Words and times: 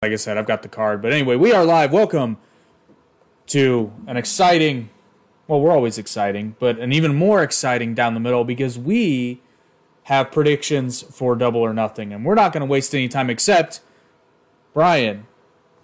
like 0.00 0.12
I 0.12 0.16
said, 0.16 0.38
I've 0.38 0.46
got 0.46 0.62
the 0.62 0.68
card. 0.68 1.02
But 1.02 1.12
anyway, 1.12 1.34
we 1.34 1.52
are 1.52 1.64
live. 1.64 1.92
Welcome 1.92 2.36
to 3.48 3.92
an 4.06 4.16
exciting, 4.16 4.90
well, 5.48 5.60
we're 5.60 5.72
always 5.72 5.98
exciting, 5.98 6.54
but 6.60 6.78
an 6.78 6.92
even 6.92 7.16
more 7.16 7.42
exciting 7.42 7.94
down 7.94 8.14
the 8.14 8.20
middle 8.20 8.44
because 8.44 8.78
we 8.78 9.42
have 10.04 10.30
predictions 10.30 11.02
for 11.02 11.34
double 11.34 11.60
or 11.60 11.74
nothing. 11.74 12.12
And 12.12 12.24
we're 12.24 12.36
not 12.36 12.52
going 12.52 12.60
to 12.60 12.66
waste 12.66 12.94
any 12.94 13.08
time 13.08 13.28
except, 13.28 13.80
Bryon, 14.72 15.26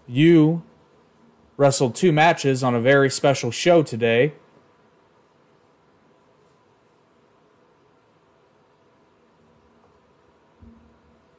you 0.07 0.63
wrestled 1.57 1.97
two 1.97 2.13
matches 2.13 2.63
on 2.63 2.73
a 2.73 2.81
very 2.81 3.11
special 3.11 3.51
show 3.51 3.83
today. 3.83 4.33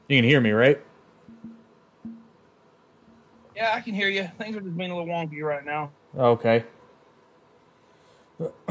You 0.09 0.17
can 0.17 0.25
hear 0.25 0.41
me, 0.41 0.51
right? 0.51 0.81
Yeah, 3.55 3.71
I 3.73 3.79
can 3.81 3.93
hear 3.93 4.09
you. 4.09 4.29
Things 4.37 4.55
are 4.57 4.61
just 4.61 4.75
being 4.77 4.91
a 4.91 4.97
little 4.97 5.11
wonky 5.13 5.41
right 5.41 5.63
now. 5.65 5.91
Okay. 6.17 6.63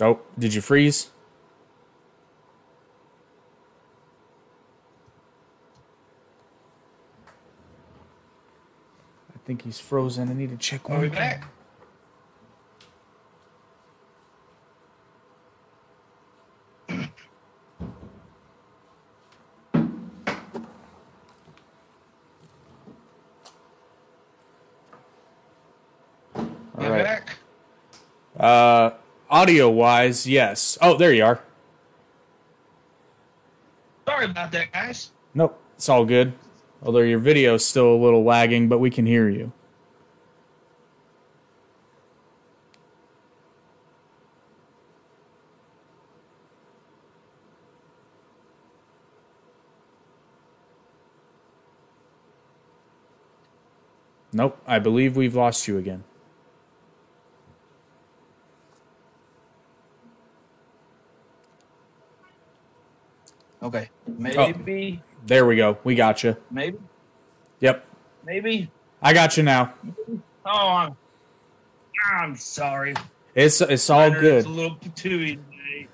oh, 0.00 0.20
did 0.38 0.54
you 0.54 0.60
freeze? 0.60 1.10
I 9.32 9.38
think 9.46 9.62
he's 9.62 9.78
frozen. 9.78 10.28
I 10.30 10.32
need 10.34 10.50
to 10.50 10.56
check 10.56 10.88
Are 10.88 10.94
one. 10.94 11.02
we 11.02 11.08
thing. 11.08 11.18
back? 11.18 11.44
All 26.78 26.84
You 26.84 26.90
right. 26.90 27.04
back? 27.04 27.38
Uh, 28.38 28.90
audio 29.44 29.68
wise, 29.68 30.26
yes. 30.26 30.78
Oh, 30.80 30.96
there 30.96 31.12
you 31.12 31.22
are. 31.22 31.38
Sorry 34.08 34.24
about 34.24 34.50
that, 34.52 34.72
guys. 34.72 35.10
Nope, 35.34 35.60
it's 35.76 35.86
all 35.86 36.06
good. 36.06 36.32
Although 36.82 37.00
your 37.00 37.18
video's 37.18 37.62
still 37.62 37.92
a 37.92 38.00
little 38.02 38.24
lagging, 38.24 38.70
but 38.70 38.78
we 38.78 38.88
can 38.88 39.04
hear 39.04 39.28
you. 39.28 39.52
Nope, 54.32 54.58
I 54.66 54.78
believe 54.78 55.18
we've 55.18 55.34
lost 55.34 55.68
you 55.68 55.76
again. 55.76 56.04
Okay. 63.64 63.88
Maybe. 64.06 65.02
There 65.26 65.46
we 65.46 65.56
go. 65.56 65.78
We 65.84 65.94
got 65.94 66.22
you. 66.22 66.36
Maybe. 66.50 66.76
Yep, 67.60 67.86
Maybe. 68.26 68.70
I 69.00 69.14
got 69.14 69.36
you 69.38 69.42
now. 69.42 69.72
Oh, 70.44 70.68
I'm, 70.68 70.96
I'm 72.12 72.36
sorry. 72.36 72.94
It's 73.34 73.62
it's 73.62 73.88
all 73.88 74.10
good. 74.10 74.44
internet's 74.44 74.46
A 74.46 74.50
little 74.50 74.76
patooey 74.76 75.38
today. 75.50 75.88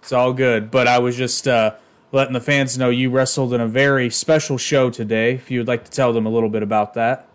It's 0.00 0.12
all 0.12 0.32
good. 0.32 0.70
But 0.70 0.88
I 0.88 0.98
was 0.98 1.16
just 1.16 1.46
uh, 1.46 1.74
letting 2.10 2.32
the 2.32 2.40
fans 2.40 2.78
know 2.78 2.88
you 2.88 3.10
wrestled 3.10 3.52
in 3.52 3.60
a 3.60 3.66
very 3.66 4.08
special 4.08 4.56
show 4.56 4.88
today. 4.88 5.34
If 5.34 5.50
you 5.50 5.60
would 5.60 5.68
like 5.68 5.84
to 5.84 5.90
tell 5.90 6.14
them 6.14 6.24
a 6.24 6.30
little 6.30 6.48
bit 6.48 6.62
about 6.62 6.94
that. 6.94 7.28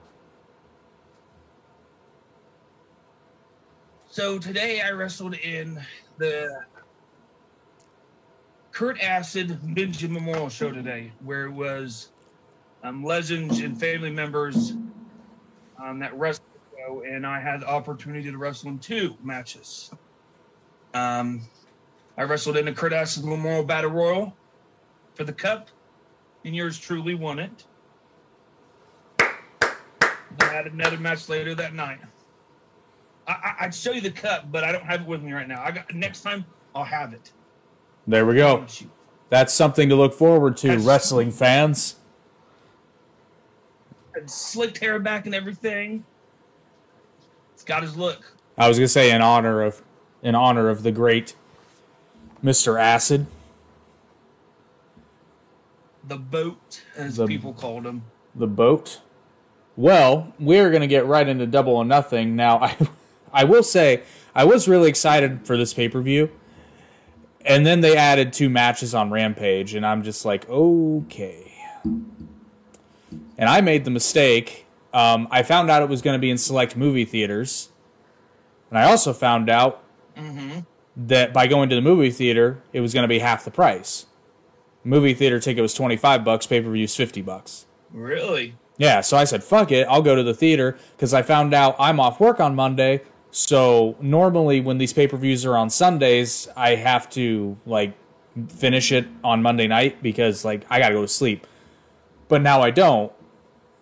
So 4.10 4.40
today 4.40 4.82
I 4.82 4.92
wrestled 4.92 5.36
in 5.36 5.80
the 6.18 6.66
Kurt 8.76 9.00
Acid 9.02 9.58
Benjamin 9.74 10.16
Memorial 10.16 10.50
Show 10.50 10.70
today, 10.70 11.14
where 11.24 11.46
it 11.46 11.52
was 11.52 12.10
um, 12.84 13.06
legends 13.06 13.60
and 13.60 13.80
family 13.80 14.10
members 14.10 14.74
um, 15.82 16.00
that 16.00 16.14
wrestled 16.20 16.46
and 17.08 17.26
I 17.26 17.40
had 17.40 17.62
the 17.62 17.70
opportunity 17.70 18.30
to 18.30 18.38
wrestle 18.38 18.68
in 18.68 18.80
two 18.80 19.16
matches. 19.24 19.92
Um, 20.94 21.48
I 22.18 22.24
wrestled 22.24 22.58
in 22.58 22.66
the 22.66 22.74
Kurt 22.74 22.92
Acid 22.92 23.24
Memorial 23.24 23.64
Battle 23.64 23.92
Royal 23.92 24.36
for 25.14 25.24
the 25.24 25.32
Cup, 25.32 25.70
and 26.44 26.54
yours 26.54 26.78
truly 26.78 27.16
won 27.16 27.40
it. 27.40 27.64
I 29.20 29.74
had 30.42 30.68
another 30.68 30.98
match 30.98 31.30
later 31.30 31.56
that 31.56 31.74
night. 31.74 32.00
I, 33.26 33.32
I, 33.32 33.56
I'd 33.62 33.74
show 33.74 33.94
you 33.94 34.02
the 34.02 34.12
cup, 34.12 34.52
but 34.52 34.66
I 34.66 34.74
don't 34.74 34.84
have 34.84 35.00
it 35.00 35.08
with 35.08 35.24
me 35.24 35.32
right 35.32 35.48
now. 35.48 35.64
I 35.64 35.72
got 35.72 35.96
next 35.96 36.24
time 36.24 36.44
I'll 36.76 36.84
have 36.84 37.14
it. 37.14 37.32
There 38.08 38.26
we 38.26 38.36
go. 38.36 38.66
That's 39.30 39.54
something 39.54 39.90
to 39.90 39.96
look 39.96 40.14
forward 40.14 40.58
to, 40.58 40.68
That's- 40.68 40.86
wrestling 40.86 41.32
fans. 41.32 41.96
And 44.16 44.30
slicked 44.30 44.78
hair 44.78 45.00
back 45.00 45.26
and 45.26 45.36
everything. 45.36 46.06
It's 47.54 47.64
got 47.64 47.84
his 47.84 47.98
look. 47.98 48.34
I 48.58 48.68
was 48.70 48.78
gonna 48.78 48.88
say 48.88 49.12
in 49.12 49.22
honor 49.22 49.62
of 49.62 49.82
in 50.24 50.36
honor 50.36 50.70
of 50.70 50.84
the 50.84 50.92
great 50.92 51.36
Mr. 52.44 52.80
Acid. 52.80 53.26
The 56.08 56.18
boat, 56.18 56.84
as 56.96 57.16
The- 57.18 57.26
people 57.28 57.54
called 57.54 57.86
him. 57.86 58.04
the 58.36 58.48
boat. 58.48 59.02
Well, 59.78 60.34
we're 60.40 60.70
going 60.70 60.82
to 60.82 60.88
get 60.88 61.06
right 61.06 61.28
into 61.28 61.46
double 61.46 61.74
or 61.76 61.84
nothing. 61.84 62.36
Now, 62.36 62.60
I, 62.62 62.78
I 63.34 63.44
will 63.44 63.64
say, 63.64 64.04
I 64.34 64.46
was 64.46 64.68
really 64.70 64.88
excited 64.88 65.46
for 65.46 65.58
this 65.58 65.74
pay 65.74 65.90
per 65.90 66.00
view. 66.02 66.30
And 67.46 67.66
then 67.66 67.82
they 67.82 67.96
added 67.96 68.34
two 68.34 68.50
matches 68.50 68.96
on 68.96 69.12
Rampage, 69.12 69.76
and 69.76 69.86
I'm 69.86 70.02
just 70.04 70.26
like, 70.26 70.50
okay. 70.50 71.54
And 73.38 73.50
I 73.50 73.62
made 73.62 73.86
the 73.86 73.92
mistake. 73.92 74.66
Um, 74.94 75.28
I 75.30 75.44
found 75.44 75.70
out 75.70 75.84
it 75.84 75.90
was 75.90 76.02
going 76.02 76.16
to 76.16 76.20
be 76.22 76.32
in 76.32 76.38
select 76.38 76.76
movie 76.76 77.06
theaters. 77.06 77.70
And 78.70 78.80
I 78.80 78.84
also 78.90 79.14
found 79.14 79.50
out 79.50 79.82
Mm-hmm. 80.18 80.60
that 81.08 81.34
by 81.34 81.46
going 81.46 81.68
to 81.68 81.76
the 81.76 81.82
movie 81.82 82.10
theater, 82.10 82.62
it 82.72 82.80
was 82.80 82.94
going 82.94 83.04
to 83.04 83.08
be 83.10 83.20
half 83.20 83.44
the 83.44 83.52
price. 83.52 84.06
Movie 84.86 85.14
theater 85.14 85.42
ticket 85.42 85.62
was 85.62 85.74
25 85.74 86.24
bucks, 86.24 86.48
pay 86.48 86.62
per 86.62 86.72
view 86.72 86.86
is 86.86 86.96
50 86.96 87.22
bucks. 87.22 87.66
Really? 87.92 88.56
Yeah, 88.78 89.02
so 89.02 89.18
I 89.18 89.26
said, 89.26 89.44
fuck 89.44 89.74
it, 89.74 89.86
I'll 89.90 90.02
go 90.02 90.16
to 90.16 90.24
the 90.24 90.34
theater 90.34 90.78
because 90.96 91.14
I 91.14 91.22
found 91.22 91.54
out 91.54 91.76
I'm 91.78 92.00
off 92.00 92.22
work 92.22 92.40
on 92.40 92.56
Monday. 92.56 93.02
So 93.38 93.98
normally 94.00 94.62
when 94.62 94.78
these 94.78 94.94
pay 94.94 95.10
per 95.10 95.18
views 95.18 95.46
are 95.46 95.58
on 95.58 95.70
Sundays, 95.70 96.48
I 96.56 96.76
have 96.76 97.10
to 97.10 97.58
like 97.66 97.94
finish 98.48 98.94
it 98.94 99.10
on 99.26 99.42
Monday 99.42 99.68
night 99.68 100.02
because 100.02 100.46
like 100.46 100.66
I 100.70 100.80
gotta 100.80 100.94
go 100.94 101.02
to 101.02 101.08
sleep. 101.10 101.46
But 102.30 102.42
now 102.42 102.62
I 102.62 102.72
don't. 102.72 103.12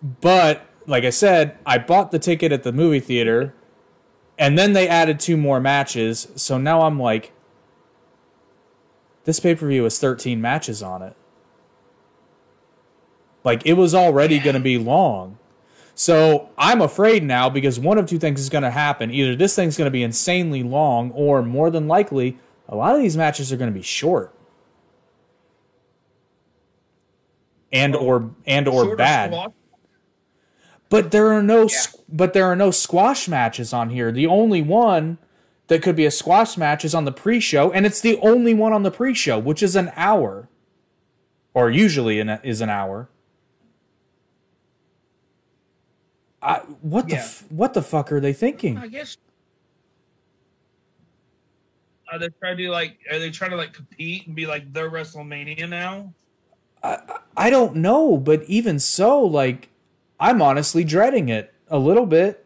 But 0.02 0.66
like 0.88 1.04
I 1.04 1.10
said, 1.10 1.56
I 1.64 1.78
bought 1.78 2.10
the 2.10 2.18
ticket 2.18 2.50
at 2.50 2.64
the 2.64 2.72
movie 2.72 2.98
theater 2.98 3.54
and 4.40 4.58
then 4.58 4.72
they 4.72 4.88
added 4.88 5.20
two 5.20 5.36
more 5.36 5.60
matches. 5.60 6.26
So 6.34 6.58
now 6.58 6.82
I'm 6.82 6.98
like, 6.98 7.30
this 9.22 9.38
pay 9.38 9.54
per 9.54 9.68
view 9.68 9.84
has 9.84 10.00
13 10.00 10.40
matches 10.40 10.82
on 10.82 11.00
it. 11.00 11.14
Like 13.44 13.64
it 13.64 13.74
was 13.74 13.94
already 13.94 14.40
going 14.40 14.54
to 14.54 14.60
be 14.60 14.78
long. 14.78 15.38
So 15.94 16.50
I'm 16.58 16.80
afraid 16.80 17.22
now 17.22 17.48
because 17.48 17.78
one 17.78 17.98
of 17.98 18.06
two 18.06 18.18
things 18.18 18.40
is 18.40 18.48
going 18.48 18.64
to 18.64 18.70
happen. 18.70 19.10
Either 19.10 19.36
this 19.36 19.54
thing's 19.54 19.76
going 19.76 19.86
to 19.86 19.92
be 19.92 20.02
insanely 20.02 20.62
long, 20.62 21.12
or 21.12 21.42
more 21.42 21.70
than 21.70 21.86
likely, 21.86 22.38
a 22.68 22.74
lot 22.74 22.94
of 22.94 23.00
these 23.00 23.16
matches 23.16 23.52
are 23.52 23.56
going 23.56 23.70
to 23.70 23.74
be 23.74 23.82
short. 23.82 24.34
And 27.72 27.94
or 27.94 28.30
and 28.46 28.68
or 28.68 28.84
Shorter 28.84 28.96
bad. 28.96 29.32
squash? 29.32 29.52
But 30.88 31.10
there 31.10 31.32
are 31.32 31.42
no 31.42 31.64
s 31.64 31.96
but 32.08 32.32
there 32.34 32.46
are 32.46 32.54
no 32.54 32.70
squash 32.70 33.26
matches 33.26 33.72
on 33.72 33.90
here. 33.90 34.12
The 34.12 34.26
only 34.26 34.62
one 34.62 35.18
that 35.66 35.82
could 35.82 35.96
be 35.96 36.06
a 36.06 36.10
squash 36.10 36.56
match 36.56 36.84
is 36.84 36.94
on 36.94 37.04
the 37.04 37.12
pre-show, 37.12 37.72
and 37.72 37.86
it's 37.86 38.00
the 38.00 38.18
only 38.18 38.54
one 38.54 38.72
on 38.72 38.82
the 38.82 38.90
pre-show, 38.90 39.38
which 39.38 39.62
is 39.62 39.74
an 39.74 39.90
hour, 39.96 40.48
or 41.52 41.70
usually 41.70 42.20
an, 42.20 42.38
is 42.44 42.60
an 42.60 42.68
hour. 42.68 43.08
I, 46.44 46.58
what 46.82 47.08
the 47.08 47.16
f- 47.16 47.44
what 47.50 47.72
the 47.72 47.82
fuck 47.82 48.12
are 48.12 48.20
they 48.20 48.34
thinking? 48.34 48.76
I 48.76 48.88
guess. 48.88 49.16
Are 52.12 52.18
they 52.18 52.28
trying 52.40 52.58
to 52.58 52.68
like? 52.70 52.98
Are 53.10 53.18
they 53.18 53.30
trying 53.30 53.50
to 53.50 53.56
like 53.56 53.72
compete 53.72 54.26
and 54.26 54.36
be 54.36 54.46
like 54.46 54.72
their 54.72 54.90
WrestleMania 54.90 55.68
now? 55.68 56.12
I 57.34 57.48
don't 57.48 57.76
know, 57.76 58.18
but 58.18 58.42
even 58.42 58.78
so, 58.78 59.22
like, 59.22 59.70
I'm 60.20 60.42
honestly 60.42 60.84
dreading 60.84 61.30
it 61.30 61.54
a 61.68 61.78
little 61.78 62.04
bit. 62.04 62.44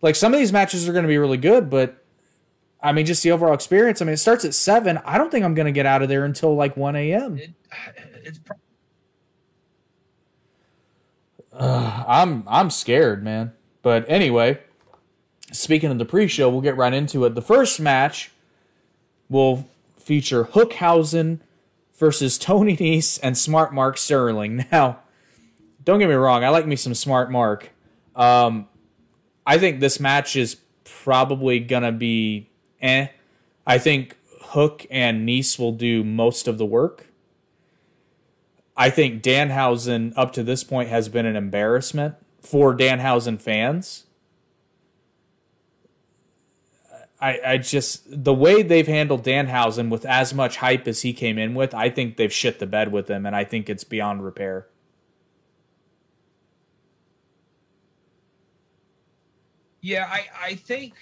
Like 0.00 0.14
some 0.14 0.32
of 0.32 0.38
these 0.38 0.52
matches 0.52 0.88
are 0.88 0.92
going 0.92 1.02
to 1.02 1.08
be 1.08 1.18
really 1.18 1.38
good, 1.38 1.68
but 1.68 2.04
I 2.80 2.92
mean, 2.92 3.04
just 3.04 3.24
the 3.24 3.32
overall 3.32 3.52
experience. 3.52 4.00
I 4.00 4.04
mean, 4.04 4.14
it 4.14 4.18
starts 4.18 4.44
at 4.44 4.54
seven. 4.54 4.98
I 5.04 5.18
don't 5.18 5.30
think 5.30 5.44
I'm 5.44 5.54
going 5.54 5.66
to 5.66 5.72
get 5.72 5.86
out 5.86 6.02
of 6.02 6.08
there 6.08 6.24
until 6.24 6.54
like 6.54 6.76
one 6.76 6.94
a.m. 6.94 7.36
It, 7.36 7.50
it's 8.22 8.38
pro- 8.38 8.56
I'm 11.58 12.44
I'm 12.46 12.70
scared, 12.70 13.22
man. 13.22 13.52
But 13.82 14.04
anyway, 14.08 14.60
speaking 15.52 15.90
of 15.90 15.98
the 15.98 16.04
pre-show, 16.04 16.48
we'll 16.48 16.60
get 16.60 16.76
right 16.76 16.92
into 16.92 17.24
it. 17.24 17.34
The 17.34 17.42
first 17.42 17.80
match 17.80 18.30
will 19.28 19.68
feature 19.96 20.44
Hookhausen 20.44 21.40
versus 21.96 22.38
Tony 22.38 22.76
Nese 22.76 23.18
and 23.22 23.36
Smart 23.36 23.74
Mark 23.74 23.98
Sterling. 23.98 24.66
Now, 24.72 25.00
don't 25.84 25.98
get 25.98 26.08
me 26.08 26.14
wrong, 26.14 26.44
I 26.44 26.50
like 26.50 26.66
me 26.66 26.76
some 26.76 26.94
Smart 26.94 27.30
Mark. 27.30 27.70
Um, 28.14 28.68
I 29.46 29.58
think 29.58 29.80
this 29.80 29.98
match 29.98 30.36
is 30.36 30.56
probably 30.84 31.60
gonna 31.60 31.92
be 31.92 32.50
eh. 32.80 33.08
I 33.66 33.78
think 33.78 34.16
Hook 34.40 34.86
and 34.90 35.28
Nese 35.28 35.58
will 35.58 35.72
do 35.72 36.04
most 36.04 36.48
of 36.48 36.58
the 36.58 36.66
work. 36.66 37.07
I 38.78 38.88
think 38.88 39.22
Danhausen 39.22 40.14
up 40.16 40.32
to 40.32 40.42
this 40.42 40.64
point 40.64 40.88
has 40.88 41.10
been 41.10 41.26
an 41.26 41.36
embarrassment 41.36 42.14
for 42.40 42.74
Danhausen 42.74 43.38
fans. 43.38 44.04
I, 47.20 47.40
I 47.44 47.58
just 47.58 48.04
the 48.06 48.32
way 48.32 48.62
they've 48.62 48.86
handled 48.86 49.24
Danhausen 49.24 49.90
with 49.90 50.06
as 50.06 50.32
much 50.32 50.56
hype 50.58 50.88
as 50.88 51.02
he 51.02 51.12
came 51.12 51.36
in 51.36 51.54
with, 51.54 51.74
I 51.74 51.90
think 51.90 52.16
they've 52.16 52.32
shit 52.32 52.60
the 52.60 52.66
bed 52.66 52.92
with 52.92 53.10
him, 53.10 53.26
and 53.26 53.34
I 53.34 53.44
think 53.44 53.68
it's 53.68 53.84
beyond 53.84 54.24
repair. 54.24 54.68
yeah, 59.80 60.06
I, 60.10 60.26
I 60.40 60.54
think 60.54 60.94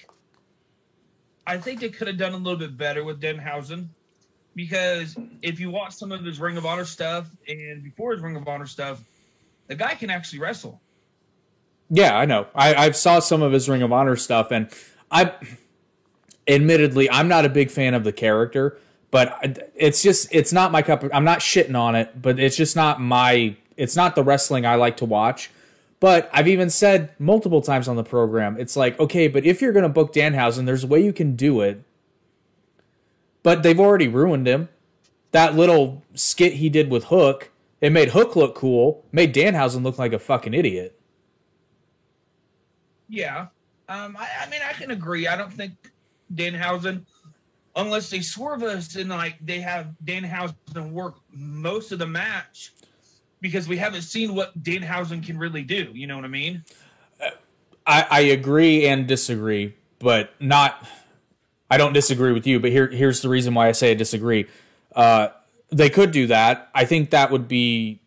I 1.47 1.59
think 1.59 1.81
they 1.81 1.89
could 1.89 2.09
have 2.09 2.19
done 2.19 2.35
a 2.35 2.37
little 2.37 2.59
bit 2.59 2.77
better 2.77 3.05
with 3.05 3.21
Danhausen 3.21 3.89
because 4.57 5.17
if 5.43 5.61
you 5.61 5.71
watch 5.71 5.93
some 5.95 6.11
of 6.11 6.25
his 6.25 6.41
Ring 6.41 6.57
of 6.57 6.67
Honor 6.67 6.87
stuff 6.87 7.31
and 7.47 7.85
before 7.85 8.13
his 8.13 8.23
Ring 8.23 8.35
of 8.35 8.49
Honor 8.49 8.67
stuff, 8.67 9.01
the 9.69 9.77
guy 9.77 9.95
can 9.95 10.11
actually 10.11 10.41
wrestle. 10.41 10.81
Yeah, 11.91 12.17
I 12.17 12.25
know. 12.25 12.49
I, 12.55 12.75
I've 12.75 12.97
saw 12.97 13.21
some 13.21 13.43
of 13.43 13.53
his 13.53 13.69
Ring 13.69 13.83
of 13.83 13.93
Honor 13.93 14.17
stuff, 14.17 14.51
and 14.51 14.69
I, 15.11 15.33
admittedly, 16.49 17.09
I'm 17.09 17.29
not 17.29 17.45
a 17.45 17.49
big 17.49 17.71
fan 17.71 17.95
of 17.95 18.03
the 18.03 18.13
character, 18.13 18.79
but 19.13 19.71
it's 19.77 20.03
just 20.03 20.27
it's 20.33 20.53
not 20.53 20.73
my 20.73 20.83
cup. 20.83 21.05
Of, 21.05 21.11
I'm 21.15 21.25
not 21.25 21.41
shitting 21.41 21.79
on 21.79 21.95
it, 21.95 22.21
but 22.21 22.41
it's 22.41 22.57
just 22.57 22.75
not 22.75 23.01
my. 23.01 23.55
It's 23.77 23.95
not 23.95 24.15
the 24.17 24.25
wrestling 24.25 24.67
I 24.67 24.77
like 24.77 24.97
to 24.97 25.05
watch. 25.05 25.51
But 26.01 26.29
I've 26.33 26.49
even 26.49 26.71
said 26.71 27.11
multiple 27.19 27.63
times 27.63 27.89
on 27.89 27.97
the 27.97 28.05
program, 28.05 28.59
it's 28.59 28.77
like, 28.77 28.99
okay, 29.01 29.29
but 29.29 29.45
if 29.45 29.63
you're 29.63 29.73
going 29.73 29.85
to 29.85 29.89
book 29.89 30.13
Danhausen, 30.13 30.67
there's 30.67 30.85
a 30.85 30.87
way 30.87 31.03
you 31.03 31.13
can 31.13 31.37
do 31.37 31.61
it. 31.63 31.83
But 33.47 33.63
they've 33.63 33.79
already 33.79 34.09
ruined 34.09 34.49
him. 34.49 34.71
That 35.31 35.55
little 35.55 36.03
skit 36.15 36.55
he 36.55 36.69
did 36.69 36.91
with 36.91 37.05
Hook, 37.05 37.53
it 37.81 37.93
made 37.93 38.09
Hook 38.09 38.35
look 38.35 38.57
cool, 38.57 39.05
made 39.13 39.33
Danhausen 39.33 39.85
look 39.85 40.01
like 40.01 40.13
a 40.13 40.19
fucking 40.19 40.53
idiot. 40.53 40.99
Yeah. 43.09 43.47
Um, 43.89 44.17
I, 44.19 44.29
I 44.41 44.51
mean, 44.51 44.63
I 44.69 44.73
can 44.73 44.91
agree. 44.91 45.29
I 45.29 45.37
don't 45.37 45.53
think 45.53 45.75
Danhausen, 46.35 47.03
unless 47.77 48.11
they 48.11 48.21
swerve 48.21 48.65
us 48.65 48.97
and 48.97 49.11
like 49.11 49.37
they 49.41 49.61
have 49.61 49.95
Danhausen 50.05 50.91
work 50.91 51.19
most 51.31 51.93
of 51.93 52.01
the 52.01 52.07
match, 52.09 52.73
because 53.41 53.69
we 53.69 53.77
haven't 53.77 54.03
seen 54.03 54.35
what 54.35 54.61
Danhausen 54.65 55.25
can 55.25 55.39
really 55.39 55.63
do. 55.63 55.93
You 55.95 56.09
know 56.09 56.17
what 56.17 56.25
I 56.25 56.29
mean? 56.29 56.65
I, 57.87 58.07
I 58.11 58.21
agree 58.23 58.89
and 58.89 59.07
disagree, 59.07 59.77
but 60.01 60.31
not. 60.41 60.85
I 61.71 61.77
don't 61.77 61.93
disagree 61.93 62.33
with 62.33 62.47
you, 62.47 62.61
but 62.61 62.71
here 62.71 62.89
here's 62.89 63.23
the 63.23 63.29
reason 63.29 63.55
why 63.55 63.69
I 63.69 63.73
say 63.73 63.91
I 63.91 63.95
disagree. 63.95 64.47
Uh, 64.95 65.29
they 65.71 65.91
could 65.91 66.13
do 66.13 66.27
that. 66.29 66.71
I 66.75 66.85
think 66.85 67.11
that 67.11 67.31
would 67.31 67.49
be. 67.49 68.01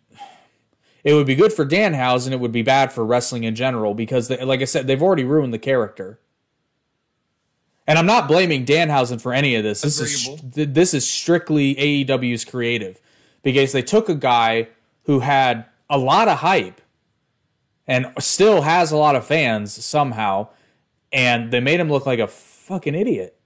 It 1.04 1.14
would 1.14 1.28
be 1.28 1.36
good 1.36 1.54
for 1.54 1.66
Danhausen. 1.66 2.34
It 2.34 2.42
would 2.42 2.52
be 2.52 2.62
bad 2.62 2.92
for 2.92 3.06
wrestling 3.06 3.46
in 3.46 3.56
general 3.56 3.94
because, 3.94 4.28
they, 4.28 4.44
like 4.44 4.62
I 4.62 4.66
said, 4.66 4.86
they've 4.86 5.02
already 5.02 5.24
ruined 5.24 5.54
the 5.54 5.60
character. 5.60 6.20
And 7.88 7.98
I'm 7.98 8.06
not 8.06 8.28
blaming 8.28 8.66
Danhausen 8.66 9.20
for 9.20 9.34
any 9.34 9.56
of 9.56 9.64
this. 9.64 9.82
This 9.82 10.00
is 10.00 10.30
this 10.52 10.94
is 10.94 11.10
strictly 11.10 11.74
AEW's 11.76 12.46
creative 12.46 13.00
because 13.42 13.72
they 13.72 13.82
took 13.82 14.10
a 14.10 14.16
guy 14.16 14.68
who 15.04 15.22
had 15.22 15.66
a 15.90 15.98
lot 15.98 16.28
of 16.28 16.40
hype 16.40 16.82
and 17.88 18.14
still 18.20 18.62
has 18.62 18.92
a 18.92 18.98
lot 18.98 19.16
of 19.16 19.26
fans 19.26 19.74
somehow, 19.84 20.50
and 21.12 21.52
they 21.52 21.60
made 21.60 21.80
him 21.80 21.90
look 21.90 22.06
like 22.06 22.20
a 22.20 22.28
fucking 22.28 22.94
idiot. 22.94 23.39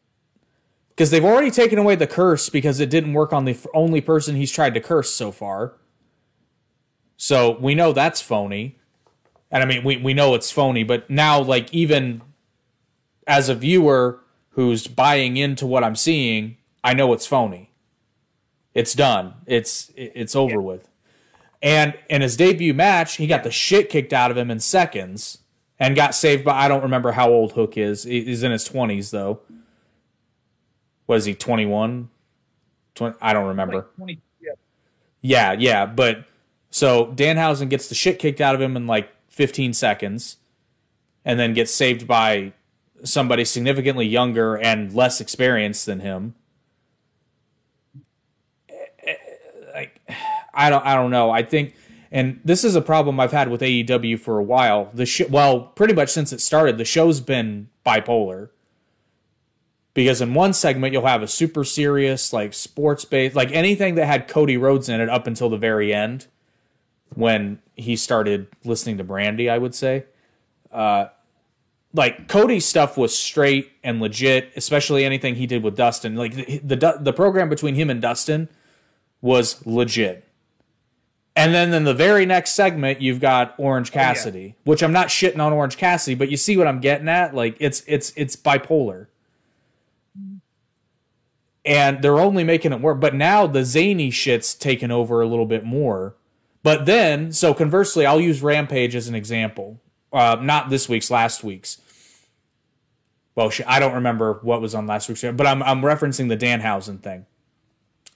Because 0.95 1.10
they've 1.10 1.25
already 1.25 1.50
taken 1.50 1.80
away 1.80 1.95
the 1.95 2.07
curse 2.07 2.50
because 2.50 2.80
it 2.80 2.90
didn't 2.90 3.13
work 3.13 3.34
on 3.34 3.45
the 3.45 3.57
only 3.74 4.00
person 4.00 4.36
he's 4.36 4.51
tried 4.51 4.75
to 4.75 4.80
curse 4.80 5.10
so 5.10 5.31
far. 5.31 5.74
So 7.18 7.57
we 7.60 7.74
know 7.74 7.94
that's 7.94 8.22
phony. 8.22 8.78
And 9.50 9.63
I 9.63 9.66
mean, 9.66 9.84
we, 9.84 9.98
we 9.98 10.13
know 10.13 10.36
it's 10.36 10.51
phony, 10.51 10.84
but 10.84 11.10
now, 11.10 11.40
like, 11.40 11.74
even 11.74 12.22
as 13.28 13.50
a 13.50 13.56
viewer 13.56 14.19
who's 14.50 14.88
buying 14.88 15.38
into 15.38 15.66
what 15.66 15.84
I'm 15.84 15.95
seeing, 15.95 16.57
I 16.84 16.94
know 16.94 17.13
it's 17.13 17.25
phony. 17.25 17.72
It's 18.74 18.94
done. 18.94 19.36
It's 19.46 19.92
it's 19.96 20.36
over 20.36 20.60
with. 20.60 20.89
And 21.62 21.94
in 22.10 22.22
his 22.22 22.36
debut 22.36 22.74
match, 22.74 23.16
he 23.16 23.28
got 23.28 23.44
the 23.44 23.51
shit 23.51 23.89
kicked 23.89 24.12
out 24.12 24.31
of 24.31 24.38
him 24.38 24.50
in 24.51 24.60
seconds 24.60 25.39
and 25.80 25.96
got 25.96 26.16
saved 26.16 26.44
by 26.44 26.66
I 26.66 26.68
don't 26.68 26.81
remember 26.81 27.12
how 27.12 27.30
old 27.30 27.54
Hook 27.54 27.78
is. 27.78 28.04
He's 28.04 28.44
in 28.44 28.51
his 28.51 28.68
20s 28.68 29.12
though. 29.12 29.39
Was 31.08 31.26
he 31.26 31.34
21? 31.36 32.10
20, 32.96 33.18
I 33.22 33.34
don't 33.34 33.48
remember. 33.48 33.76
Like 33.76 33.96
20, 33.96 34.22
yeah. 34.42 34.52
Yeah, 35.22 35.54
yeah, 35.54 35.86
but 35.86 36.26
so 36.70 37.08
Danhausen 37.08 37.70
gets 37.70 37.88
the 37.88 37.96
shit 37.96 38.20
kicked 38.20 38.42
out 38.42 38.56
of 38.56 38.62
him 38.62 38.76
in 38.76 38.88
like 38.88 39.10
15 39.30 39.74
seconds 39.74 40.38
and 41.26 41.40
then 41.40 41.54
gets 41.54 41.72
saved 41.72 42.08
by 42.08 42.54
somebody 43.04 43.46
significantly 43.46 44.06
younger 44.06 44.56
and 44.58 44.94
less 44.94 45.22
experienced 45.22 45.86
than 45.86 46.00
him. 46.00 46.36
Eh, 48.70 48.74
eh, 49.06 49.16
like 49.74 50.02
I 50.54 50.70
don't 50.70 50.86
I 50.86 50.96
don't 50.96 51.12
know. 51.12 51.30
I 51.32 51.44
think 51.44 51.76
and 52.12 52.40
this 52.46 52.64
is 52.64 52.76
a 52.76 52.82
problem 52.82 53.20
I've 53.20 53.32
had 53.32 53.50
with 53.50 53.62
AEW 53.62 54.20
for 54.20 54.38
a 54.38 54.44
while. 54.44 54.90
The 54.94 55.06
sh- 55.06 55.30
well, 55.30 55.62
pretty 55.62 55.94
much 55.94 56.10
since 56.10 56.32
it 56.32 56.42
started, 56.42 56.78
the 56.78 56.86
show's 56.86 57.20
been 57.20 57.70
bipolar. 57.86 58.50
Because 59.94 60.22
in 60.22 60.34
one 60.34 60.54
segment 60.54 60.94
you'll 60.94 61.06
have 61.06 61.22
a 61.22 61.28
super 61.28 61.64
serious 61.64 62.34
like 62.34 62.54
sports 62.54 63.06
based 63.06 63.36
like 63.36 63.52
anything 63.52 63.96
that 63.96 64.06
had 64.06 64.28
Cody 64.28 64.58
Rhodes 64.58 64.90
in 64.90 65.00
it 65.00 65.10
up 65.10 65.28
until 65.28 65.50
the 65.50 65.58
very 65.58 65.94
end 65.94 66.28
when 67.16 67.60
he 67.76 67.96
started 67.96 68.48
listening 68.64 68.98
to 68.98 69.04
Brandy, 69.04 69.50
I 69.50 69.58
would 69.58 69.76
say. 69.76 70.06
Uh 70.72 71.08
like 71.94 72.28
Cody's 72.28 72.66
stuff 72.66 72.98
was 72.98 73.16
straight 73.16 73.72
and 73.84 74.02
legit, 74.02 74.52
especially 74.56 75.06
anything 75.06 75.36
he 75.36 75.46
did 75.46 75.62
with 75.64 75.76
Dustin. 75.76 76.16
Like 76.16 76.34
the 76.34 76.60
the, 76.64 76.98
the 77.00 77.14
program 77.14 77.50
between 77.50 77.76
him 77.76 77.90
and 77.90 78.02
Dustin 78.02 78.50
was 79.22 79.66
legit. 79.66 80.28
And 81.36 81.54
then 81.54 81.74
in 81.74 81.84
the 81.84 81.96
very 81.96 82.26
next 82.28 82.52
segment, 82.52 83.02
you've 83.02 83.20
got 83.20 83.56
Orange 83.58 83.92
Cassidy, 83.92 84.56
which 84.66 84.84
I'm 84.84 84.92
not 84.92 85.08
shitting 85.08 85.40
on 85.40 85.52
Orange 85.52 85.78
Cassidy, 85.78 86.14
but 86.14 86.30
you 86.30 86.38
see 86.38 86.58
what 86.58 86.68
I'm 86.68 86.80
getting 86.80 87.10
at? 87.10 87.34
Like 87.34 87.56
it's 87.60 87.84
it's 87.88 88.14
it's 88.16 88.36
bipolar. 88.36 89.08
And 91.65 92.01
they're 92.01 92.20
only 92.20 92.43
making 92.43 92.74
it 92.74 92.82
work. 92.82 93.00
But 93.00 93.15
now 93.15 93.48
the 93.48 93.63
zany 93.63 94.12
shit's 94.12 94.53
taken 94.53 94.91
over 94.91 95.22
a 95.22 95.27
little 95.27 95.46
bit 95.46 95.63
more. 95.63 96.15
But 96.62 96.86
then, 96.86 97.32
so 97.32 97.53
conversely, 97.53 98.05
I'll 98.05 98.22
use 98.22 98.41
Rampage 98.41 98.96
as 98.96 99.08
an 99.08 99.15
example. 99.15 99.79
Uh, 100.12 100.38
not 100.41 100.70
this 100.70 100.88
week's, 100.88 101.10
last 101.12 101.43
week's. 101.43 101.79
Well, 103.36 103.51
I 103.65 103.79
don't 103.79 103.96
remember 103.96 104.39
what 104.43 104.62
was 104.62 104.75
on 104.75 104.86
last 104.86 105.10
week's, 105.10 105.22
but 105.24 105.48
I'm 105.48 105.63
I'm 105.63 105.82
referencing 105.82 106.29
the 106.29 106.38
Danhausen 106.38 107.01
thing. 107.01 107.25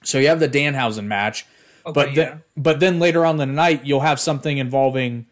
So 0.04 0.18
you 0.18 0.28
have 0.28 0.38
the 0.40 0.48
Danhausen 0.48 1.06
match, 1.06 1.44
but 1.84 2.08
Okay, 2.08 2.14
then, 2.14 2.26
yeah. 2.28 2.38
but 2.56 2.78
then 2.80 3.00
later 3.00 3.26
on 3.26 3.34
in 3.40 3.48
the 3.48 3.54
night 3.54 3.84
you'll 3.84 4.00
have 4.00 4.20
something 4.20 4.58
involving 4.58 5.26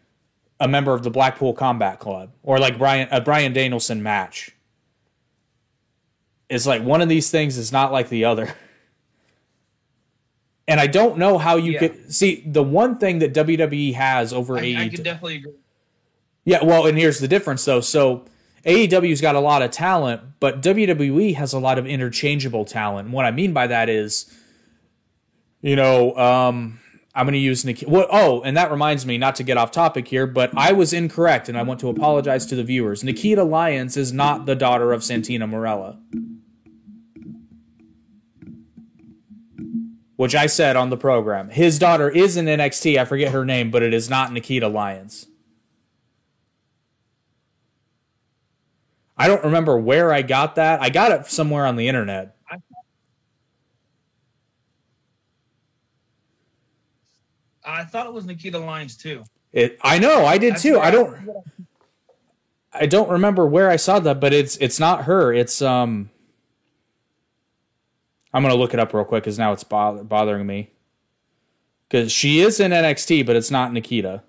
a 0.59 0.67
member 0.67 0.93
of 0.93 1.03
the 1.03 1.09
Blackpool 1.09 1.53
Combat 1.53 1.99
Club 1.99 2.31
or 2.43 2.59
like 2.59 2.77
Brian 2.77 3.07
a 3.11 3.21
Bryan 3.21 3.53
Danielson 3.53 4.03
match. 4.03 4.51
It's 6.49 6.65
like 6.65 6.81
one 6.81 7.01
of 7.01 7.09
these 7.09 7.29
things 7.29 7.57
is 7.57 7.71
not 7.71 7.91
like 7.91 8.09
the 8.09 8.25
other. 8.25 8.53
And 10.69 10.81
I 10.81 10.87
don't 10.87 11.17
know 11.17 11.37
how 11.37 11.55
you 11.55 11.71
Yeah. 11.73 11.79
could 11.79 12.13
see 12.13 12.43
the 12.45 12.61
one 12.61 12.97
thing 12.97 13.19
that 13.19 13.33
WWE 13.33 13.93
has 13.93 14.33
over 14.33 14.57
I, 14.57 14.61
I 14.61 14.63
AEW. 14.89 15.01
definitely 15.03 15.35
agree. 15.37 15.53
Yeah, 16.43 16.61
well, 16.63 16.85
and 16.87 16.97
here's 16.97 17.19
the 17.19 17.27
difference 17.29 17.63
though. 17.63 17.79
So 17.79 18.25
AEW's 18.65 19.21
got 19.21 19.35
a 19.35 19.39
lot 19.39 19.61
of 19.61 19.71
talent, 19.71 20.21
but 20.41 20.61
WWE 20.61 21.35
has 21.35 21.53
a 21.53 21.59
lot 21.59 21.79
of 21.79 21.87
interchangeable 21.87 22.65
talent. 22.65 23.05
And 23.05 23.13
what 23.13 23.25
I 23.25 23.31
mean 23.31 23.53
by 23.53 23.67
that 23.67 23.87
is, 23.87 24.25
you 25.61 25.77
know, 25.77 26.13
um, 26.17 26.79
I'm 27.15 27.25
going 27.25 27.33
to 27.33 27.39
use 27.39 27.63
Nikita. 27.63 27.89
Well, 27.89 28.07
oh, 28.11 28.41
and 28.41 28.57
that 28.57 28.69
reminds 28.69 29.05
me, 29.05 29.17
not 29.17 29.35
to 29.35 29.43
get 29.43 29.55
off 29.57 29.71
topic 29.71 30.07
here, 30.09 30.27
but 30.27 30.51
I 30.55 30.73
was 30.73 30.91
incorrect, 30.91 31.47
and 31.47 31.57
I 31.57 31.63
want 31.63 31.79
to 31.79 31.87
apologize 31.87 32.45
to 32.47 32.55
the 32.55 32.63
viewers. 32.65 33.05
Nikita 33.05 33.43
Lyons 33.43 33.95
is 33.95 34.11
not 34.11 34.45
the 34.45 34.55
daughter 34.55 34.91
of 34.91 35.01
Santina 35.03 35.47
Marella. 35.47 35.97
Which 40.17 40.35
I 40.35 40.47
said 40.47 40.75
on 40.75 40.89
the 40.89 40.97
program. 40.97 41.49
His 41.49 41.79
daughter 41.79 42.09
is 42.09 42.37
in 42.37 42.45
NXT. 42.45 42.99
I 42.99 43.05
forget 43.05 43.31
her 43.31 43.45
name, 43.45 43.71
but 43.71 43.83
it 43.83 43.93
is 43.93 44.09
not 44.09 44.33
Nikita 44.33 44.67
Lyons. 44.67 45.27
I 49.17 49.27
don't 49.27 49.43
remember 49.43 49.77
where 49.77 50.13
I 50.13 50.21
got 50.21 50.55
that. 50.55 50.81
I 50.81 50.89
got 50.89 51.11
it 51.11 51.27
somewhere 51.27 51.65
on 51.65 51.75
the 51.75 51.87
internet. 51.87 52.35
I 57.67 57.83
thought 57.83 58.07
it 58.07 58.13
was 58.13 58.25
Nikita 58.25 58.57
Lyons 58.57 58.95
too. 58.95 59.23
It, 59.51 59.77
I 59.81 59.99
know, 59.99 60.25
I 60.25 60.37
did 60.37 60.53
That's 60.53 60.61
too. 60.61 60.79
I 60.79 60.89
don't, 60.89 61.17
I 62.71 62.85
don't 62.85 63.09
remember 63.09 63.45
where 63.45 63.69
I 63.69 63.75
saw 63.75 63.99
that, 63.99 64.19
but 64.19 64.33
it's 64.33 64.55
it's 64.57 64.79
not 64.79 65.03
her. 65.05 65.33
It's 65.33 65.61
um. 65.61 66.09
I'm 68.37 68.43
gonna 68.43 68.53
look 68.53 68.75
it 68.75 68.79
up 68.79 68.93
real 68.93 69.03
quick 69.03 69.23
because 69.23 69.39
now 69.39 69.51
it's 69.51 69.63
bother- 69.63 70.03
bothering 70.03 70.45
me. 70.45 70.69
Because 71.89 72.11
she 72.11 72.39
is 72.39 72.59
in 72.59 72.71
NXT, 72.71 73.25
but 73.25 73.35
it's 73.35 73.49
not 73.49 73.73
Nikita. 73.73 74.21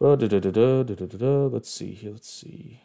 Oh, 0.00 0.16
da, 0.16 0.26
da, 0.26 0.40
da, 0.40 1.46
let's 1.46 1.70
see 1.70 1.92
here. 1.92 2.10
Let's 2.10 2.28
see. 2.28 2.80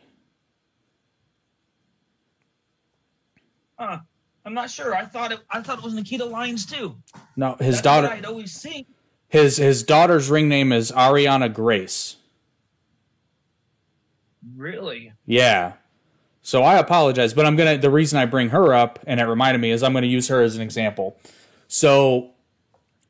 Huh. 3.80 4.02
I'm 4.46 4.54
not 4.54 4.70
sure. 4.70 4.94
I 4.96 5.04
thought 5.04 5.32
it. 5.32 5.40
I 5.50 5.64
thought 5.64 5.80
it 5.80 5.84
was 5.84 5.96
Nikita 5.96 6.26
Lyons 6.26 6.68
too. 6.68 6.96
No, 7.36 7.56
his 7.56 7.78
That's 7.78 7.82
daughter. 7.82 8.08
I'd 8.08 8.26
always 8.26 8.54
see. 8.54 8.86
His 9.30 9.58
his 9.58 9.82
daughter's 9.82 10.30
ring 10.30 10.48
name 10.48 10.72
is 10.72 10.92
Ariana 10.92 11.52
Grace. 11.52 12.18
Really? 14.56 15.14
Yeah. 15.26 15.74
So 16.42 16.64
I 16.64 16.78
apologize, 16.78 17.34
but 17.34 17.46
I'm 17.46 17.56
gonna. 17.56 17.78
The 17.78 17.92
reason 17.92 18.18
I 18.18 18.26
bring 18.26 18.50
her 18.50 18.74
up 18.74 19.00
and 19.06 19.20
it 19.20 19.26
reminded 19.26 19.60
me 19.62 19.72
is 19.72 19.84
I'm 19.84 19.94
gonna 19.94 20.08
use 20.08 20.28
her 20.30 20.42
as 20.42 20.56
an 20.56 20.62
example. 20.62 21.18
So 21.68 22.32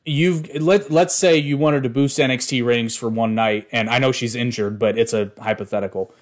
you've 0.05 0.53
let 0.61 0.91
let's 0.91 1.15
say 1.15 1.37
you 1.37 1.57
wanted 1.57 1.83
to 1.83 1.89
boost 1.89 2.19
NXT 2.19 2.65
ratings 2.65 2.95
for 2.95 3.07
one 3.09 3.33
night, 3.33 3.67
and 3.71 3.89
I 3.89 3.99
know 3.99 4.11
she's 4.11 4.35
injured, 4.35 4.79
but 4.79 4.97
it's 4.97 5.13
a 5.13 5.31
hypothetical. 5.39 6.13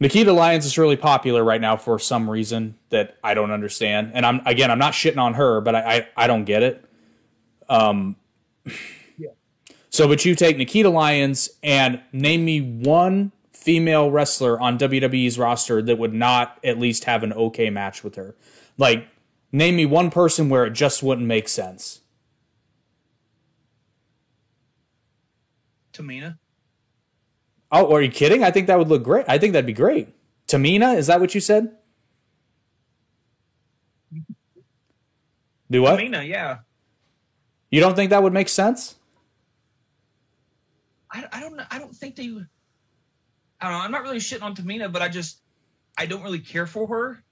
Nikita 0.00 0.32
Lyons 0.32 0.66
is 0.66 0.76
really 0.76 0.96
popular 0.96 1.44
right 1.44 1.60
now 1.60 1.76
for 1.76 1.98
some 1.98 2.28
reason 2.28 2.76
that 2.90 3.16
I 3.22 3.34
don't 3.34 3.50
understand, 3.50 4.12
and 4.14 4.24
I'm 4.24 4.40
again 4.46 4.70
I'm 4.70 4.78
not 4.78 4.94
shitting 4.94 5.18
on 5.18 5.34
her, 5.34 5.60
but 5.60 5.74
I 5.74 5.80
I, 5.80 6.24
I 6.24 6.26
don't 6.26 6.44
get 6.44 6.62
it. 6.62 6.84
Um. 7.68 8.16
Yeah. 9.18 9.28
So, 9.90 10.08
but 10.08 10.24
you 10.24 10.34
take 10.34 10.56
Nikita 10.56 10.88
Lyons 10.88 11.50
and 11.62 12.00
name 12.12 12.44
me 12.44 12.60
one 12.60 13.30
female 13.64 14.10
wrestler 14.10 14.60
on 14.60 14.78
WWE's 14.78 15.38
roster 15.38 15.80
that 15.80 15.98
would 15.98 16.12
not 16.12 16.58
at 16.62 16.78
least 16.78 17.04
have 17.04 17.22
an 17.22 17.32
okay 17.32 17.70
match 17.70 18.04
with 18.04 18.16
her. 18.16 18.36
Like, 18.76 19.08
name 19.52 19.76
me 19.76 19.86
one 19.86 20.10
person 20.10 20.50
where 20.50 20.66
it 20.66 20.72
just 20.72 21.02
wouldn't 21.02 21.26
make 21.26 21.48
sense. 21.48 22.02
Tamina. 25.94 26.36
Oh, 27.72 27.94
are 27.94 28.02
you 28.02 28.10
kidding? 28.10 28.44
I 28.44 28.50
think 28.50 28.66
that 28.66 28.78
would 28.78 28.88
look 28.88 29.02
great. 29.02 29.24
I 29.28 29.38
think 29.38 29.54
that'd 29.54 29.66
be 29.66 29.72
great. 29.72 30.08
Tamina, 30.46 30.96
is 30.96 31.06
that 31.06 31.20
what 31.20 31.34
you 31.34 31.40
said? 31.40 31.74
Do 35.70 35.82
what? 35.82 35.98
Tamina, 35.98 36.28
yeah. 36.28 36.58
You 37.70 37.80
don't 37.80 37.96
think 37.96 38.10
that 38.10 38.22
would 38.22 38.34
make 38.34 38.50
sense? 38.50 38.96
I, 41.10 41.24
I 41.32 41.40
don't 41.40 41.56
know. 41.56 41.64
I 41.70 41.78
don't 41.78 41.94
think 41.94 42.16
they. 42.16 42.30
I 43.64 43.68
don't 43.68 43.78
know. 43.78 43.84
I'm 43.84 43.90
not 43.92 44.02
really 44.02 44.18
shitting 44.18 44.42
on 44.42 44.54
Tamina, 44.54 44.92
but 44.92 45.00
I 45.00 45.08
just 45.08 45.38
I 45.96 46.04
don't 46.04 46.22
really 46.22 46.38
care 46.38 46.66
for 46.66 46.86
her, 46.86 47.24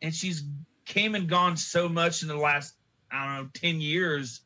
and 0.00 0.14
she's 0.14 0.42
came 0.86 1.14
and 1.14 1.28
gone 1.28 1.58
so 1.58 1.86
much 1.86 2.22
in 2.22 2.28
the 2.28 2.36
last 2.36 2.74
I 3.12 3.26
don't 3.26 3.44
know 3.44 3.50
ten 3.52 3.78
years. 3.78 4.40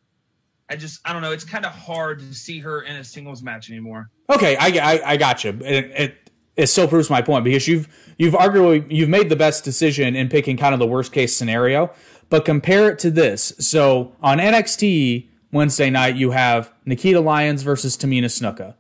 I 0.69 0.75
just 0.75 1.01
I 1.05 1.13
don't 1.13 1.23
know. 1.23 1.31
It's 1.31 1.45
kind 1.45 1.65
of 1.65 1.71
hard 1.71 2.19
to 2.19 2.35
see 2.35 2.59
her 2.59 2.83
in 2.83 2.97
a 2.97 3.05
singles 3.05 3.45
match 3.45 3.71
anymore. 3.71 4.11
Okay, 4.29 4.57
I, 4.57 4.67
I, 4.67 5.13
I 5.13 5.17
got 5.17 5.45
you. 5.45 5.51
It, 5.63 5.93
it 5.97 6.31
it 6.57 6.67
still 6.67 6.89
proves 6.89 7.09
my 7.09 7.23
point 7.23 7.45
because 7.45 7.69
you've 7.69 7.87
you've 8.19 8.35
arguably 8.35 8.85
you've 8.91 9.09
made 9.09 9.29
the 9.29 9.37
best 9.37 9.63
decision 9.63 10.17
in 10.17 10.29
picking 10.29 10.57
kind 10.57 10.75
of 10.75 10.81
the 10.81 10.87
worst 10.87 11.13
case 11.13 11.37
scenario. 11.37 11.93
But 12.29 12.45
compare 12.45 12.91
it 12.91 12.99
to 12.99 13.13
this. 13.13 13.53
So 13.61 14.17
on 14.21 14.39
NXT 14.39 15.29
Wednesday 15.53 15.91
night, 15.91 16.17
you 16.17 16.33
have 16.33 16.73
Nikita 16.85 17.21
Lyons 17.21 17.63
versus 17.63 17.97
Tamina 17.97 18.25
Snuka. 18.25 18.75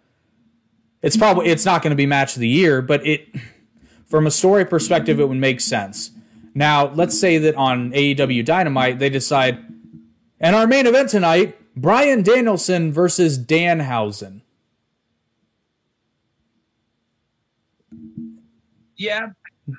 It's 1.02 1.16
probably 1.16 1.46
it's 1.46 1.64
not 1.64 1.82
going 1.82 1.90
to 1.90 1.96
be 1.96 2.06
match 2.06 2.34
of 2.34 2.40
the 2.40 2.48
year, 2.48 2.82
but 2.82 3.06
it 3.06 3.28
from 4.06 4.26
a 4.26 4.30
story 4.30 4.64
perspective, 4.64 5.20
it 5.20 5.28
would 5.28 5.36
make 5.38 5.60
sense. 5.60 6.10
Now, 6.54 6.88
let's 6.94 7.18
say 7.18 7.38
that 7.38 7.54
on 7.56 7.92
AEW 7.92 8.44
Dynamite, 8.44 8.98
they 8.98 9.10
decide, 9.10 9.58
and 10.40 10.56
our 10.56 10.66
main 10.66 10.86
event 10.86 11.10
tonight, 11.10 11.56
Bryan 11.76 12.22
Danielson 12.22 12.90
versus 12.92 13.38
Danhausen. 13.38 14.40
Yeah, 18.96 19.28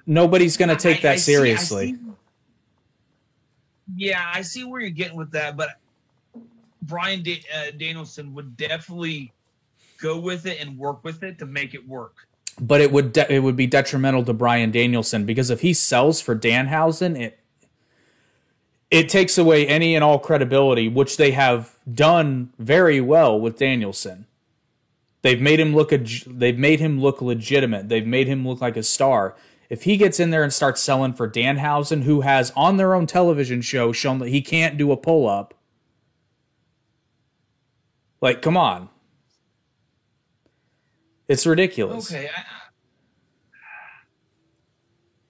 Nobody's 0.05 0.55
going 0.55 0.69
to 0.69 0.75
take 0.75 0.99
I- 0.99 1.01
that 1.01 1.11
I 1.13 1.15
see- 1.15 1.33
seriously. 1.33 1.93
see- 1.95 1.99
yeah, 3.95 4.31
I 4.33 4.43
see 4.43 4.63
where 4.63 4.79
you're 4.81 4.91
getting 4.91 5.17
with 5.17 5.31
that, 5.31 5.57
but 5.57 5.79
Brian 6.83 7.23
da- 7.23 7.43
uh, 7.53 7.71
Danielson 7.77 8.33
would 8.35 8.55
definitely 8.55 9.33
go 10.01 10.19
with 10.19 10.45
it 10.45 10.59
and 10.61 10.77
work 10.77 11.03
with 11.03 11.23
it 11.23 11.39
to 11.39 11.45
make 11.45 11.73
it 11.73 11.87
work. 11.87 12.15
but 12.59 12.81
it 12.81 12.91
would 12.91 13.13
de- 13.13 13.33
it 13.33 13.39
would 13.39 13.55
be 13.55 13.67
detrimental 13.67 14.23
to 14.25 14.33
Bryan 14.33 14.71
Danielson 14.71 15.25
because 15.25 15.49
if 15.49 15.61
he 15.61 15.73
sells 15.73 16.21
for 16.21 16.35
Danhausen, 16.35 17.19
it 17.19 17.39
it 18.91 19.09
takes 19.09 19.37
away 19.37 19.67
any 19.67 19.95
and 19.95 20.03
all 20.03 20.19
credibility, 20.19 20.87
which 20.89 21.17
they 21.17 21.31
have 21.31 21.77
done 21.91 22.51
very 22.59 22.99
well 23.01 23.39
with 23.39 23.57
Danielson. 23.59 24.25
They've 25.21 25.41
made 25.41 25.59
him 25.59 25.75
look 25.75 25.91
a, 25.91 25.97
they've 26.27 26.57
made 26.57 26.79
him 26.79 26.99
look 27.01 27.21
legitimate. 27.21 27.89
They've 27.89 28.07
made 28.07 28.27
him 28.27 28.47
look 28.47 28.61
like 28.61 28.77
a 28.77 28.83
star. 28.83 29.35
If 29.69 29.83
he 29.83 29.97
gets 29.97 30.19
in 30.19 30.31
there 30.31 30.43
and 30.43 30.51
starts 30.53 30.81
selling 30.81 31.13
for 31.13 31.29
Danhausen, 31.29 32.03
who 32.03 32.21
has 32.21 32.51
on 32.55 32.77
their 32.77 32.95
own 32.95 33.05
television 33.05 33.61
show 33.61 33.91
shown 33.91 34.19
that 34.19 34.29
he 34.29 34.41
can't 34.41 34.77
do 34.77 34.91
a 34.91 34.97
pull 34.97 35.29
up, 35.29 35.53
like 38.21 38.41
come 38.41 38.57
on, 38.57 38.88
it's 41.29 41.45
ridiculous. 41.45 42.11
Okay. 42.11 42.27
I, 42.27 42.41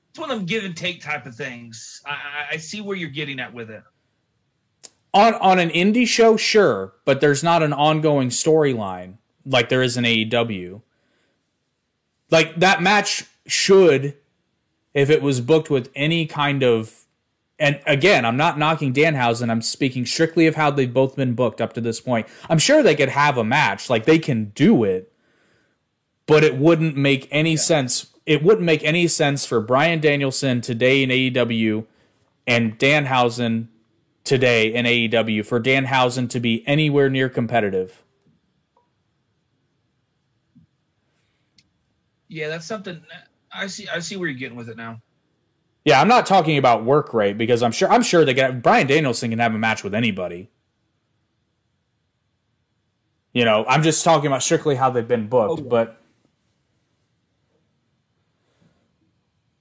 it's 0.10 0.20
one 0.20 0.32
of 0.32 0.38
them 0.38 0.46
give 0.48 0.63
and 0.63 0.75
take 0.75 1.01
type 1.03 1.27
of 1.27 1.36
things. 1.36 2.01
I, 2.06 2.12
I, 2.12 2.48
I 2.53 2.58
see 2.58 2.82
where 2.82 2.98
you're 2.98 3.10
getting 3.10 3.39
at 3.39 3.53
with 3.53 3.70
it. 3.70 3.84
on 5.13 5.36
on 5.36 5.60
an 5.60 5.70
indie 5.70 6.08
show, 6.08 6.38
sure, 6.38 6.94
but 7.06 7.22
there's 7.22 7.44
not 7.44 7.62
an 7.62 7.74
ongoing 7.74 8.29
storyline 8.29 9.18
like 9.46 9.70
there 9.70 9.84
is 9.84 9.98
in 9.98 10.03
AEW. 10.06 10.82
Like 12.32 12.60
that 12.60 12.82
match 12.82 13.25
should, 13.48 14.15
if 14.94 15.10
it 15.10 15.22
was 15.22 15.41
booked 15.41 15.70
with 15.70 15.89
any 15.96 16.25
kind 16.27 16.63
of, 16.63 17.06
and 17.58 17.79
again, 17.88 18.25
I'm 18.25 18.38
not 18.38 18.60
knocking 18.60 18.94
Danhausen. 18.94 19.50
I'm 19.50 19.62
speaking 19.62 20.06
strictly 20.06 20.48
of 20.48 20.56
how 20.56 20.72
they've 20.72 20.94
both 20.94 21.15
been 21.15 21.34
booked 21.34 21.60
up 21.62 21.74
to 21.74 21.82
this 21.82 22.00
point. 22.00 22.27
I'm 22.50 22.60
sure 22.60 22.84
they 22.84 22.96
could 22.96 23.10
have 23.10 23.38
a 23.38 23.44
match, 23.44 23.89
like 23.89 24.06
they 24.06 24.20
can 24.20 24.46
do 24.56 24.84
it, 24.84 25.09
but 26.29 26.43
it 26.43 26.57
wouldn't 26.57 26.95
make 26.95 27.27
any 27.31 27.57
sense. 27.57 28.13
It 28.27 28.43
wouldn't 28.43 28.63
make 28.63 28.83
any 28.83 29.07
sense 29.07 29.48
for 29.48 29.59
Bryan 29.59 30.00
Danielson 30.00 30.62
today 30.62 31.01
in 31.01 31.09
AEW 31.09 31.88
and 32.45 32.77
Danhausen 32.77 33.67
today 34.24 34.71
in 34.71 34.86
AEW 34.86 35.43
for 35.43 35.59
Danhausen 35.59 36.29
to 36.29 36.39
be 36.39 36.63
anywhere 36.67 37.09
near 37.09 37.29
competitive. 37.29 38.03
Yeah, 42.27 42.50
that's 42.50 42.67
something 42.67 43.01
I 43.51 43.65
see. 43.65 43.88
I 43.88 43.98
see 43.98 44.15
where 44.15 44.29
you're 44.29 44.38
getting 44.38 44.55
with 44.55 44.69
it 44.69 44.77
now. 44.77 45.01
Yeah, 45.83 46.00
I'm 46.00 46.07
not 46.07 46.27
talking 46.27 46.59
about 46.59 46.86
work 46.86 47.12
rate 47.12 47.39
because 47.39 47.63
I'm 47.63 47.71
sure 47.71 47.89
I'm 47.89 48.03
sure 48.03 48.24
they 48.24 48.36
can. 48.36 48.59
Bryan 48.62 48.86
Danielson 48.86 49.31
can 49.31 49.39
have 49.39 49.55
a 49.55 49.57
match 49.57 49.83
with 49.83 49.95
anybody. 49.95 50.51
You 53.33 53.45
know, 53.45 53.65
I'm 53.67 53.81
just 53.81 54.03
talking 54.03 54.27
about 54.27 54.43
strictly 54.43 54.75
how 54.75 54.91
they've 54.91 55.07
been 55.07 55.27
booked, 55.27 55.50
oh, 55.50 55.53
Okay. 55.53 55.69
but 55.69 55.99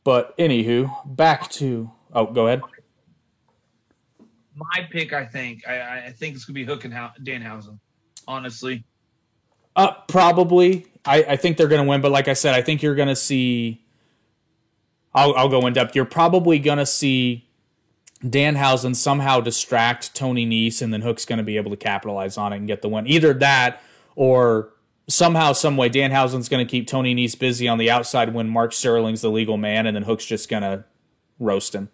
but 0.09 0.35
anywho, 0.39 0.91
back 1.05 1.51
to 1.51 1.91
oh, 2.15 2.25
go 2.25 2.47
ahead. 2.47 2.63
My 4.55 4.89
pick, 4.91 5.13
I 5.13 5.27
think, 5.27 5.69
I- 5.69 6.07
I, 6.07 6.13
think 6.13 6.35
it's 6.35 6.47
gonna 6.47 6.55
be 6.55 6.65
Hook 6.65 6.87
and 6.87 6.95
Hou- 6.95 7.23
Danhausen. 7.23 7.79
Honestly, 8.27 8.85
Uh, 9.77 9.93
probably. 10.09 10.87
I, 11.05 11.25
I 11.25 11.37
think 11.37 11.59
they're 11.59 11.69
going 11.69 11.83
to 11.85 11.87
win, 11.87 12.01
but 12.01 12.11
like 12.11 12.27
I 12.27 12.33
said, 12.33 12.55
I 12.55 12.63
think 12.63 12.83
you're 12.83 12.95
going 12.95 13.09
to 13.09 13.17
see. 13.17 13.85
I'll, 15.15 15.35
I'll 15.35 15.51
go 15.51 15.67
in 15.67 15.75
depth. 15.75 15.95
You're 15.95 16.07
probably 16.07 16.59
going 16.59 16.79
to 16.79 16.87
see 16.87 17.47
Danhausen 18.25 18.97
somehow 18.97 19.41
distract 19.41 20.15
Tony 20.15 20.47
Nese, 20.47 20.81
and 20.81 20.91
then 20.91 21.03
Hook's 21.03 21.27
going 21.27 21.37
to 21.37 21.45
be 21.45 21.59
able 21.59 21.71
to 21.71 21.77
capitalize 21.77 22.39
on 22.39 22.55
it 22.55 22.57
and 22.57 22.67
get 22.67 22.81
the 22.81 22.89
win. 22.89 23.07
Either 23.07 23.35
that, 23.35 23.83
or 24.17 24.71
somehow, 25.09 25.53
some 25.53 25.77
way, 25.77 25.89
Danhausen's 25.89 26.49
going 26.49 26.65
to 26.65 26.71
keep 26.71 26.87
Tony 26.87 27.15
Nese 27.15 27.39
busy 27.39 27.67
on 27.67 27.79
the 27.79 27.91
outside 27.91 28.35
when 28.35 28.49
Mark 28.49 28.73
Sterling's 28.73 29.23
the 29.23 29.31
legal 29.31 29.57
man, 29.57 29.87
and 29.87 29.97
then 29.97 30.05
Hook's 30.05 30.27
just 30.27 30.49
going 30.49 30.63
to 30.63 30.85
roast 31.39 31.75
him. 31.75 31.89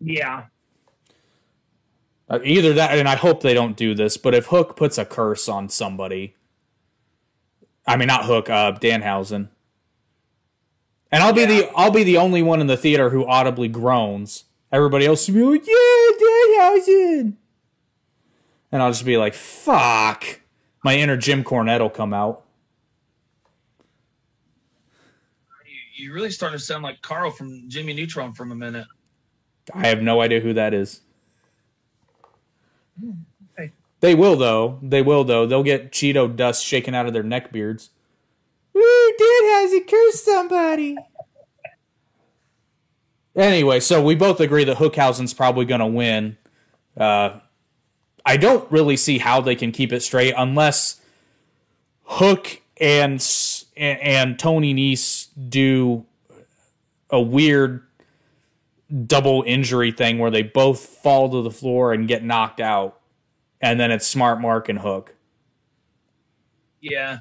Yeah. 0.00 0.44
Uh, 2.28 2.40
either 2.44 2.72
that, 2.74 2.98
and 2.98 3.08
I 3.08 3.16
hope 3.16 3.42
they 3.42 3.54
don't 3.54 3.76
do 3.76 3.94
this, 3.94 4.16
but 4.16 4.34
if 4.34 4.46
Hook 4.46 4.76
puts 4.76 4.98
a 4.98 5.04
curse 5.04 5.48
on 5.48 5.68
somebody, 5.68 6.34
I 7.86 7.96
mean 7.96 8.08
not 8.08 8.24
Hook, 8.24 8.48
uh, 8.48 8.72
Danhausen, 8.72 9.48
and 11.10 11.22
I'll 11.22 11.32
be 11.32 11.44
the 11.44 11.70
I'll 11.76 11.90
be 11.90 12.04
the 12.04 12.16
only 12.16 12.42
one 12.42 12.60
in 12.60 12.68
the 12.68 12.76
theater 12.76 13.10
who 13.10 13.26
audibly 13.26 13.68
groans. 13.68 14.44
Everybody 14.72 15.04
else 15.04 15.28
will 15.28 15.34
be 15.34 15.58
like, 15.58 15.66
"Yeah, 15.66 16.10
Danhausen," 16.20 17.36
and 18.72 18.82
I'll 18.82 18.90
just 18.90 19.04
be 19.04 19.16
like, 19.16 19.34
"Fuck." 19.34 20.40
My 20.82 20.96
inner 20.96 21.16
Jim 21.16 21.44
Cornette 21.44 21.80
will 21.80 21.90
come 21.90 22.12
out. 22.12 22.44
You, 25.94 26.12
really 26.12 26.30
starting 26.30 26.58
to 26.58 26.64
sound 26.64 26.82
like 26.82 27.00
Carl 27.02 27.30
from 27.30 27.68
Jimmy 27.68 27.94
Neutron 27.94 28.32
from 28.32 28.50
a 28.50 28.56
minute. 28.56 28.86
I 29.72 29.86
have 29.86 30.02
no 30.02 30.20
idea 30.20 30.40
who 30.40 30.54
that 30.54 30.74
is. 30.74 31.02
Hey. 33.56 33.70
They 34.00 34.16
will 34.16 34.34
though. 34.34 34.80
They 34.82 35.02
will 35.02 35.22
though. 35.22 35.46
They'll 35.46 35.62
get 35.62 35.92
Cheeto 35.92 36.34
dust 36.34 36.64
shaken 36.64 36.94
out 36.94 37.06
of 37.06 37.12
their 37.12 37.22
neck 37.22 37.52
beards. 37.52 37.90
Woo, 38.72 39.12
did 39.16 39.44
has 39.44 39.72
he 39.72 39.80
cursed 39.82 40.24
somebody. 40.24 40.96
Anyway, 43.36 43.80
so 43.80 44.02
we 44.02 44.14
both 44.14 44.40
agree 44.40 44.64
that 44.64 44.78
Hookhausen's 44.78 45.32
probably 45.32 45.64
going 45.64 45.80
to 45.80 45.86
win. 45.86 46.36
Uh, 46.96 47.38
I 48.24 48.36
don't 48.36 48.70
really 48.70 48.96
see 48.96 49.18
how 49.18 49.40
they 49.40 49.54
can 49.54 49.72
keep 49.72 49.92
it 49.92 50.00
straight 50.00 50.34
unless 50.36 51.00
Hook 52.04 52.60
and 52.80 53.24
and, 53.76 54.38
Tony 54.38 54.74
Nese 54.74 55.28
do 55.48 56.04
a 57.10 57.20
weird 57.20 57.82
double 59.06 59.42
injury 59.46 59.92
thing 59.92 60.18
where 60.18 60.30
they 60.30 60.42
both 60.42 60.80
fall 60.80 61.30
to 61.30 61.42
the 61.42 61.50
floor 61.50 61.92
and 61.92 62.06
get 62.06 62.22
knocked 62.22 62.60
out, 62.60 63.00
and 63.60 63.80
then 63.80 63.90
it's 63.90 64.06
Smart 64.06 64.40
Mark 64.40 64.68
and 64.68 64.78
Hook. 64.78 65.14
Yeah. 66.80 67.18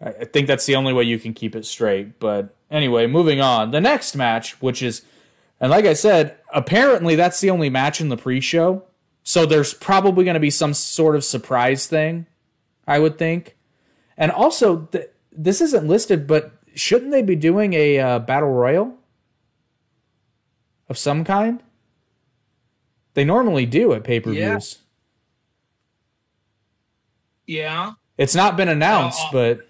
I 0.00 0.08
I 0.08 0.24
think 0.24 0.46
that's 0.46 0.66
the 0.66 0.76
only 0.76 0.92
way 0.92 1.04
you 1.04 1.18
can 1.18 1.34
keep 1.34 1.54
it 1.54 1.66
straight. 1.66 2.18
But 2.18 2.54
anyway, 2.70 3.06
moving 3.06 3.40
on. 3.40 3.70
The 3.70 3.80
next 3.80 4.16
match, 4.16 4.60
which 4.62 4.82
is, 4.82 5.02
and 5.60 5.70
like 5.70 5.84
I 5.84 5.92
said, 5.92 6.36
apparently 6.52 7.14
that's 7.14 7.40
the 7.40 7.50
only 7.50 7.70
match 7.70 8.00
in 8.00 8.08
the 8.08 8.16
pre 8.16 8.40
show. 8.40 8.84
So 9.22 9.46
there's 9.46 9.72
probably 9.74 10.24
going 10.24 10.34
to 10.34 10.40
be 10.40 10.50
some 10.50 10.74
sort 10.74 11.14
of 11.14 11.24
surprise 11.24 11.86
thing, 11.86 12.26
I 12.86 12.98
would 12.98 13.18
think. 13.18 13.56
And 14.16 14.32
also, 14.32 14.88
th- 14.92 15.10
this 15.30 15.60
isn't 15.60 15.86
listed, 15.86 16.26
but 16.26 16.52
shouldn't 16.74 17.12
they 17.12 17.22
be 17.22 17.36
doing 17.36 17.72
a 17.74 17.98
uh, 17.98 18.18
battle 18.18 18.50
royal 18.50 18.96
of 20.88 20.98
some 20.98 21.24
kind? 21.24 21.62
They 23.14 23.24
normally 23.24 23.66
do 23.66 23.92
at 23.92 24.04
pay 24.04 24.20
per 24.20 24.32
views. 24.32 24.78
Yeah. 27.46 27.92
It's 28.18 28.34
not 28.34 28.56
been 28.56 28.68
announced, 28.68 29.20
uh, 29.26 29.32
but 29.32 29.68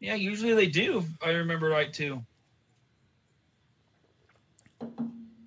Yeah, 0.00 0.14
usually 0.14 0.54
they 0.54 0.66
do. 0.66 1.04
I 1.22 1.30
remember 1.30 1.68
right 1.68 1.92
too. 1.92 2.24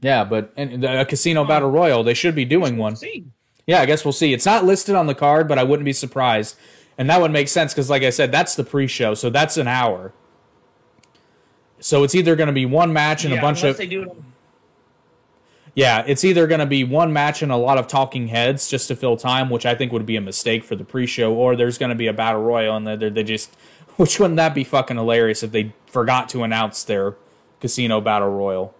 Yeah, 0.01 0.23
but 0.23 0.51
and 0.57 0.83
a 0.83 1.05
casino 1.05 1.45
battle 1.45 1.69
royal, 1.69 2.03
they 2.03 2.15
should 2.15 2.35
be 2.35 2.45
doing 2.45 2.77
one. 2.77 2.95
See. 2.95 3.25
Yeah, 3.67 3.81
I 3.81 3.85
guess 3.85 4.03
we'll 4.03 4.11
see. 4.11 4.33
It's 4.33 4.45
not 4.45 4.65
listed 4.65 4.95
on 4.95 5.05
the 5.05 5.15
card, 5.15 5.47
but 5.47 5.59
I 5.59 5.63
wouldn't 5.63 5.85
be 5.85 5.93
surprised. 5.93 6.57
And 6.97 7.09
that 7.09 7.21
would 7.21 7.31
make 7.31 7.47
sense 7.47 7.73
because, 7.73 7.89
like 7.89 8.03
I 8.03 8.09
said, 8.09 8.31
that's 8.31 8.55
the 8.55 8.63
pre-show, 8.63 9.13
so 9.13 9.29
that's 9.29 9.57
an 9.57 9.67
hour. 9.67 10.13
So 11.79 12.03
it's 12.03 12.13
either 12.13 12.35
going 12.35 12.47
to 12.47 12.53
be 12.53 12.65
one 12.65 12.93
match 12.93 13.23
and 13.23 13.33
yeah, 13.33 13.39
a 13.39 13.41
bunch 13.41 13.63
of 13.63 13.79
it. 13.79 14.11
yeah, 15.73 16.03
it's 16.05 16.23
either 16.23 16.45
going 16.47 16.59
to 16.59 16.65
be 16.65 16.83
one 16.83 17.13
match 17.13 17.41
and 17.41 17.51
a 17.51 17.55
lot 17.55 17.77
of 17.77 17.87
talking 17.87 18.27
heads 18.27 18.67
just 18.67 18.87
to 18.89 18.95
fill 18.95 19.17
time, 19.17 19.49
which 19.49 19.65
I 19.65 19.73
think 19.73 19.91
would 19.91 20.05
be 20.05 20.15
a 20.15 20.21
mistake 20.21 20.63
for 20.63 20.75
the 20.75 20.83
pre-show, 20.83 21.33
or 21.33 21.55
there's 21.55 21.77
going 21.77 21.89
to 21.89 21.95
be 21.95 22.07
a 22.07 22.13
battle 22.13 22.41
royal 22.41 22.75
and 22.75 22.85
they 22.85 23.09
they 23.09 23.23
just 23.23 23.55
which 23.95 24.19
wouldn't 24.19 24.37
that 24.37 24.53
be 24.53 24.63
fucking 24.63 24.97
hilarious 24.97 25.43
if 25.43 25.51
they 25.51 25.73
forgot 25.87 26.29
to 26.29 26.43
announce 26.43 26.83
their 26.83 27.15
casino 27.59 28.01
battle 28.01 28.29
royal. 28.29 28.75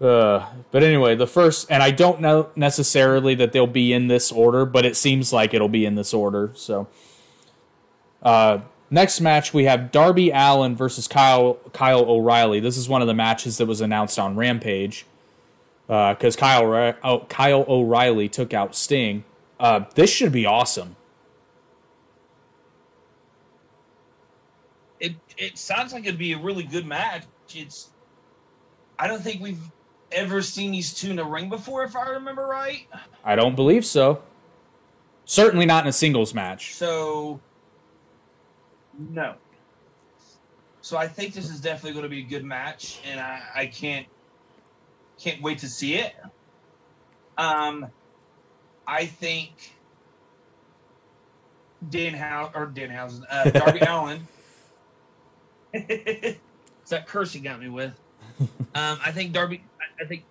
Uh, 0.00 0.46
but 0.70 0.82
anyway, 0.82 1.16
the 1.16 1.26
first, 1.26 1.66
and 1.70 1.82
I 1.82 1.90
don't 1.90 2.20
know 2.20 2.50
necessarily 2.54 3.34
that 3.36 3.52
they'll 3.52 3.66
be 3.66 3.92
in 3.92 4.06
this 4.06 4.30
order, 4.30 4.64
but 4.64 4.86
it 4.86 4.96
seems 4.96 5.32
like 5.32 5.54
it'll 5.54 5.68
be 5.68 5.84
in 5.84 5.96
this 5.96 6.14
order. 6.14 6.52
So, 6.54 6.86
uh, 8.22 8.60
next 8.90 9.20
match 9.20 9.52
we 9.52 9.64
have 9.64 9.90
Darby 9.90 10.30
Allin 10.30 10.76
versus 10.76 11.08
Kyle 11.08 11.54
Kyle 11.72 12.04
O'Reilly. 12.08 12.60
This 12.60 12.76
is 12.76 12.88
one 12.88 13.02
of 13.02 13.08
the 13.08 13.14
matches 13.14 13.58
that 13.58 13.66
was 13.66 13.80
announced 13.80 14.18
on 14.18 14.36
Rampage 14.36 15.04
because 15.86 16.36
Kyle 16.36 16.94
oh, 17.02 17.20
Kyle 17.28 17.64
O'Reilly 17.68 18.28
took 18.28 18.54
out 18.54 18.76
Sting. 18.76 19.24
Uh, 19.58 19.84
this 19.96 20.10
should 20.10 20.30
be 20.30 20.46
awesome. 20.46 20.94
it 25.00 25.14
it 25.36 25.58
sounds 25.58 25.92
like 25.92 26.04
it'd 26.04 26.18
be 26.18 26.32
a 26.32 26.38
really 26.38 26.64
good 26.64 26.86
match. 26.86 27.24
It's 27.54 27.90
I 28.98 29.06
don't 29.06 29.22
think 29.22 29.40
we've 29.40 29.60
ever 30.12 30.42
seen 30.42 30.72
these 30.72 30.94
two 30.94 31.10
in 31.10 31.18
a 31.18 31.24
ring 31.24 31.48
before, 31.48 31.84
if 31.84 31.96
I 31.96 32.08
remember 32.10 32.46
right. 32.46 32.86
I 33.24 33.36
don't 33.36 33.56
believe 33.56 33.84
so. 33.84 34.22
Certainly 35.24 35.66
not 35.66 35.84
in 35.84 35.88
a 35.88 35.92
singles 35.92 36.32
match. 36.34 36.74
So 36.74 37.40
no. 38.98 39.34
So 40.80 40.96
I 40.96 41.06
think 41.06 41.34
this 41.34 41.50
is 41.50 41.60
definitely 41.60 41.92
going 41.92 42.04
to 42.04 42.08
be 42.08 42.20
a 42.20 42.28
good 42.28 42.44
match, 42.44 43.00
and 43.06 43.20
I, 43.20 43.42
I 43.54 43.66
can't 43.66 44.06
can't 45.18 45.42
wait 45.42 45.58
to 45.58 45.68
see 45.68 45.96
it. 45.96 46.14
Um, 47.36 47.88
I 48.86 49.04
think 49.04 49.74
Dan 51.90 52.14
How 52.14 52.50
or 52.54 52.66
Danhausen, 52.68 53.22
uh, 53.30 53.50
Darby 53.50 53.80
Allin. 53.80 54.26
it's 55.72 56.38
that 56.88 57.06
curse 57.06 57.34
you 57.34 57.40
got 57.40 57.60
me 57.60 57.68
with. 57.68 57.92
Um, 58.74 58.98
I 59.04 59.10
think 59.10 59.32
Darby. 59.32 59.62
I, 60.00 60.04
think. 60.04 60.24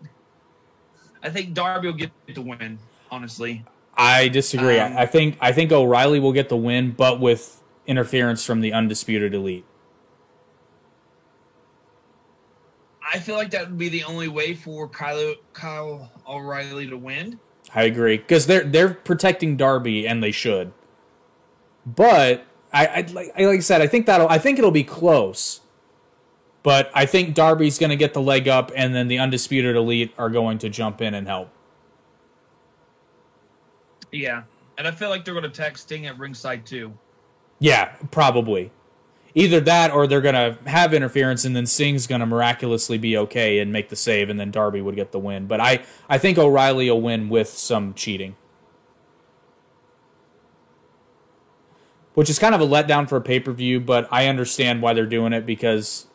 I 1.23 1.29
think 1.29 1.53
Darby 1.53 1.87
will 1.87 1.95
get 1.95 2.11
the 2.33 2.41
win. 2.41 2.79
Honestly, 3.11 3.63
I 3.95 4.27
disagree. 4.27 4.79
Um, 4.79 4.97
I 4.97 5.05
think 5.05 5.37
I 5.39 5.51
think 5.51 5.71
O'Reilly 5.71 6.19
will 6.19 6.33
get 6.33 6.49
the 6.49 6.57
win, 6.57 6.91
but 6.91 7.19
with 7.19 7.61
interference 7.85 8.43
from 8.45 8.61
the 8.61 8.73
undisputed 8.73 9.33
elite. 9.33 9.65
I 13.13 13.19
feel 13.19 13.35
like 13.35 13.51
that 13.51 13.69
would 13.69 13.77
be 13.77 13.89
the 13.89 14.03
only 14.03 14.27
way 14.27 14.53
for 14.53 14.87
Kyle 14.89 15.35
Kyle 15.53 16.11
O'Reilly 16.27 16.89
to 16.89 16.97
win. 16.97 17.39
I 17.73 17.83
agree 17.83 18.17
because 18.17 18.47
they're 18.47 18.63
they're 18.63 18.93
protecting 18.93 19.55
Darby 19.55 20.07
and 20.07 20.21
they 20.21 20.31
should. 20.31 20.73
But 21.85 22.45
I, 22.73 22.87
I 22.87 23.01
like 23.13 23.31
I- 23.37 23.45
like 23.45 23.57
I 23.57 23.61
said, 23.61 23.81
I 23.81 23.87
think 23.87 24.05
that'll 24.05 24.27
I 24.29 24.37
think 24.37 24.59
it'll 24.59 24.71
be 24.71 24.83
close. 24.83 25.61
But 26.67 26.91
I 26.93 27.05
think 27.05 27.33
Darby's 27.33 27.79
going 27.79 27.91
to 27.91 27.95
get 27.95 28.13
the 28.13 28.21
leg 28.21 28.49
up, 28.49 28.73
and 28.75 28.93
then 28.93 29.07
the 29.07 29.19
undisputed 29.19 29.77
elite 29.77 30.13
are 30.17 30.29
going 30.29 30.57
to 30.57 30.69
jump 30.69 31.01
in 31.01 31.13
and 31.13 31.25
help. 31.25 31.49
Yeah, 34.11 34.43
and 34.77 34.85
I 34.85 34.91
feel 34.91 35.07
like 35.07 35.23
they're 35.23 35.33
going 35.33 35.45
to 35.45 35.49
attack 35.49 35.77
Sting 35.77 36.07
at 36.07 36.19
ringside 36.19 36.65
too. 36.65 36.91
Yeah, 37.59 37.95
probably. 38.11 38.73
Either 39.33 39.61
that, 39.61 39.91
or 39.91 40.07
they're 40.07 40.19
going 40.19 40.35
to 40.35 40.59
have 40.69 40.93
interference, 40.93 41.45
and 41.45 41.55
then 41.55 41.65
Sting's 41.65 42.05
going 42.05 42.19
to 42.19 42.25
miraculously 42.25 42.97
be 42.97 43.15
okay 43.15 43.59
and 43.59 43.71
make 43.71 43.87
the 43.87 43.95
save, 43.95 44.29
and 44.29 44.37
then 44.37 44.51
Darby 44.51 44.81
would 44.81 44.97
get 44.97 45.13
the 45.13 45.19
win. 45.19 45.47
But 45.47 45.61
I 45.61 45.85
I 46.09 46.17
think 46.17 46.37
O'Reilly 46.37 46.91
will 46.91 46.99
win 46.99 47.29
with 47.29 47.47
some 47.47 47.93
cheating. 47.93 48.35
which 52.13 52.29
is 52.29 52.39
kind 52.39 52.53
of 52.53 52.59
a 52.59 52.65
letdown 52.65 53.07
for 53.07 53.15
a 53.15 53.21
pay 53.21 53.39
per 53.39 53.53
view, 53.53 53.79
but 53.79 54.05
I 54.11 54.27
understand 54.27 54.81
why 54.81 54.93
they're 54.93 55.05
doing 55.05 55.31
it 55.31 55.45
because 55.45 56.07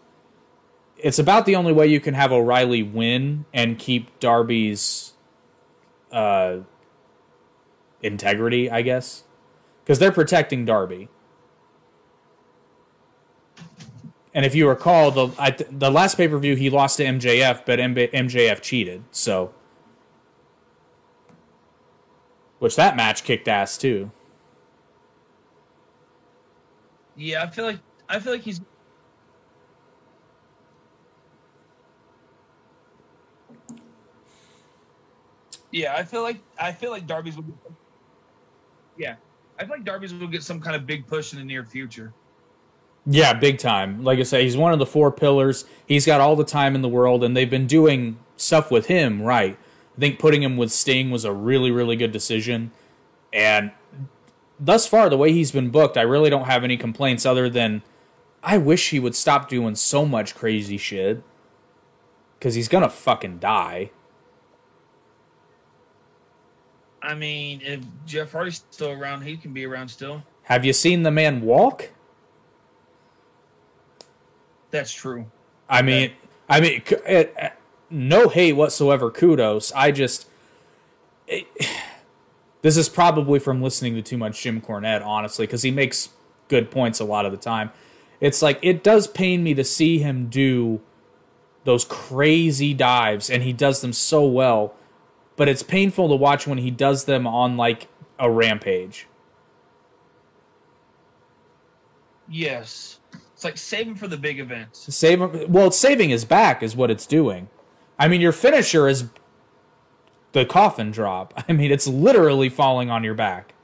it's 1.03 1.19
about 1.19 1.47
the 1.47 1.57
only 1.57 1.73
way 1.73 1.87
you 1.87 2.01
can 2.01 2.15
have 2.15 2.33
O'Reilly 2.33 2.83
win 2.83 3.45
and 3.53 3.79
keep 3.79 4.19
Darby's 4.21 5.13
uh, 6.13 6.59
integrity, 8.01 8.71
I 8.71 8.83
guess, 8.83 9.25
because 9.83 9.99
they're 9.99 10.13
protecting 10.13 10.65
Darby. 10.65 11.09
And 14.33 14.47
if 14.47 14.55
you 14.55 14.69
recall, 14.69 15.11
the 15.11 15.29
I, 15.39 15.51
the 15.51 15.91
last 15.91 16.17
pay 16.17 16.29
per 16.29 16.39
view 16.39 16.55
he 16.55 16.71
lost 16.71 16.97
to 16.99 17.05
MJF, 17.05 17.67
but 17.67 17.79
MJF 17.79 18.63
cheated, 18.63 19.03
so 19.11 19.53
which 22.61 22.77
that 22.77 22.97
match 22.97 23.25
kicked 23.25 23.49
ass 23.49 23.77
too. 23.77 24.11
Yeah, 27.17 27.43
I 27.43 27.51
feel 27.51 27.65
like 27.65 27.81
I 28.09 28.21
feel 28.21 28.33
like 28.33 28.43
he's 28.43 28.61
Yeah, 35.73 35.97
I 35.97 36.05
feel 36.05 36.23
like 36.23 36.39
I 36.61 36.71
feel 36.71 36.91
like 36.91 37.07
Darby's 37.07 37.37
will. 37.37 37.45
Yeah, 38.97 39.17
I 39.59 39.65
feel 39.65 39.71
like 39.71 39.85
Darby's 39.85 40.15
will 40.15 40.29
get 40.29 40.43
some 40.43 40.61
kind 40.61 40.77
of 40.77 40.87
big 40.87 41.07
push 41.07 41.33
in 41.33 41.39
the 41.39 41.45
near 41.45 41.65
future. 41.65 42.13
Yeah, 43.07 43.33
big 43.33 43.59
time. 43.59 44.05
Like 44.05 44.21
I 44.21 44.23
said, 44.23 44.43
he's 44.43 44.57
one 44.57 44.73
of 44.73 44.79
the 44.79 44.87
four 44.87 45.11
pillars. 45.11 45.65
He's 45.87 46.07
got 46.07 46.21
all 46.21 46.37
the 46.37 46.45
time 46.45 46.75
in 46.75 46.83
the 46.83 46.89
world, 46.89 47.25
and 47.25 47.37
they've 47.37 47.51
been 47.51 47.67
doing 47.67 48.19
stuff 48.37 48.71
with 48.71 48.87
him 48.87 49.23
right. 49.23 49.59
I 49.97 50.01
think 50.01 50.19
putting 50.19 50.43
him 50.43 50.57
with 50.57 50.71
Sting 50.71 51.11
was 51.11 51.25
a 51.25 51.33
really, 51.33 51.71
really 51.71 51.97
good 51.97 52.13
decision. 52.13 52.71
And 53.33 53.73
thus 54.61 54.87
far, 54.87 55.09
the 55.09 55.19
way 55.19 55.33
he's 55.33 55.53
been 55.53 55.71
booked, 55.71 55.97
I 55.97 56.03
really 56.03 56.31
don't 56.31 56.47
have 56.47 56.65
any 56.65 56.77
complaints 56.77 57.27
other 57.27 57.51
than 57.51 57.83
I 58.43 58.57
wish 58.59 58.91
he 58.91 59.01
would 59.01 59.17
stop 59.17 59.49
doing 59.49 59.75
so 59.75 60.07
much 60.07 60.35
crazy 60.35 60.77
shit. 60.77 61.23
Because 62.39 62.55
he's 62.55 62.69
going 62.69 62.83
to 62.83 62.89
fucking 62.89 63.39
die. 63.39 63.91
I 67.03 67.15
mean, 67.15 67.61
if 67.65 67.81
Jeff 68.07 68.33
Hardy's 68.33 68.65
still 68.71 68.93
around, 68.93 69.23
he 69.23 69.37
can 69.37 69.53
be 69.53 69.67
around 69.67 69.89
still. 69.89 70.23
Have 70.45 70.65
you 70.65 70.73
seen 70.73 71.03
the 71.03 71.11
man 71.11 71.41
walk? 71.43 71.91
That's 74.71 74.93
true. 74.93 75.27
I 75.69 75.83
mean, 75.83 76.13
I 76.49 76.61
mean, 76.61 76.83
it, 76.87 76.93
it, 77.07 77.35
uh, 77.37 77.41
uh, 77.47 77.49
no 77.91 78.29
hate 78.29 78.53
whatsoever. 78.53 79.11
Kudos. 79.11 79.73
I 79.73 79.91
just, 79.91 80.29
it, 81.27 81.47
this 82.63 82.77
is 82.77 82.89
probably 82.89 83.39
from 83.39 83.63
listening 83.63 83.95
to 83.95 84.03
too 84.03 84.17
much 84.17 84.41
Jim 84.41 84.61
Cornette, 84.61 85.05
honestly, 85.05 85.47
because 85.47 85.63
he 85.63 85.71
makes 85.71 86.11
good 86.49 86.71
points 86.71 87.01
a 87.01 87.05
lot 87.05 87.27
of 87.27 87.33
the 87.33 87.39
time. 87.39 87.71
It's 88.21 88.41
like 88.41 88.59
it 88.63 88.85
does 88.85 89.09
pain 89.09 89.43
me 89.43 89.55
to 89.55 89.65
see 89.65 89.99
him 89.99 90.29
do 90.29 90.81
those 91.65 91.85
crazy 91.85 92.73
dives, 92.73 93.29
and 93.29 93.43
he 93.43 93.53
does 93.53 93.81
them 93.81 93.93
so 93.93 94.25
well 94.25 94.75
but 95.37 95.49
it's 95.49 95.63
painful 95.63 96.09
to 96.09 96.15
watch 96.15 96.47
when 96.47 96.59
he 96.59 96.71
does 96.71 97.05
them 97.05 97.27
on 97.27 97.57
like 97.57 97.89
a 98.19 98.31
rampage. 98.31 99.07
Yes. 102.29 103.01
It's 103.35 103.45
like 103.45 103.59
saving 103.59 103.97
for 103.97 104.09
the 104.09 104.17
big 104.17 104.39
events. 104.39 104.95
Save 104.95 105.49
well, 105.49 105.67
it's 105.67 105.77
saving 105.77 106.11
his 106.11 106.25
back 106.25 106.63
is 106.63 106.77
what 106.77 106.91
it's 106.91 107.07
doing. 107.07 107.49
I 107.99 108.09
mean, 108.09 108.21
your 108.21 108.33
finisher 108.33 108.89
is 108.89 109.09
the 110.33 110.45
coffin 110.45 110.91
drop. 110.91 111.35
I 111.49 111.53
mean, 111.53 111.71
it's 111.71 111.87
literally 111.87 112.49
falling 112.49 112.91
on 112.91 113.05
your 113.05 113.15
back. 113.15 113.55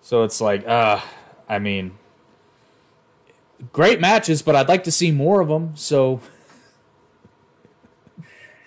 So 0.00 0.24
it's 0.24 0.40
like, 0.40 0.66
uh, 0.66 1.00
I 1.48 1.58
mean, 1.58 1.98
great 3.72 4.00
matches, 4.00 4.42
but 4.42 4.56
I'd 4.56 4.68
like 4.68 4.84
to 4.84 4.92
see 4.92 5.12
more 5.12 5.40
of 5.40 5.48
them. 5.48 5.72
So 5.76 6.20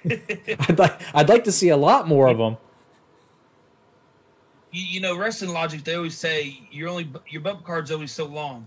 I'd 0.59 0.77
like 0.77 1.01
I'd 1.13 1.29
like 1.29 1.43
to 1.45 1.51
see 1.51 1.69
a 1.69 1.77
lot 1.77 2.07
more 2.07 2.27
of 2.27 2.37
them. 2.37 2.57
You, 4.71 4.85
you 4.85 4.99
know, 4.99 5.17
wrestling 5.17 5.51
logic. 5.51 5.83
They 5.83 5.95
always 5.95 6.17
say 6.17 6.59
you're 6.71 6.89
only 6.89 7.09
your 7.29 7.41
bump 7.41 7.63
card's 7.63 7.91
always 7.91 8.11
so 8.11 8.25
long. 8.25 8.65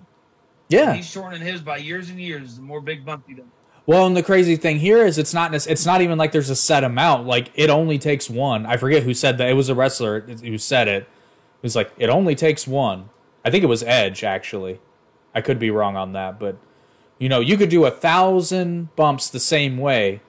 Yeah, 0.68 0.94
he's 0.94 1.09
shortening 1.09 1.46
his 1.46 1.61
by 1.61 1.79
years 1.79 2.11
and 2.11 2.20
years. 2.20 2.57
The 2.57 2.62
more 2.62 2.81
big 2.81 3.05
bump 3.05 3.24
he 3.27 3.35
does. 3.35 3.44
Well, 3.87 4.07
and 4.07 4.14
the 4.14 4.22
crazy 4.22 4.57
thing 4.57 4.79
here 4.79 5.07
is 5.07 5.16
it's 5.16 5.33
not 5.33 5.55
it's 5.55 5.87
not 5.87 6.03
even 6.03 6.18
like 6.18 6.33
there's 6.33 6.51
a 6.51 6.57
set 6.57 6.85
amount. 6.85 7.27
Like 7.27 7.51
it 7.55 7.70
only 7.70 7.98
takes 7.98 8.29
one. 8.29 8.66
I 8.66 8.77
forget 8.77 9.03
who 9.03 9.14
said 9.14 9.38
that. 9.38 9.48
It 9.48 9.55
was 9.55 9.70
a 9.70 9.74
wrestler 9.74 10.20
who 10.20 10.59
said 10.59 10.88
it. 10.88 11.05
It 11.05 11.62
was 11.62 11.74
like 11.74 11.92
it 11.96 12.11
only 12.11 12.35
takes 12.35 12.66
one. 12.66 13.09
I 13.44 13.51
think 13.51 13.64
it 13.64 13.68
was 13.68 13.83
Edge 13.83 14.24
actually. 14.24 14.81
I 15.35 15.40
could 15.40 15.59
be 15.59 15.70
wrong 15.70 15.96
on 15.96 16.12
that, 16.12 16.38
but 16.38 16.59
you 17.18 17.29
know, 17.29 17.40
you 17.40 17.57
could 17.57 17.70
do 17.70 17.87
a 17.87 17.90
thousand 17.90 18.94
bumps 18.94 19.31
the 19.31 19.40
same 19.40 19.79
way, 19.79 20.20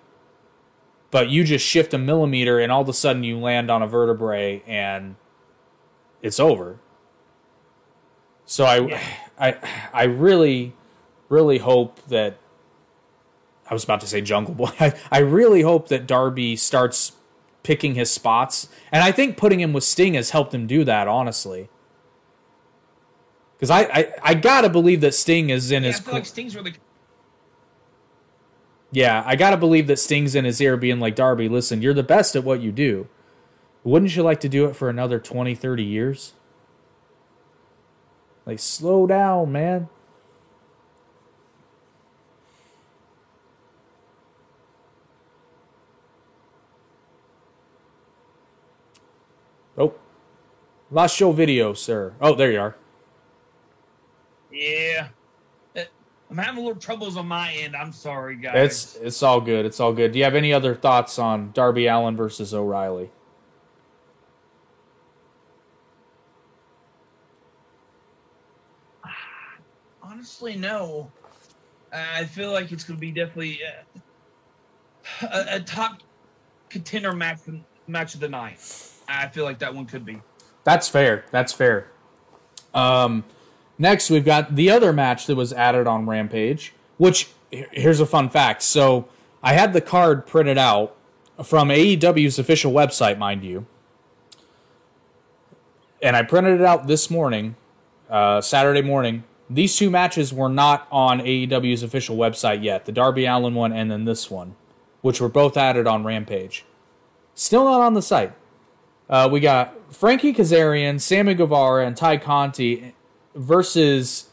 but 1.11 1.29
you 1.29 1.43
just 1.43 1.65
shift 1.65 1.93
a 1.93 1.97
millimeter 1.97 2.59
and 2.59 2.71
all 2.71 2.81
of 2.81 2.89
a 2.89 2.93
sudden 2.93 3.23
you 3.23 3.37
land 3.37 3.71
on 3.71 3.81
a 3.81 3.87
vertebrae 3.87 4.61
and 4.67 5.15
it's 6.21 6.39
over. 6.39 6.79
So 8.45 8.65
I, 8.65 8.79
yeah. 8.79 9.01
I, 9.39 9.55
I 9.93 10.03
really, 10.03 10.73
really 11.29 11.59
hope 11.59 12.05
that. 12.07 12.37
I 13.69 13.73
was 13.73 13.85
about 13.85 14.01
to 14.01 14.07
say 14.07 14.19
Jungle 14.19 14.53
Boy. 14.53 14.71
I, 14.79 14.93
I 15.11 15.19
really 15.19 15.61
hope 15.61 15.87
that 15.89 16.07
Darby 16.07 16.57
starts 16.57 17.13
picking 17.63 17.95
his 17.95 18.11
spots, 18.11 18.67
and 18.91 19.01
I 19.01 19.13
think 19.13 19.37
putting 19.37 19.61
him 19.61 19.71
with 19.71 19.85
Sting 19.85 20.15
has 20.15 20.31
helped 20.31 20.53
him 20.53 20.67
do 20.67 20.83
that. 20.83 21.07
Honestly, 21.07 21.69
because 23.55 23.69
I, 23.69 23.81
I, 23.83 24.13
I 24.23 24.33
gotta 24.33 24.67
believe 24.67 24.99
that 25.01 25.13
Sting 25.13 25.51
is 25.51 25.71
in 25.71 25.83
yeah, 25.83 25.91
his. 25.91 25.99
I 25.99 26.03
feel 26.03 26.13
like 26.15 26.25
Sting's 26.25 26.55
really 26.55 26.73
yeah, 28.91 29.23
I 29.25 29.36
gotta 29.36 29.58
believe 29.58 29.88
that 29.88 29.99
Sting's 29.99 30.36
in 30.36 30.45
his 30.45 30.60
ear 30.62 30.78
being 30.78 30.99
like, 30.99 31.15
Darby, 31.15 31.47
listen, 31.49 31.82
you're 31.82 31.93
the 31.93 32.04
best 32.04 32.36
at 32.36 32.43
what 32.43 32.62
you 32.62 32.71
do. 32.71 33.08
Wouldn't 33.84 34.15
you 34.15 34.23
like 34.23 34.39
to 34.41 34.49
do 34.49 34.65
it 34.65 34.75
for 34.75 34.89
another 34.89 35.19
20, 35.19 35.56
30 35.56 35.84
years? 35.84 36.34
Like, 38.45 38.60
slow 38.60 39.06
down, 39.08 39.52
man. 39.52 39.89
Oh, 49.78 49.93
Last 50.91 51.15
show 51.15 51.32
video, 51.32 51.73
sir. 51.73 52.13
Oh, 52.19 52.34
there 52.34 52.52
you 52.52 52.60
are. 52.60 52.75
Yeah. 54.52 55.10
I'm 56.29 56.37
having 56.37 56.59
a 56.59 56.65
little 56.65 56.79
troubles 56.79 57.17
on 57.17 57.27
my 57.27 57.51
end. 57.53 57.75
I'm 57.75 57.91
sorry, 57.91 58.35
guys. 58.35 58.55
It's 58.55 58.95
it's 58.97 59.23
all 59.23 59.41
good. 59.41 59.65
It's 59.65 59.79
all 59.79 59.93
good. 59.93 60.11
Do 60.11 60.19
you 60.19 60.25
have 60.25 60.35
any 60.35 60.53
other 60.53 60.75
thoughts 60.75 61.17
on 61.17 61.51
Darby 61.53 61.87
Allin 61.87 62.15
versus 62.15 62.53
O'Reilly? 62.53 63.09
Honestly, 70.03 70.55
no. 70.55 71.11
I 71.91 72.25
feel 72.25 72.51
like 72.51 72.71
it's 72.71 72.83
going 72.83 72.97
to 72.97 73.01
be 73.01 73.11
definitely 73.11 73.61
uh, 73.63 75.27
a, 75.33 75.55
a, 75.55 75.59
top 75.59 76.03
contender 76.69 77.13
match 77.13 77.39
match 77.87 78.13
of 78.13 78.19
the 78.19 78.29
night. 78.29 78.59
I 79.07 79.27
feel 79.27 79.43
like 79.43 79.57
that 79.59 79.73
one 79.73 79.87
could 79.87 80.05
be. 80.05 80.21
That's 80.63 80.87
fair. 80.87 81.25
That's 81.31 81.51
fair. 81.51 81.87
Um, 82.75 83.23
Next, 83.81 84.09
we've 84.09 84.25
got 84.25 84.55
the 84.55 84.69
other 84.69 84.91
match 84.91 85.25
that 85.27 85.37
was 85.37 85.53
added 85.53 85.87
on 85.87 86.05
Rampage, 86.05 86.73
which 86.97 87.29
here's 87.49 88.01
a 88.01 88.05
fun 88.05 88.29
fact. 88.29 88.61
So 88.61 89.07
I 89.41 89.53
had 89.53 89.71
the 89.71 89.81
card 89.81 90.27
printed 90.27 90.57
out 90.57 90.95
from 91.43 91.69
AEW's 91.69 92.37
official 92.37 92.73
website, 92.73 93.17
mind 93.17 93.43
you. 93.45 93.65
And 96.01 96.15
I 96.15 96.23
printed 96.23 96.59
it 96.59 96.65
out 96.65 96.87
this 96.87 97.09
morning, 97.09 97.55
uh, 98.09 98.41
Saturday 98.41 98.81
morning. 98.81 99.23
These 99.49 99.77
two 99.77 99.89
matches 99.89 100.33
were 100.33 100.49
not 100.49 100.87
on 100.91 101.19
AEW's 101.19 101.81
official 101.81 102.17
website 102.17 102.61
yet 102.61 102.85
the 102.85 102.91
Darby 102.91 103.25
Allin 103.25 103.55
one 103.55 103.71
and 103.71 103.89
then 103.89 104.03
this 104.03 104.29
one, 104.29 104.55
which 105.01 105.21
were 105.21 105.29
both 105.29 105.57
added 105.57 105.87
on 105.87 106.03
Rampage. 106.03 106.65
Still 107.33 107.63
not 107.63 107.81
on 107.81 107.93
the 107.93 108.01
site. 108.01 108.33
Uh, 109.09 109.27
we 109.31 109.39
got 109.39 109.73
Frankie 109.93 110.33
Kazarian, 110.33 111.01
Sammy 111.01 111.33
Guevara, 111.33 111.87
and 111.87 111.97
Tay 111.97 112.17
Conti 112.17 112.93
versus 113.35 114.29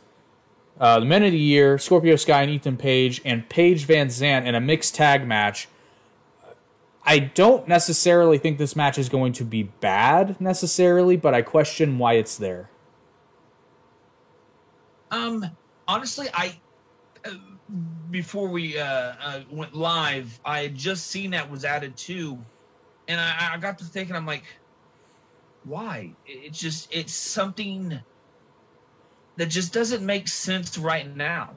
uh, 0.79 1.01
the 1.01 1.07
Men 1.07 1.25
of 1.25 1.33
the 1.33 1.39
Year, 1.39 1.79
Scorpio 1.79 2.17
Sky 2.17 2.43
and 2.43 2.51
Ethan 2.51 2.77
Page, 2.77 3.21
and 3.25 3.49
Paige 3.49 3.87
VanZant 3.87 4.45
in 4.47 4.55
a 4.55 4.61
mixed 4.61 4.95
tag 4.95 5.27
match. 5.27 5.69
I 7.05 7.21
don't 7.21 7.69
necessarily 7.69 8.37
think 8.37 8.59
this 8.59 8.75
match 8.75 8.99
is 8.99 9.09
going 9.09 9.33
to 9.35 9.45
be 9.45 9.63
bad 9.63 10.41
necessarily, 10.41 11.17
but 11.17 11.35
I 11.35 11.43
question 11.43 11.99
why 11.99 12.15
it's 12.15 12.37
there. 12.37 12.69
Um, 15.13 15.47
honestly, 15.87 16.27
I 16.35 16.59
before 18.11 18.49
we 18.49 18.79
uh, 18.79 18.85
uh, 19.21 19.41
went 19.51 19.75
live, 19.75 20.39
I 20.45 20.61
had 20.63 20.75
just 20.75 21.09
seen 21.09 21.31
that 21.31 21.49
was 21.49 21.65
added 21.65 21.97
too, 21.97 22.39
and 23.09 23.21
I, 23.21 23.53
I 23.55 23.59
got 23.59 23.79
to 23.79 23.85
thinking, 23.85 24.17
I'm 24.17 24.27
like, 24.27 24.45
why? 25.65 26.13
It's 26.27 26.59
just 26.59 26.89
it's 26.95 27.15
something 27.15 28.01
that 29.37 29.47
just 29.47 29.73
doesn't 29.73 30.05
make 30.05 30.29
sense 30.29 30.79
right 30.79 31.15
now. 31.15 31.51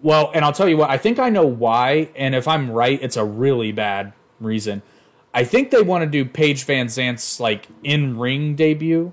Well, 0.00 0.30
and 0.34 0.44
I'll 0.44 0.52
tell 0.52 0.68
you 0.68 0.76
what, 0.76 0.90
I 0.90 0.98
think 0.98 1.18
I 1.18 1.28
know 1.28 1.46
why, 1.46 2.10
and 2.14 2.34
if 2.34 2.46
I'm 2.46 2.70
right, 2.70 3.00
it's 3.02 3.16
a 3.16 3.24
really 3.24 3.72
bad 3.72 4.12
reason. 4.40 4.82
I 5.34 5.44
think 5.44 5.70
they 5.70 5.82
want 5.82 6.02
to 6.02 6.06
do 6.10 6.24
Paige 6.24 6.64
Van 6.64 6.88
Zant's 6.88 7.40
like 7.40 7.66
in 7.82 8.18
ring 8.18 8.54
debut, 8.54 9.12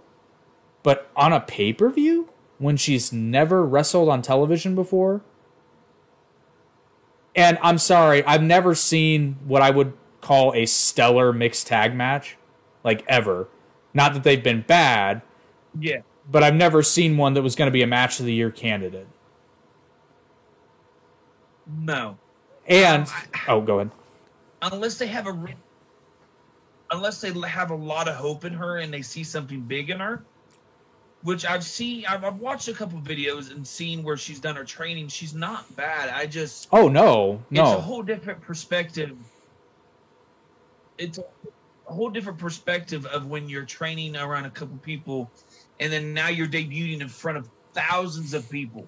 but 0.83 1.09
on 1.15 1.33
a 1.33 1.39
pay 1.39 1.73
per 1.73 1.89
view 1.89 2.29
when 2.57 2.77
she's 2.77 3.11
never 3.11 3.65
wrestled 3.65 4.09
on 4.09 4.21
television 4.21 4.75
before. 4.75 5.21
And 7.35 7.57
I'm 7.61 7.77
sorry, 7.77 8.23
I've 8.23 8.43
never 8.43 8.73
seen 8.75 9.37
what 9.45 9.61
I 9.61 9.71
would 9.71 9.93
call 10.21 10.53
a 10.53 10.65
stellar 10.65 11.33
mixed 11.33 11.67
tag 11.67 11.93
match, 11.93 12.37
like 12.83 13.03
ever. 13.07 13.49
Not 13.93 14.13
that 14.13 14.23
they've 14.23 14.41
been 14.41 14.61
bad. 14.61 15.21
Yeah 15.77 16.01
but 16.29 16.43
I've 16.43 16.55
never 16.55 16.81
seen 16.81 17.17
one 17.17 17.33
that 17.33 17.41
was 17.41 17.55
going 17.55 17.67
to 17.67 17.71
be 17.71 17.83
a 17.83 17.87
match 17.87 18.19
of 18.19 18.25
the 18.25 18.33
year 18.33 18.51
candidate. 18.51 19.07
No. 21.67 22.17
And 22.67 23.07
um, 23.07 23.13
oh, 23.47 23.61
go 23.61 23.79
ahead. 23.79 23.91
Unless 24.61 24.97
they 24.97 25.07
have 25.07 25.27
a 25.27 25.55
unless 26.91 27.21
they 27.21 27.31
have 27.47 27.71
a 27.71 27.75
lot 27.75 28.07
of 28.07 28.15
hope 28.15 28.45
in 28.45 28.53
her 28.53 28.77
and 28.77 28.93
they 28.93 29.01
see 29.01 29.23
something 29.23 29.61
big 29.61 29.89
in 29.89 29.99
her. 29.99 30.23
Which 31.23 31.43
I've 31.43 31.63
seen, 31.63 32.05
I've, 32.05 32.23
I've 32.23 32.39
watched 32.39 32.67
a 32.67 32.73
couple 32.73 32.99
videos 32.99 33.49
and 33.49 33.65
seen 33.65 34.03
where 34.03 34.15
she's 34.15 34.39
done 34.39 34.55
her 34.55 34.63
training. 34.63 35.07
She's 35.07 35.33
not 35.33 35.75
bad. 35.75 36.09
I 36.09 36.27
just 36.27 36.67
Oh 36.71 36.87
no, 36.87 37.41
no, 37.49 37.63
it's 37.63 37.79
a 37.79 37.81
whole 37.81 38.03
different 38.03 38.41
perspective. 38.41 39.17
It's 40.99 41.17
a, 41.17 41.23
a 41.89 41.93
whole 41.93 42.09
different 42.09 42.37
perspective 42.37 43.07
of 43.07 43.25
when 43.25 43.49
you're 43.49 43.65
training 43.65 44.15
around 44.15 44.45
a 44.45 44.51
couple 44.51 44.77
people, 44.77 45.31
and 45.79 45.91
then 45.91 46.13
now 46.13 46.27
you're 46.27 46.47
debuting 46.47 47.01
in 47.01 47.09
front 47.09 47.37
of 47.37 47.49
thousands 47.73 48.33
of 48.33 48.49
people. 48.49 48.87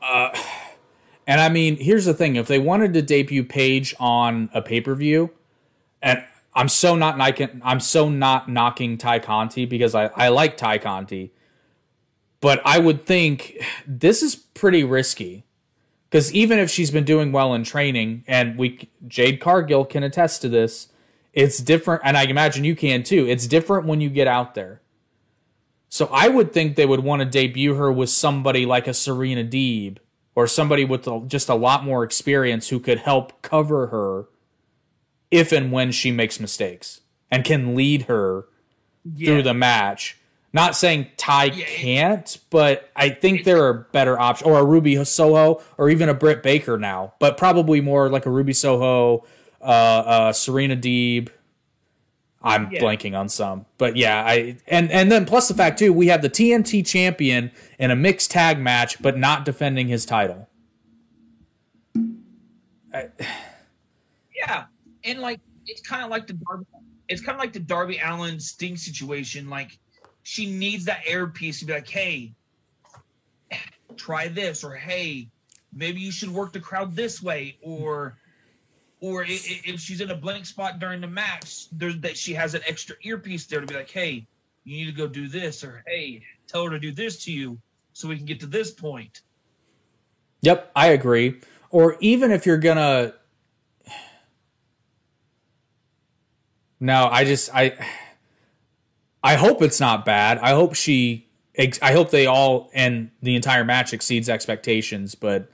Uh, 0.00 0.30
and 1.26 1.40
I 1.40 1.48
mean, 1.48 1.76
here's 1.76 2.04
the 2.04 2.14
thing: 2.14 2.36
if 2.36 2.46
they 2.46 2.58
wanted 2.58 2.92
to 2.94 3.02
debut 3.02 3.44
Paige 3.44 3.94
on 3.98 4.50
a 4.54 4.62
pay 4.62 4.80
per 4.80 4.94
view, 4.94 5.30
and 6.02 6.24
I'm 6.54 6.68
so 6.68 6.96
not 6.96 7.20
I'm 7.62 7.80
so 7.80 8.08
not 8.08 8.48
knocking 8.48 8.98
Tay 8.98 9.20
Conti 9.20 9.64
because 9.64 9.94
I 9.94 10.06
I 10.14 10.28
like 10.28 10.56
Tay 10.56 10.78
Conti, 10.78 11.32
but 12.40 12.60
I 12.64 12.78
would 12.78 13.06
think 13.06 13.64
this 13.86 14.22
is 14.22 14.36
pretty 14.36 14.84
risky 14.84 15.44
because 16.12 16.30
even 16.34 16.58
if 16.58 16.68
she's 16.68 16.90
been 16.90 17.04
doing 17.04 17.32
well 17.32 17.54
in 17.54 17.64
training, 17.64 18.22
and 18.26 18.58
we 18.58 18.90
Jade 19.08 19.40
Cargill 19.40 19.86
can 19.86 20.02
attest 20.02 20.42
to 20.42 20.50
this, 20.50 20.88
it's 21.32 21.56
different, 21.56 22.02
and 22.04 22.18
I 22.18 22.24
imagine 22.24 22.64
you 22.64 22.76
can 22.76 23.02
too. 23.02 23.26
It's 23.26 23.46
different 23.46 23.86
when 23.86 24.02
you 24.02 24.10
get 24.10 24.28
out 24.28 24.54
there. 24.54 24.81
So 25.92 26.08
I 26.10 26.26
would 26.26 26.54
think 26.54 26.76
they 26.76 26.86
would 26.86 27.00
want 27.00 27.20
to 27.20 27.26
debut 27.26 27.74
her 27.74 27.92
with 27.92 28.08
somebody 28.08 28.64
like 28.64 28.88
a 28.88 28.94
Serena 28.94 29.44
Deeb 29.44 29.98
or 30.34 30.46
somebody 30.46 30.86
with 30.86 31.06
a, 31.06 31.22
just 31.26 31.50
a 31.50 31.54
lot 31.54 31.84
more 31.84 32.02
experience 32.02 32.70
who 32.70 32.80
could 32.80 33.00
help 33.00 33.42
cover 33.42 33.88
her 33.88 34.24
if 35.30 35.52
and 35.52 35.70
when 35.70 35.92
she 35.92 36.10
makes 36.10 36.40
mistakes 36.40 37.02
and 37.30 37.44
can 37.44 37.74
lead 37.74 38.04
her 38.04 38.46
through 39.18 39.42
the 39.42 39.52
match. 39.52 40.16
Not 40.54 40.76
saying 40.76 41.08
Tay 41.18 41.50
Yeah, 41.52 41.66
can't, 41.66 42.38
but 42.48 42.88
I 42.96 43.10
think 43.10 43.44
there 43.44 43.62
are 43.62 43.74
better 43.92 44.18
options, 44.18 44.48
or 44.50 44.60
a 44.60 44.64
Ruby 44.64 45.04
Soho, 45.04 45.62
or 45.76 45.90
even 45.90 46.08
a 46.08 46.14
Britt 46.14 46.42
Baker 46.42 46.78
now, 46.78 47.12
but 47.18 47.36
probably 47.36 47.82
more 47.82 48.08
like 48.08 48.24
a 48.24 48.30
Ruby 48.30 48.54
Soho, 48.54 49.26
uh, 49.60 49.64
uh, 49.64 50.32
Serena 50.32 50.74
Deeb. 50.74 51.28
I'm 52.44 52.70
Yeah. 52.72 52.80
blanking 52.80 53.18
on 53.18 53.28
some, 53.28 53.66
but 53.78 53.96
yeah, 53.96 54.24
I 54.26 54.56
and 54.66 54.90
and 54.90 55.10
then 55.12 55.24
plus 55.26 55.48
the 55.48 55.54
fact 55.54 55.78
too, 55.78 55.92
we 55.92 56.08
have 56.08 56.22
the 56.22 56.30
TNT 56.30 56.84
champion 56.84 57.50
in 57.78 57.90
a 57.90 57.96
mixed 57.96 58.30
tag 58.30 58.58
match, 58.58 59.00
but 59.00 59.16
not 59.16 59.44
defending 59.44 59.88
his 59.88 60.04
title. 60.04 60.48
Yeah, 64.34 64.64
and 65.04 65.20
like 65.20 65.40
it's 65.66 65.80
kind 65.80 66.04
of 66.04 66.10
like 66.10 66.26
the 66.26 66.34
Darby, 66.34 66.66
it's 67.08 67.20
kind 67.20 67.36
of 67.36 67.40
like 67.40 67.52
the 67.52 67.60
Darby 67.60 68.00
Allin 68.02 68.40
Sting 68.40 68.76
situation. 68.76 69.48
Like 69.48 69.78
she 70.22 70.50
needs 70.50 70.84
that 70.86 71.02
air 71.06 71.26
piece 71.26 71.60
to 71.60 71.64
be 71.64 71.72
like, 71.72 71.88
hey, 71.88 72.32
try 73.96 74.28
this, 74.28 74.64
or 74.64 74.74
hey, 74.74 75.28
maybe 75.72 76.00
you 76.00 76.10
should 76.12 76.30
work 76.30 76.52
the 76.52 76.60
crowd 76.60 76.94
this 76.96 77.22
way, 77.22 77.56
or 77.62 78.18
or 79.02 79.24
if 79.26 79.80
she's 79.80 80.00
in 80.00 80.12
a 80.12 80.14
blank 80.14 80.46
spot 80.46 80.78
during 80.78 81.00
the 81.00 81.08
match, 81.08 81.66
there's 81.72 81.98
that 81.98 82.16
she 82.16 82.32
has 82.32 82.54
an 82.54 82.62
extra 82.68 82.94
earpiece 83.02 83.44
there 83.46 83.60
to 83.60 83.66
be 83.66 83.74
like, 83.74 83.90
hey, 83.90 84.24
you 84.62 84.76
need 84.76 84.86
to 84.86 84.96
go 84.96 85.08
do 85.08 85.26
this, 85.26 85.64
or 85.64 85.82
hey, 85.88 86.22
tell 86.46 86.64
her 86.64 86.70
to 86.70 86.78
do 86.78 86.92
this 86.92 87.24
to 87.24 87.32
you 87.32 87.58
so 87.92 88.06
we 88.06 88.16
can 88.16 88.24
get 88.24 88.38
to 88.38 88.46
this 88.46 88.70
point. 88.70 89.22
Yep, 90.42 90.70
I 90.76 90.88
agree. 90.88 91.40
Or 91.70 91.96
even 92.00 92.30
if 92.30 92.46
you're 92.46 92.58
gonna 92.58 93.14
No, 96.78 97.08
I 97.10 97.24
just 97.24 97.52
I 97.52 97.76
I 99.22 99.34
hope 99.34 99.62
it's 99.62 99.80
not 99.80 100.04
bad. 100.04 100.38
I 100.38 100.50
hope 100.50 100.74
she 100.74 101.28
I 101.58 101.92
hope 101.92 102.10
they 102.10 102.26
all 102.26 102.70
and 102.72 103.10
the 103.20 103.34
entire 103.34 103.64
match 103.64 103.92
exceeds 103.92 104.28
expectations, 104.28 105.16
but 105.16 105.50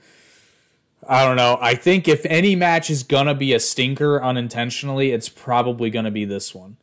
I 1.07 1.25
don't 1.25 1.37
know. 1.37 1.57
I 1.61 1.75
think 1.75 2.07
if 2.07 2.25
any 2.25 2.55
match 2.55 2.89
is 2.89 3.03
gonna 3.03 3.35
be 3.35 3.53
a 3.53 3.59
stinker 3.59 4.21
unintentionally, 4.21 5.11
it's 5.11 5.29
probably 5.29 5.89
gonna 5.89 6.11
be 6.11 6.25
this 6.25 6.53
one. 6.53 6.77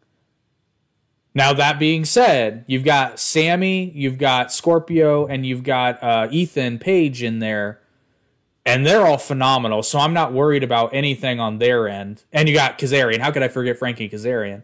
Now 1.34 1.52
that 1.52 1.78
being 1.78 2.06
said, 2.06 2.64
you've 2.66 2.84
got 2.84 3.20
Sammy, 3.20 3.90
you've 3.94 4.16
got 4.16 4.50
Scorpio, 4.50 5.26
and 5.26 5.44
you've 5.44 5.62
got 5.62 6.02
uh, 6.02 6.28
Ethan 6.30 6.78
Page 6.78 7.22
in 7.22 7.40
there, 7.40 7.78
and 8.64 8.86
they're 8.86 9.06
all 9.06 9.18
phenomenal. 9.18 9.82
So 9.82 9.98
I'm 9.98 10.14
not 10.14 10.32
worried 10.32 10.64
about 10.64 10.94
anything 10.94 11.38
on 11.38 11.58
their 11.58 11.88
end. 11.88 12.24
And 12.32 12.48
you 12.48 12.54
got 12.54 12.78
Kazarian. 12.78 13.20
How 13.20 13.30
could 13.30 13.42
I 13.42 13.48
forget 13.48 13.78
Frankie 13.78 14.08
Kazarian? 14.08 14.62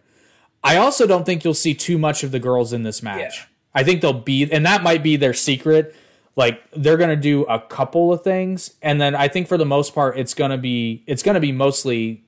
I 0.64 0.76
also 0.78 1.06
don't 1.06 1.26
think 1.26 1.44
you'll 1.44 1.52
see 1.52 1.74
too 1.74 1.98
much 1.98 2.24
of 2.24 2.30
the 2.30 2.40
girls 2.40 2.72
in 2.72 2.84
this 2.84 3.02
match. 3.02 3.20
Yeah. 3.20 3.44
I 3.74 3.84
think 3.84 4.00
they'll 4.00 4.12
be, 4.14 4.50
and 4.50 4.64
that 4.64 4.82
might 4.82 5.02
be 5.02 5.16
their 5.16 5.34
secret. 5.34 5.94
Like 6.34 6.62
they're 6.74 6.96
gonna 6.96 7.14
do 7.16 7.42
a 7.44 7.60
couple 7.60 8.12
of 8.12 8.22
things, 8.24 8.74
and 8.80 9.00
then 9.00 9.14
I 9.14 9.28
think 9.28 9.48
for 9.48 9.58
the 9.58 9.66
most 9.66 9.94
part, 9.94 10.18
it's 10.18 10.32
gonna 10.34 10.56
be 10.58 11.02
it's 11.06 11.22
gonna 11.22 11.40
be 11.40 11.52
mostly 11.52 12.24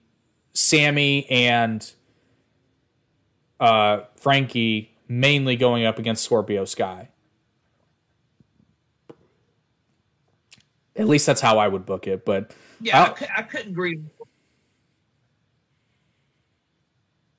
Sammy 0.53 1.27
and 1.31 1.91
uh, 3.61 4.01
Frankie 4.17 4.91
mainly 5.09 5.57
going 5.57 5.87
up 5.87 5.99
against 5.99 6.23
Scorpio 6.23 6.65
Sky. 6.67 7.09
At 10.97 11.09
least 11.09 11.25
that's 11.27 11.41
how 11.41 11.59
I 11.59 11.67
would 11.69 11.87
book 11.87 12.07
it. 12.07 12.25
But 12.25 12.53
Yeah, 12.81 13.03
I, 13.03 13.09
Oh. 13.11 13.15
cou- 13.15 13.27
I 13.37 13.43
couldn't 13.43 13.71
agree. 13.73 14.01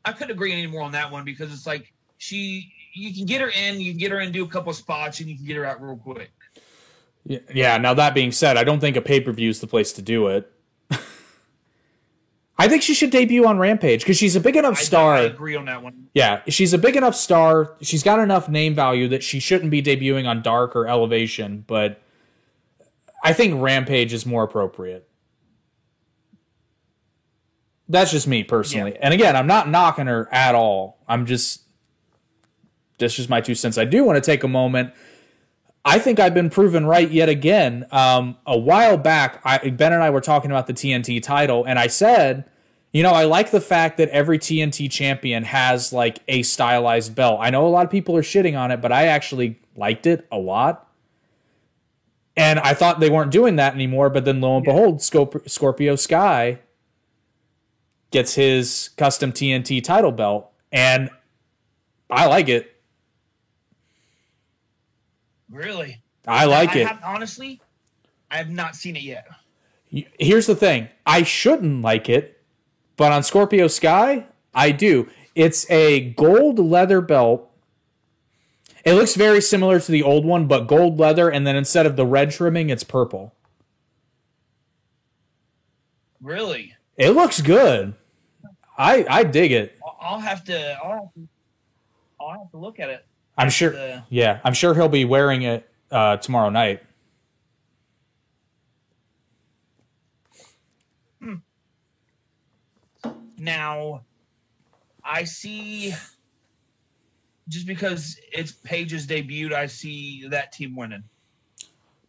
I 0.04 0.12
couldn't 0.12 0.32
agree 0.32 0.52
anymore 0.52 0.82
on 0.84 0.92
that 0.92 1.12
one 1.12 1.24
because 1.26 1.54
it's 1.54 1.66
like 1.66 1.94
she, 2.18 2.72
you 2.94 3.14
can 3.14 3.26
get 3.26 3.42
her 3.42 3.50
in, 3.50 3.80
you 3.80 3.92
can 3.92 4.00
get 4.00 4.12
her 4.12 4.20
in, 4.20 4.32
do 4.32 4.44
a 4.44 4.48
couple 4.48 4.70
of 4.70 4.76
spots, 4.76 5.20
and 5.20 5.30
you 5.30 5.36
can 5.36 5.46
get 5.46 5.56
her 5.58 5.66
out 5.66 5.82
real 5.82 5.98
quick. 5.98 6.32
Yeah, 7.26 7.40
yeah, 7.54 7.78
now 7.78 7.94
that 7.96 8.14
being 8.14 8.32
said, 8.32 8.56
I 8.56 8.64
don't 8.64 8.80
think 8.80 8.96
a 8.96 9.02
pay 9.02 9.20
per 9.20 9.32
view 9.32 9.50
is 9.50 9.60
the 9.60 9.68
place 9.68 9.92
to 9.94 10.02
do 10.02 10.28
it. 10.28 10.52
I 12.58 12.68
think 12.68 12.84
she 12.84 12.94
should 12.94 13.10
debut 13.10 13.46
on 13.46 13.58
Rampage 13.58 14.02
because 14.02 14.18
she's 14.18 14.36
a 14.36 14.40
big 14.40 14.56
enough 14.56 14.78
star. 14.78 15.16
I, 15.16 15.22
agree 15.22 15.56
on 15.56 15.66
that 15.66 15.82
one. 15.82 16.08
Yeah, 16.14 16.42
she's 16.48 16.74
a 16.74 16.78
big 16.78 16.96
enough 16.96 17.16
star. 17.16 17.76
She's 17.82 18.04
got 18.04 18.20
enough 18.20 18.48
name 18.48 18.76
value 18.76 19.08
that 19.10 19.24
she 19.24 19.40
shouldn't 19.40 19.72
be 19.72 19.82
debuting 19.82 20.28
on 20.28 20.44
Dark 20.44 20.76
or 20.76 20.88
Elevation, 20.88 21.64
but 21.66 22.00
I 23.24 23.34
think 23.34 23.60
Rampage 23.60 24.14
is 24.14 24.26
more 24.26 24.44
appropriate. 24.44 25.10
That's 27.90 28.12
just 28.12 28.28
me 28.28 28.44
personally. 28.44 28.98
And 29.00 29.14
again, 29.14 29.36
I'm 29.36 29.48
not 29.48 29.70
knocking 29.70 30.08
her 30.08 30.28
at 30.32 30.56
all. 30.56 31.00
I'm 31.08 31.26
just 31.26 31.64
that's 32.98 33.16
just 33.16 33.30
my 33.30 33.42
two 33.42 33.56
cents. 33.56 33.78
I 33.78 33.86
do 33.86 34.04
want 34.04 34.18
to 34.18 34.22
take 34.22 34.44
a 34.44 34.48
moment. 34.48 34.94
I 35.88 36.00
think 36.00 36.20
I've 36.20 36.34
been 36.34 36.50
proven 36.50 36.88
right 36.88 37.10
yet 37.10 37.30
again. 37.30 37.86
Um, 37.92 38.38
a 38.48 38.58
while 38.58 38.98
back, 38.98 39.40
I, 39.46 39.70
Ben 39.70 39.94
and 39.94 40.04
I 40.04 40.10
were 40.10 40.20
talking 40.20 40.50
about 40.50 40.66
the 40.66 40.74
TNT 40.74 41.22
title, 41.22 41.64
and 41.64 41.78
I 41.78 41.86
said, 41.86 42.46
you 42.92 43.04
know, 43.04 43.12
I 43.12 43.26
like 43.26 43.52
the 43.52 43.62
fact 43.62 43.98
that 43.98 44.10
every 44.10 44.40
TNT 44.40 44.90
champion 44.90 45.44
has 45.44 45.94
like 45.94 46.20
a 46.28 46.42
stylized 46.42 47.14
belt. 47.14 47.40
I 47.42 47.52
know 47.52 47.68
a 47.68 47.70
lot 47.70 47.86
of 47.86 47.92
people 47.92 48.18
are 48.18 48.24
shitting 48.24 48.58
on 48.58 48.72
it, 48.72 48.82
but 48.82 48.92
I 48.92 49.08
actually 49.08 49.60
liked 49.76 50.08
it 50.08 50.26
a 50.32 50.38
lot. 50.38 50.90
And 52.36 52.60
I 52.60 52.74
thought 52.74 53.00
they 53.00 53.10
weren't 53.10 53.32
doing 53.32 53.58
that 53.58 53.76
anymore, 53.76 54.10
but 54.10 54.26
then 54.26 54.42
lo 54.42 54.56
and 54.56 54.66
behold, 54.66 55.00
Scorp- 55.00 55.48
Scorpio 55.50 55.96
Sky 55.96 56.60
gets 58.12 58.34
his 58.34 58.90
custom 58.98 59.32
TNT 59.32 59.84
title 59.84 60.12
belt, 60.12 60.52
and 60.72 61.10
I 62.10 62.26
like 62.26 62.50
it. 62.50 62.75
Really, 65.56 66.02
I 66.28 66.44
like 66.46 66.76
it. 66.76 66.86
Have, 66.86 67.00
honestly, 67.02 67.62
I 68.30 68.36
have 68.38 68.50
not 68.50 68.76
seen 68.76 68.98
it 68.98 69.04
yet. 69.04 69.26
Here's 70.20 70.48
the 70.48 70.56
thing 70.56 70.90
I 71.06 71.24
shouldn't 71.24 71.82
like 71.82 72.10
it, 72.10 72.42
but 72.98 73.14
on 73.14 73.24
Scorpio 73.24 73.68
Sky, 73.68 74.26
I 74.54 74.72
do. 74.72 75.08
It's 75.34 75.70
a 75.72 76.10
gold 76.12 76.60
leather 76.60 77.00
belt. 77.00 77.50
It 78.84 78.94
looks 78.96 79.16
very 79.16 79.40
similar 79.40 79.80
to 79.80 79.92
the 79.92 80.04
old 80.04 80.26
one, 80.26 80.46
but 80.48 80.68
gold 80.68 81.00
leather, 81.00 81.30
and 81.32 81.48
then 81.48 81.56
instead 81.56 81.86
of 81.86 81.96
the 81.96 82.06
red 82.06 82.32
trimming, 82.32 82.70
it's 82.70 82.84
purple. 82.84 83.34
Really, 86.22 86.74
It 86.98 87.12
looks 87.12 87.40
good. 87.42 87.94
I 88.78 89.06
I 89.10 89.24
dig 89.24 89.52
it. 89.54 89.78
I'll- 89.86 89.98
I'll 90.02 90.20
have 90.20 90.44
to. 90.46 90.78
I'll 90.84 90.92
have 90.94 91.14
to, 91.14 91.28
I'll 92.20 92.40
have 92.40 92.52
to 92.52 92.58
look 92.58 92.80
at 92.80 92.90
it. 92.90 93.06
I'm 93.38 93.50
sure. 93.50 93.72
the- 93.72 94.04
Yeah, 94.10 94.40
I'm 94.44 94.54
sure 94.54 94.74
he'll 94.74 94.90
be 94.90 95.06
wearing 95.06 95.42
it 95.44 95.70
uh, 95.92 96.18
tomorrow 96.18 96.50
night. 96.50 96.82
Now, 103.38 104.02
I 105.04 105.24
see. 105.24 105.94
Just 107.48 107.68
because 107.68 108.20
it's 108.32 108.52
Paige's 108.52 109.06
debut, 109.06 109.54
I 109.54 109.68
see 109.68 110.28
that 110.30 110.52
team 110.52 110.76
winning. 110.76 111.04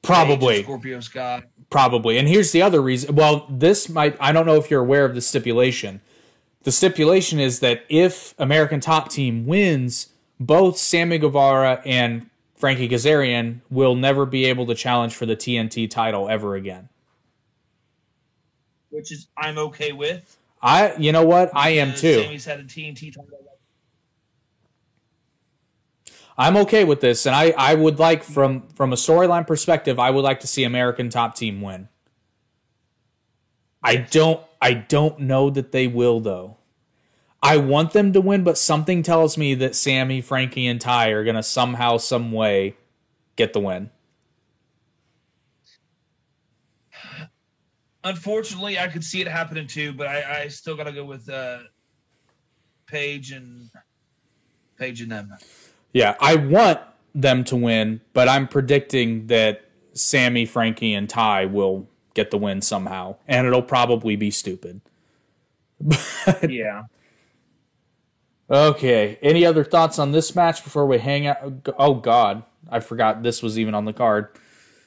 Probably. 0.01 0.63
Scorpio 0.63 1.01
Sky. 1.01 1.43
Probably. 1.69 2.17
And 2.17 2.27
here's 2.27 2.53
the 2.53 2.63
other 2.63 2.81
reason. 2.81 3.15
Well, 3.17 3.47
this 3.51 3.89
might, 3.89 4.17
I 4.19 4.33
don't 4.33 4.47
know 4.47 4.55
if 4.55 4.71
you're 4.71 4.81
aware 4.81 5.05
of 5.05 5.15
the 5.15 5.21
stipulation. 5.21 6.01
the 6.63 6.73
stipulation 6.73 7.39
is 7.39 7.61
that 7.61 7.85
if 7.89 8.35
American 8.39 8.81
Top 8.81 9.11
Team 9.11 9.47
wins, 9.47 10.09
both 10.39 10.79
Sammy 10.79 11.19
Guevara 11.19 11.83
and 11.85 12.29
Frankie 12.57 12.89
Kazarian 12.89 13.61
will 13.71 13.95
never 13.95 14.27
be 14.27 14.47
able 14.47 14.67
to 14.67 14.75
challenge 14.75 15.15
for 15.15 15.27
the 15.27 15.37
TNT 15.37 15.89
title 15.89 16.29
ever 16.29 16.55
again. 16.55 16.89
Which 18.91 19.13
is 19.13 19.29
I'm 19.37 19.59
okay 19.59 19.93
with. 19.93 20.39
I, 20.63 20.95
you 20.97 21.13
know 21.13 21.25
what, 21.25 21.51
I 21.55 21.71
am 21.71 21.95
too. 21.95 22.23
Sammy's 22.23 22.45
had 22.45 22.61
a 22.61 22.65
TNT 22.65 23.15
title. 23.15 23.47
I'm 26.39 26.57
okay 26.59 26.85
with 26.85 27.01
this, 27.01 27.25
and 27.27 27.35
I, 27.35 27.55
I 27.57 27.75
would 27.75 27.99
like 27.99 28.23
from 28.23 28.69
from 28.75 28.93
a 28.93 28.97
storyline 28.97 29.47
perspective, 29.47 29.99
I 29.99 30.11
would 30.11 30.23
like 30.23 30.41
to 30.41 30.47
see 30.47 30.65
American 30.65 31.09
Top 31.09 31.35
Team 31.35 31.63
win. 31.63 31.89
I 33.83 33.97
don't 33.97 34.41
I 34.61 34.75
don't 34.75 35.21
know 35.21 35.49
that 35.51 35.73
they 35.73 35.87
will 35.87 36.21
though. 36.21 36.56
I 37.47 37.59
want 37.59 37.93
them 37.93 38.13
to 38.13 38.21
win, 38.21 38.43
but 38.43 38.59
something 38.59 39.05
tells 39.05 39.39
me 39.39 39.55
that 39.55 39.77
Sammy, 39.77 40.21
Frankie, 40.21 40.67
and 40.67 40.81
Ty 40.81 41.11
are 41.11 41.23
gonna 41.23 41.45
somehow, 41.45 41.97
some 41.97 42.33
way, 42.33 42.75
get 43.37 43.53
the 43.53 43.61
win. 43.61 43.91
Unfortunately, 48.03 48.81
I 48.81 48.89
could 48.89 49.05
see 49.05 49.21
it 49.21 49.29
happening 49.29 49.69
too, 49.69 49.93
but 49.93 50.09
I, 50.09 50.43
I 50.43 50.49
still 50.49 50.77
got 50.77 50.85
to 50.85 50.93
go 50.93 51.05
with 51.05 51.29
uh, 51.29 51.59
Paige 52.87 53.31
and 53.31 53.71
Paige 54.77 55.03
and 55.03 55.13
them. 55.13 55.33
Yeah, 55.93 56.17
I 56.19 56.35
want 56.35 56.81
them 57.15 57.45
to 57.45 57.55
win, 57.55 58.01
but 58.13 58.29
I'm 58.29 58.49
predicting 58.49 59.29
that 59.29 59.71
Sammy, 59.93 60.47
Frankie, 60.47 60.95
and 60.95 61.09
Ty 61.09 61.47
will 61.47 61.89
get 62.15 62.33
the 62.33 62.39
win 62.39 62.61
somehow, 62.61 63.19
and 63.29 63.47
it'll 63.47 63.63
probably 63.63 64.17
be 64.17 64.33
stupid. 64.33 64.81
yeah. 66.49 66.83
Okay. 68.49 69.19
Any 69.23 69.45
other 69.45 69.65
thoughts 69.65 69.99
on 69.99 70.13
this 70.13 70.35
match 70.35 70.63
before 70.63 70.87
we 70.87 70.99
hang 70.99 71.27
out? 71.27 71.69
Oh 71.79 71.95
God, 71.95 72.45
I 72.71 72.81
forgot 72.81 73.23
this 73.23 73.43
was 73.43 73.59
even 73.59 73.75
on 73.75 73.85
the 73.85 73.93
card. 73.93 74.29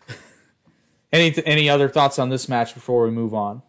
any 1.13 1.33
any 1.45 1.69
other 1.69 1.89
thoughts 1.89 2.19
on 2.19 2.29
this 2.29 2.47
match 2.47 2.73
before 2.73 3.03
we 3.03 3.11
move 3.11 3.33
on? 3.33 3.61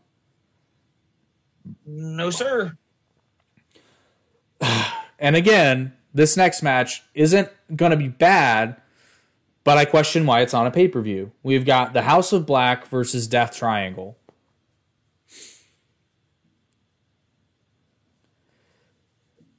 No, 1.86 2.30
sir. 2.30 2.76
And 5.22 5.36
again, 5.36 5.92
this 6.14 6.34
next 6.34 6.62
match 6.62 7.02
isn't 7.12 7.50
going 7.76 7.90
to 7.90 7.96
be 7.98 8.08
bad, 8.08 8.80
but 9.64 9.76
I 9.76 9.84
question 9.84 10.24
why 10.24 10.40
it's 10.40 10.54
on 10.54 10.66
a 10.66 10.70
pay 10.70 10.88
per 10.88 11.02
view. 11.02 11.32
We've 11.42 11.66
got 11.66 11.92
the 11.92 12.00
House 12.00 12.32
of 12.32 12.46
Black 12.46 12.86
versus 12.86 13.26
Death 13.26 13.54
Triangle. 13.54 14.16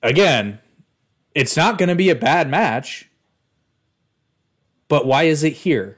Again, 0.04 0.60
it's 1.36 1.56
not 1.56 1.78
going 1.78 1.90
to 1.90 1.96
be 1.96 2.10
a 2.10 2.16
bad 2.16 2.50
match, 2.50 3.10
but 4.88 5.06
why 5.06 5.24
is 5.24 5.44
it 5.44 5.54
here? 5.54 5.98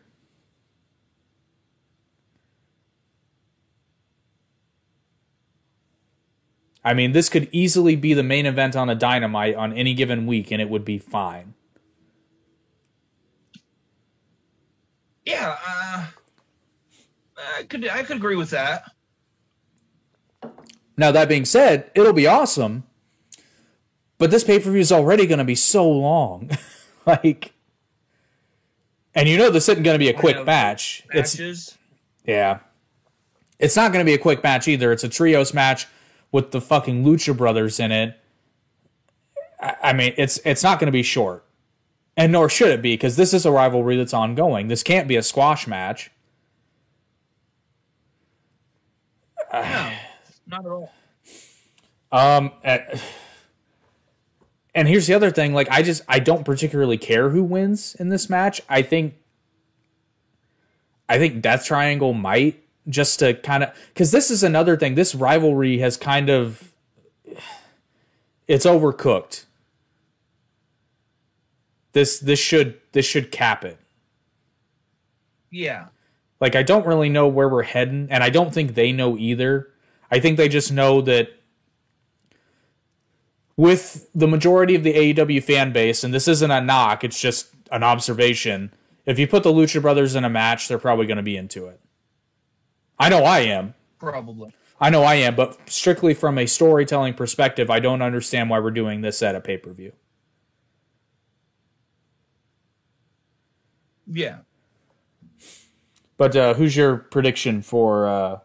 I 6.84 6.94
mean, 6.94 7.13
this 7.13 7.30
could 7.30 7.48
easily 7.52 7.96
be 7.96 8.13
the 8.13 8.24
main 8.24 8.46
event 8.46 8.76
on 8.76 8.89
a 8.89 8.96
dynamite 8.96 9.56
on 9.56 9.72
any 9.74 9.94
given 9.94 10.26
week, 10.26 10.52
and 10.52 10.62
it 10.62 10.70
would 10.70 10.84
be 10.84 10.98
fine. 10.98 11.54
Yeah, 15.26 15.56
uh, 15.66 16.06
I 17.58 17.63
could 17.63 17.88
I 17.88 18.04
could 18.04 18.18
agree 18.18 18.36
with 18.36 18.50
that. 18.50 18.92
Now 20.98 21.12
that 21.12 21.30
being 21.30 21.46
said, 21.46 21.89
it'll 21.96 22.12
be 22.12 22.28
awesome, 22.28 22.84
but 24.23 24.31
this 24.31 24.45
pay 24.45 24.57
per 24.57 24.71
view 24.71 24.79
is 24.79 24.93
already 24.93 25.27
going 25.27 25.39
to 25.39 25.43
be 25.43 25.53
so 25.53 25.86
long, 25.86 26.49
like, 27.05 27.51
and 29.13 29.27
you 29.27 29.38
know 29.38 29.49
this 29.49 29.67
isn't 29.67 29.83
going 29.83 29.95
to 29.95 29.99
be 29.99 30.07
a 30.07 30.13
quick 30.13 30.45
match. 30.45 31.03
Matches. 31.13 31.39
It's 31.41 31.77
yeah, 32.25 32.59
it's 33.59 33.75
not 33.75 33.91
going 33.91 33.99
to 34.01 34.09
be 34.09 34.13
a 34.13 34.17
quick 34.17 34.41
match 34.41 34.69
either. 34.69 34.93
It's 34.93 35.03
a 35.03 35.09
trios 35.09 35.53
match 35.53 35.88
with 36.31 36.51
the 36.51 36.62
fucking 36.62 37.03
Lucha 37.03 37.36
Brothers 37.36 37.81
in 37.81 37.91
it. 37.91 38.17
I, 39.59 39.75
I 39.83 39.91
mean, 39.91 40.13
it's 40.15 40.39
it's 40.45 40.63
not 40.63 40.79
going 40.79 40.86
to 40.86 40.93
be 40.93 41.03
short, 41.03 41.43
and 42.15 42.31
nor 42.31 42.47
should 42.47 42.69
it 42.69 42.81
be 42.81 42.93
because 42.93 43.17
this 43.17 43.33
is 43.33 43.45
a 43.45 43.51
rivalry 43.51 43.97
that's 43.97 44.13
ongoing. 44.13 44.69
This 44.69 44.83
can't 44.83 45.09
be 45.09 45.17
a 45.17 45.21
squash 45.21 45.67
match. 45.67 46.12
no, 49.51 49.91
not 50.47 50.65
at 50.65 50.71
all. 50.71 50.93
Um, 52.13 52.51
uh, 52.63 52.77
and 54.75 54.88
here's 54.88 55.07
the 55.07 55.13
other 55.13 55.31
thing: 55.31 55.53
like, 55.53 55.69
I 55.69 55.83
just 55.83 56.03
I 56.07 56.19
don't 56.19 56.43
particularly 56.43 56.97
care 56.97 57.29
who 57.29 57.43
wins 57.43 57.95
in 57.95 58.09
this 58.09 58.29
match. 58.29 58.62
I 58.67 58.81
think, 58.81 59.15
I 61.07 61.17
think 61.17 61.41
Death 61.41 61.65
Triangle 61.65 62.13
might 62.13 62.63
just 62.88 63.19
to 63.19 63.33
kind 63.33 63.63
of 63.63 63.71
because 63.93 64.12
this 64.12 64.31
is 64.31 64.43
another 64.43 64.75
thing. 64.75 64.95
This 64.95 65.15
rivalry 65.15 65.79
has 65.79 65.97
kind 65.97 66.29
of 66.29 66.73
it's 68.47 68.65
overcooked. 68.65 69.45
This 71.93 72.19
this 72.19 72.39
should 72.39 72.79
this 72.91 73.05
should 73.05 73.31
cap 73.31 73.63
it. 73.63 73.77
Yeah. 75.51 75.88
Like 76.41 76.55
I 76.55 76.63
don't 76.63 76.86
really 76.86 77.09
know 77.09 77.27
where 77.27 77.47
we're 77.47 77.63
heading, 77.63 78.07
and 78.09 78.23
I 78.23 78.29
don't 78.29 78.53
think 78.53 78.73
they 78.73 78.91
know 78.91 79.17
either. 79.17 79.69
I 80.12 80.19
think 80.19 80.38
they 80.38 80.49
just 80.49 80.71
know 80.71 81.01
that 81.01 81.29
with 83.56 84.10
the 84.13 84.28
majority 84.28 84.76
of 84.76 84.84
the 84.84 84.94
AEW 84.94 85.44
fan 85.44 85.72
base, 85.72 86.04
and 86.04 86.13
this 86.13 86.28
isn't 86.28 86.52
a 86.52 86.62
knock, 86.62 87.04
it's 87.04 87.20
just 87.20 87.50
an 87.72 87.84
observation. 87.84 88.74
If 89.06 89.20
you 89.20 89.28
put 89.28 89.44
the 89.44 89.52
Lucha 89.52 89.82
Brothers 89.82 90.16
in 90.16 90.24
a 90.24 90.30
match, 90.30 90.68
they're 90.68 90.80
probably 90.80 91.06
going 91.06 91.18
to 91.18 91.24
be 91.24 91.38
into 91.38 91.68
it. 91.68 91.80
I 92.98 93.10
know 93.10 93.24
I 93.24 93.39
am. 93.39 93.74
Probably. 94.00 94.54
I 94.80 94.89
know 94.89 95.04
I 95.04 95.16
am, 95.16 95.36
but 95.36 95.58
strictly 95.70 96.13
from 96.13 96.38
a 96.38 96.46
storytelling 96.46 97.13
perspective, 97.13 97.70
I 97.70 97.80
don't 97.80 98.02
understand 98.02 98.50
why 98.50 98.60
we're 98.60 98.72
doing 98.72 99.02
this 99.02 99.22
at 99.22 99.36
a 99.36 99.42
pay 99.42 99.58
per 99.58 99.72
view. 99.72 99.94
Yeah. 104.08 104.39
But 106.18 106.36
uh, 106.36 106.54
who's 106.56 106.76
your 106.76 106.98
prediction 106.98 107.62
for 107.62 108.08
uh, 108.08 108.39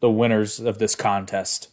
the 0.00 0.10
winners 0.10 0.60
of 0.60 0.78
this 0.78 0.94
contest? 0.94 1.70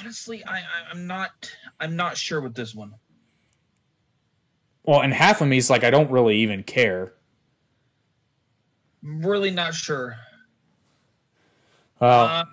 Honestly, 0.00 0.44
I, 0.44 0.58
I 0.58 0.62
I'm 0.90 1.06
not 1.06 1.50
I'm 1.80 1.96
not 1.96 2.16
sure 2.16 2.40
with 2.40 2.54
this 2.54 2.74
one. 2.74 2.94
Well, 4.84 5.00
and 5.02 5.12
half 5.14 5.40
of 5.40 5.48
me 5.48 5.58
is 5.58 5.70
like, 5.70 5.84
I 5.84 5.90
don't 5.90 6.10
really 6.10 6.36
even 6.38 6.62
care. 6.64 7.12
I'm 9.04 9.24
Really 9.24 9.50
not 9.50 9.74
sure. 9.74 10.16
Uh, 12.00 12.04
Uh, 12.04 12.44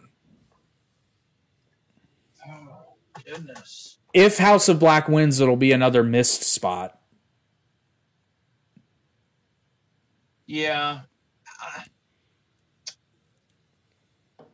oh, 2.47 2.77
goodness. 3.25 3.97
if 4.13 4.37
House 4.37 4.69
of 4.69 4.79
Black 4.79 5.07
wins, 5.07 5.39
it'll 5.39 5.55
be 5.55 5.71
another 5.71 6.03
missed 6.03 6.43
spot. 6.43 6.99
Yeah. 10.45 11.01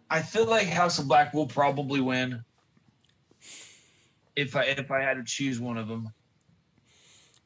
I 0.09 0.21
feel 0.21 0.45
like 0.45 0.67
House 0.67 0.99
of 0.99 1.07
Black 1.07 1.33
will 1.33 1.47
probably 1.47 1.99
win. 1.99 2.43
If 4.35 4.55
I 4.55 4.63
if 4.63 4.91
I 4.91 5.01
had 5.01 5.15
to 5.15 5.23
choose 5.23 5.59
one 5.59 5.77
of 5.77 5.87
them. 5.87 6.09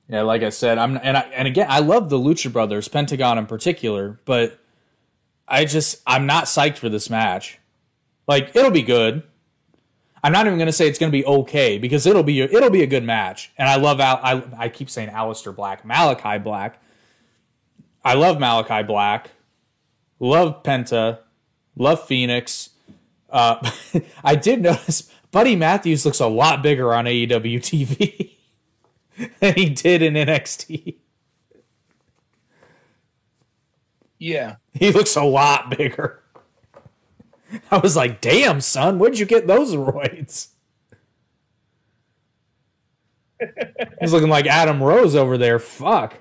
Yeah, 0.07 0.23
like 0.23 0.41
I 0.41 0.49
said, 0.49 0.77
I'm 0.77 0.99
and 1.01 1.15
I 1.17 1.21
and 1.33 1.47
again, 1.47 1.67
I 1.69 1.79
love 1.79 2.09
the 2.09 2.17
Lucha 2.17 2.51
Brothers, 2.51 2.87
Pentagon 2.87 3.37
in 3.37 3.45
particular, 3.45 4.19
but 4.25 4.59
I 5.47 5.65
just 5.65 6.01
I'm 6.07 6.25
not 6.25 6.45
psyched 6.45 6.77
for 6.77 6.89
this 6.89 7.09
match. 7.09 7.59
Like 8.27 8.55
it'll 8.55 8.71
be 8.71 8.81
good. 8.81 9.23
I'm 10.23 10.33
not 10.33 10.45
even 10.47 10.57
going 10.57 10.67
to 10.67 10.73
say 10.73 10.87
it's 10.87 10.99
going 10.99 11.11
to 11.11 11.17
be 11.17 11.25
okay 11.25 11.77
because 11.77 12.05
it'll 12.05 12.23
be 12.23 12.41
a, 12.41 12.45
it'll 12.45 12.69
be 12.69 12.83
a 12.83 12.87
good 12.87 13.05
match. 13.05 13.51
And 13.57 13.69
I 13.69 13.75
love 13.77 13.99
Al, 13.99 14.19
I 14.21 14.43
I 14.57 14.69
keep 14.69 14.89
saying 14.89 15.09
Aleister 15.09 15.55
Black, 15.55 15.85
Malachi 15.85 16.39
Black. 16.39 16.81
I 18.03 18.15
love 18.15 18.39
Malachi 18.39 18.83
Black. 18.83 19.31
Love 20.19 20.63
Penta. 20.63 21.19
Love 21.75 22.05
Fenix. 22.05 22.71
Uh, 23.29 23.71
I 24.23 24.35
did 24.35 24.61
notice 24.61 25.09
Buddy 25.31 25.55
Matthews 25.55 26.05
looks 26.05 26.19
a 26.19 26.27
lot 26.27 26.63
bigger 26.63 26.93
on 26.93 27.05
AEW 27.05 27.59
TV 27.59 28.31
than 29.39 29.53
he 29.53 29.69
did 29.69 30.01
in 30.01 30.13
NXT. 30.15 30.95
Yeah. 34.17 34.55
He 34.73 34.91
looks 34.91 35.15
a 35.15 35.23
lot 35.23 35.75
bigger. 35.77 36.21
I 37.71 37.77
was 37.77 37.95
like, 37.95 38.21
damn, 38.21 38.61
son, 38.61 38.99
where'd 38.99 39.17
you 39.17 39.25
get 39.25 39.47
those 39.47 39.75
roids? 39.75 40.49
He's 44.01 44.13
looking 44.13 44.29
like 44.29 44.45
Adam 44.45 44.83
Rose 44.83 45.15
over 45.15 45.37
there. 45.37 45.59
Fuck. 45.59 46.15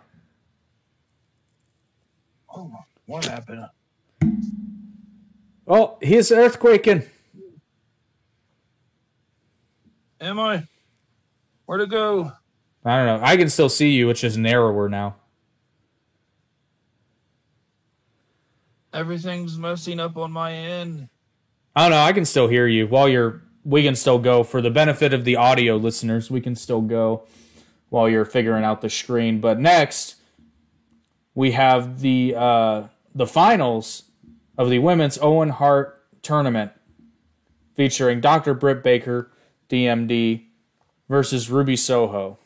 Oh, 2.55 2.73
what 3.07 3.25
happened? 3.25 3.67
Oh, 5.67 5.99
he's 6.01 6.31
earthquaking. 6.31 7.07
Am 10.39 10.45
I? 10.45 10.63
Where 11.67 11.79
to 11.79 11.87
go? 11.89 12.31
I 12.85 12.97
don't 12.97 13.07
know. 13.07 13.27
I 13.27 13.37
can 13.37 13.51
still 13.51 13.69
see 13.69 13.91
you. 13.91 14.09
It's 14.09 14.21
just 14.21 14.39
narrower 14.39 14.89
now. 14.89 15.17
Everything's 18.95 19.59
messing 19.59 19.99
up 19.99 20.17
on 20.17 20.31
my 20.31 20.53
end. 20.53 21.09
I 21.75 21.83
don't 21.83 21.91
know. 21.91 22.03
I 22.03 22.13
can 22.13 22.25
still 22.25 22.47
hear 22.47 22.69
you 22.69 22.87
while 22.87 23.09
you're. 23.09 23.43
We 23.65 23.83
can 23.83 23.97
still 23.97 24.21
go 24.21 24.45
for 24.45 24.63
the 24.63 24.71
benefit 24.71 25.13
of 25.13 25.25
the 25.25 25.35
audio 25.35 25.77
listeners. 25.77 26.31
We 26.31 26.41
can 26.41 26.55
still 26.55 26.83
go 26.83 27.25
while 27.89 28.09
you're 28.09 28.25
figuring 28.25 28.63
out 28.63 28.81
the 28.81 28.91
screen. 28.91 29.41
But 29.41 29.59
next, 29.59 30.17
we 31.35 31.51
have 31.51 32.01
the 32.01 32.37
uh, 32.37 32.83
the 33.13 33.27
finals 33.27 34.05
of 34.57 34.71
the 34.71 34.79
women's 34.79 35.19
Owen 35.19 35.49
Hart 35.49 36.01
tournament, 36.23 36.71
featuring 37.75 38.21
Dr. 38.21 38.55
Britt 38.55 38.85
Baker, 38.85 39.33
DMD, 39.69 40.45
versus 41.09 41.51
Ruby 41.51 41.77
Soho. 41.77 42.39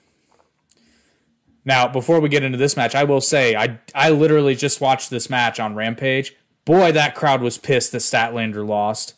Now, 1.64 1.86
before 1.86 2.20
we 2.20 2.28
get 2.28 2.42
into 2.42 2.58
this 2.58 2.76
match, 2.76 2.94
I 2.94 3.04
will 3.04 3.20
say 3.20 3.54
I 3.54 3.78
I 3.94 4.10
literally 4.10 4.54
just 4.54 4.80
watched 4.80 5.10
this 5.10 5.30
match 5.30 5.60
on 5.60 5.74
Rampage. 5.74 6.34
Boy, 6.64 6.92
that 6.92 7.14
crowd 7.14 7.40
was 7.40 7.58
pissed 7.58 7.92
that 7.92 7.98
Statlander 7.98 8.66
lost. 8.66 9.14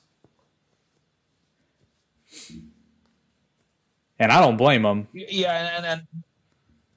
And 4.18 4.30
I 4.30 4.40
don't 4.40 4.56
blame 4.56 4.82
them. 4.82 5.08
Yeah, 5.12 5.76
and, 5.76 5.86
and 5.86 6.24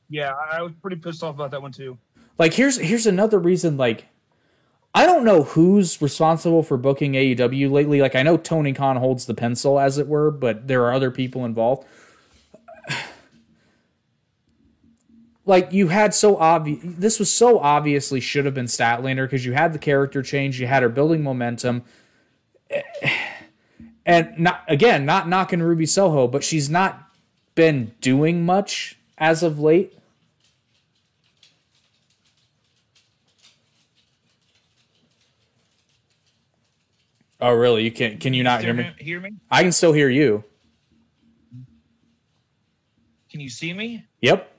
yeah, 0.10 0.34
I 0.52 0.62
was 0.62 0.72
pretty 0.82 0.98
pissed 0.98 1.24
off 1.24 1.36
about 1.36 1.52
that 1.52 1.62
one 1.62 1.72
too. 1.72 1.98
Like 2.38 2.54
here's 2.54 2.78
here's 2.78 3.08
another 3.08 3.40
reason 3.40 3.78
like 3.78 4.06
I 4.94 5.06
don't 5.06 5.24
know 5.24 5.44
who's 5.44 6.02
responsible 6.02 6.64
for 6.64 6.76
booking 6.78 7.14
AEW 7.14 7.72
lately. 7.72 8.02
Like 8.02 8.16
I 8.16 8.24
know 8.24 8.38
Tony 8.38 8.74
Khan 8.74 8.98
holds 8.98 9.26
the 9.26 9.34
pencil 9.34 9.80
as 9.80 9.98
it 9.98 10.08
were, 10.08 10.32
but 10.32 10.68
there 10.68 10.84
are 10.86 10.94
other 10.94 11.12
people 11.12 11.46
involved. 11.46 11.88
like 15.46 15.72
you 15.72 15.90
had 15.90 16.14
so 16.14 16.38
obvious 16.38 16.82
this 16.84 17.20
was 17.20 17.32
so 17.32 17.60
obviously 17.60 18.20
should 18.20 18.46
have 18.46 18.56
been 18.56 18.66
Statlander 18.66 19.26
because 19.26 19.46
you 19.46 19.54
had 19.54 19.74
the 19.74 19.80
character 19.80 20.24
change, 20.24 20.60
you 20.60 20.68
had 20.68 20.84
her 20.84 20.90
building 20.90 21.24
momentum. 21.24 21.84
And 24.10 24.40
not 24.40 24.64
again, 24.70 25.06
not 25.06 25.28
knocking 25.28 25.62
Ruby 25.62 25.86
Soho, 25.86 26.30
but 26.30 26.42
she's 26.42 26.70
not 26.70 27.12
been 27.56 27.94
doing 28.00 28.46
much 28.46 28.98
as 29.18 29.44
of 29.44 29.60
late. 29.60 29.97
Oh 37.40 37.52
really? 37.52 37.84
You 37.84 37.92
can't? 37.92 38.20
can 38.20 38.34
you 38.34 38.44
not 38.44 38.64
hear 38.64 38.74
me? 38.74 38.92
Hear 38.98 39.20
me? 39.20 39.34
I 39.52 39.62
can 39.64 39.72
still 39.72 39.94
hear 39.94 40.10
you. 40.10 40.44
Can 43.30 43.40
you 43.40 43.50
see 43.50 43.74
me? 43.74 44.06
Yep. 44.22 44.52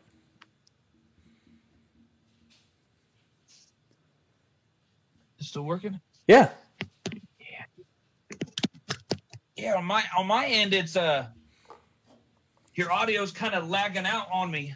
It's 5.39 5.49
still 5.49 5.63
working? 5.63 6.01
Yeah. 6.27 6.51
Yeah, 7.41 7.65
Yeah. 9.57 9.75
on 9.77 9.85
my 9.85 10.03
on 10.17 10.27
my 10.27 10.47
end 10.47 10.75
it's 10.75 10.97
uh 10.97 11.27
your 12.75 12.93
audio's 12.93 13.33
kind 13.33 13.55
of 13.55 13.69
lagging 13.69 14.07
out 14.07 14.29
on 14.33 14.51
me. 14.51 14.75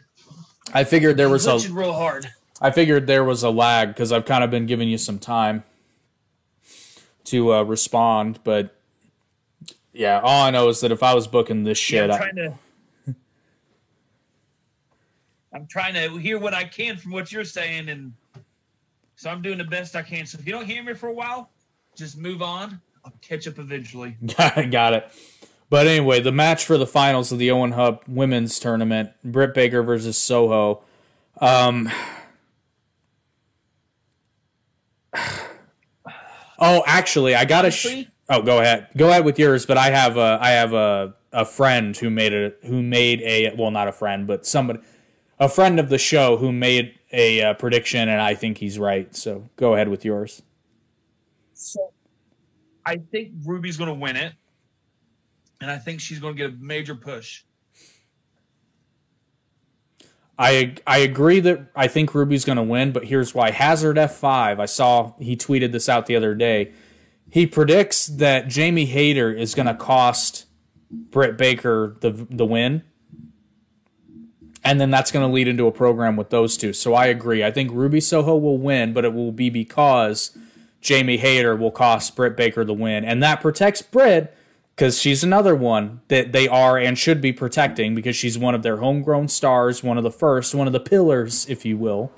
I 0.74 0.82
figured 0.84 1.16
there 1.16 1.28
was 1.28 1.46
a 1.46 1.72
real 1.72 1.92
hard. 1.92 2.28
I 2.60 2.70
figured 2.72 3.06
there 3.06 3.22
was 3.22 3.42
a 3.44 3.50
lag 3.50 3.88
because 3.88 4.10
I've 4.10 4.24
kind 4.24 4.42
of 4.42 4.50
been 4.50 4.66
giving 4.66 4.88
you 4.88 4.98
some 4.98 5.18
time 5.20 5.62
to 7.24 7.54
uh, 7.54 7.62
respond, 7.62 8.40
but 8.44 8.74
yeah, 9.92 10.20
all 10.20 10.44
I 10.44 10.50
know 10.50 10.68
is 10.68 10.80
that 10.80 10.90
if 10.92 11.02
I 11.02 11.14
was 11.14 11.26
booking 11.26 11.64
this 11.64 11.78
Yeah, 11.88 12.06
shit, 12.06 12.10
I'm 12.10 12.10
I, 12.10 12.16
trying 12.16 12.36
to 12.36 12.54
I'm 15.54 15.66
trying 15.66 15.94
to 15.94 16.16
hear 16.18 16.38
what 16.38 16.54
I 16.54 16.64
can 16.64 16.96
from 16.96 17.12
what 17.12 17.30
you're 17.30 17.44
saying 17.44 17.88
and 17.88 18.12
so 19.16 19.30
I'm 19.30 19.40
doing 19.40 19.58
the 19.58 19.64
best 19.64 19.94
I 19.94 20.02
can. 20.02 20.26
So 20.26 20.36
if 20.38 20.46
you 20.46 20.52
don't 20.52 20.66
hear 20.66 20.82
me 20.82 20.94
for 20.94 21.08
a 21.08 21.12
while, 21.12 21.48
just 21.94 22.18
move 22.18 22.42
on. 22.42 22.80
I'll 23.04 23.12
catch 23.20 23.46
up 23.46 23.58
eventually. 23.60 24.16
got 24.36 24.94
it. 24.94 25.08
But 25.70 25.86
anyway, 25.86 26.20
the 26.20 26.32
match 26.32 26.64
for 26.64 26.76
the 26.76 26.88
finals 26.88 27.30
of 27.30 27.38
the 27.38 27.50
Owen 27.50 27.72
Hart 27.72 28.02
Women's 28.08 28.58
Tournament: 28.58 29.10
Britt 29.24 29.54
Baker 29.54 29.82
versus 29.82 30.18
Soho. 30.18 30.82
Um, 31.40 31.88
oh, 36.62 36.82
actually, 36.86 37.34
I 37.34 37.44
got 37.44 37.66
a. 37.66 37.70
Sh- 37.70 38.04
oh, 38.30 38.40
go 38.40 38.60
ahead. 38.60 38.88
Go 38.96 39.10
ahead 39.10 39.24
with 39.26 39.38
yours. 39.38 39.66
But 39.66 39.76
I 39.76 39.90
have 39.90 40.16
a, 40.16 40.38
I 40.40 40.50
have 40.52 40.72
a, 40.72 41.14
a 41.32 41.44
friend 41.44 41.94
who 41.94 42.08
made 42.08 42.32
a, 42.32 42.52
who 42.66 42.82
made 42.82 43.20
a, 43.22 43.54
well, 43.56 43.70
not 43.70 43.88
a 43.88 43.92
friend, 43.92 44.26
but 44.26 44.46
somebody, 44.46 44.80
a 45.38 45.48
friend 45.48 45.78
of 45.78 45.90
the 45.90 45.98
show 45.98 46.38
who 46.38 46.52
made 46.52 46.98
a 47.12 47.42
uh, 47.42 47.54
prediction, 47.54 48.08
and 48.08 48.22
I 48.22 48.34
think 48.34 48.56
he's 48.56 48.78
right. 48.78 49.14
So 49.14 49.50
go 49.56 49.74
ahead 49.74 49.88
with 49.88 50.04
yours. 50.04 50.42
So 51.52 51.92
I 52.86 52.96
think 52.96 53.32
Ruby's 53.44 53.76
going 53.76 53.88
to 53.88 53.94
win 53.94 54.16
it. 54.16 54.32
And 55.60 55.70
I 55.70 55.78
think 55.78 56.00
she's 56.00 56.18
going 56.18 56.34
to 56.34 56.38
get 56.38 56.50
a 56.50 56.56
major 56.58 56.96
push. 56.96 57.44
I 60.38 60.74
I 60.86 60.98
agree 60.98 61.40
that 61.40 61.70
I 61.74 61.88
think 61.88 62.14
Ruby's 62.14 62.44
going 62.44 62.56
to 62.56 62.62
win, 62.62 62.92
but 62.92 63.04
here's 63.04 63.34
why. 63.34 63.50
Hazard 63.50 63.96
F5, 63.96 64.60
I 64.60 64.66
saw 64.66 65.12
he 65.18 65.36
tweeted 65.36 65.72
this 65.72 65.88
out 65.88 66.06
the 66.06 66.16
other 66.16 66.34
day. 66.34 66.72
He 67.30 67.46
predicts 67.46 68.06
that 68.06 68.48
Jamie 68.48 68.86
Hayter 68.86 69.32
is 69.32 69.54
going 69.54 69.66
to 69.66 69.74
cost 69.74 70.46
Britt 70.90 71.36
Baker 71.36 71.96
the 72.00 72.10
the 72.10 72.46
win. 72.46 72.82
And 74.64 74.80
then 74.80 74.90
that's 74.90 75.10
going 75.10 75.26
to 75.26 75.32
lead 75.32 75.48
into 75.48 75.66
a 75.66 75.72
program 75.72 76.14
with 76.14 76.30
those 76.30 76.56
two. 76.56 76.72
So 76.72 76.94
I 76.94 77.06
agree. 77.06 77.42
I 77.42 77.50
think 77.50 77.72
Ruby 77.72 78.00
Soho 78.00 78.36
will 78.36 78.58
win, 78.58 78.92
but 78.92 79.04
it 79.04 79.12
will 79.12 79.32
be 79.32 79.50
because 79.50 80.36
Jamie 80.80 81.16
Hayter 81.16 81.56
will 81.56 81.72
cost 81.72 82.14
Britt 82.14 82.36
Baker 82.36 82.64
the 82.64 82.72
win. 82.72 83.04
And 83.04 83.20
that 83.24 83.40
protects 83.40 83.82
Britt 83.82 84.36
because 84.74 84.98
she's 85.00 85.22
another 85.22 85.54
one 85.54 86.00
that 86.08 86.32
they 86.32 86.48
are 86.48 86.78
and 86.78 86.98
should 86.98 87.20
be 87.20 87.32
protecting 87.32 87.94
because 87.94 88.16
she's 88.16 88.38
one 88.38 88.54
of 88.54 88.62
their 88.62 88.78
homegrown 88.78 89.28
stars, 89.28 89.82
one 89.82 89.98
of 89.98 90.04
the 90.04 90.10
first, 90.10 90.54
one 90.54 90.66
of 90.66 90.72
the 90.72 90.80
pillars, 90.80 91.46
if 91.48 91.64
you 91.64 91.76
will. 91.76 92.10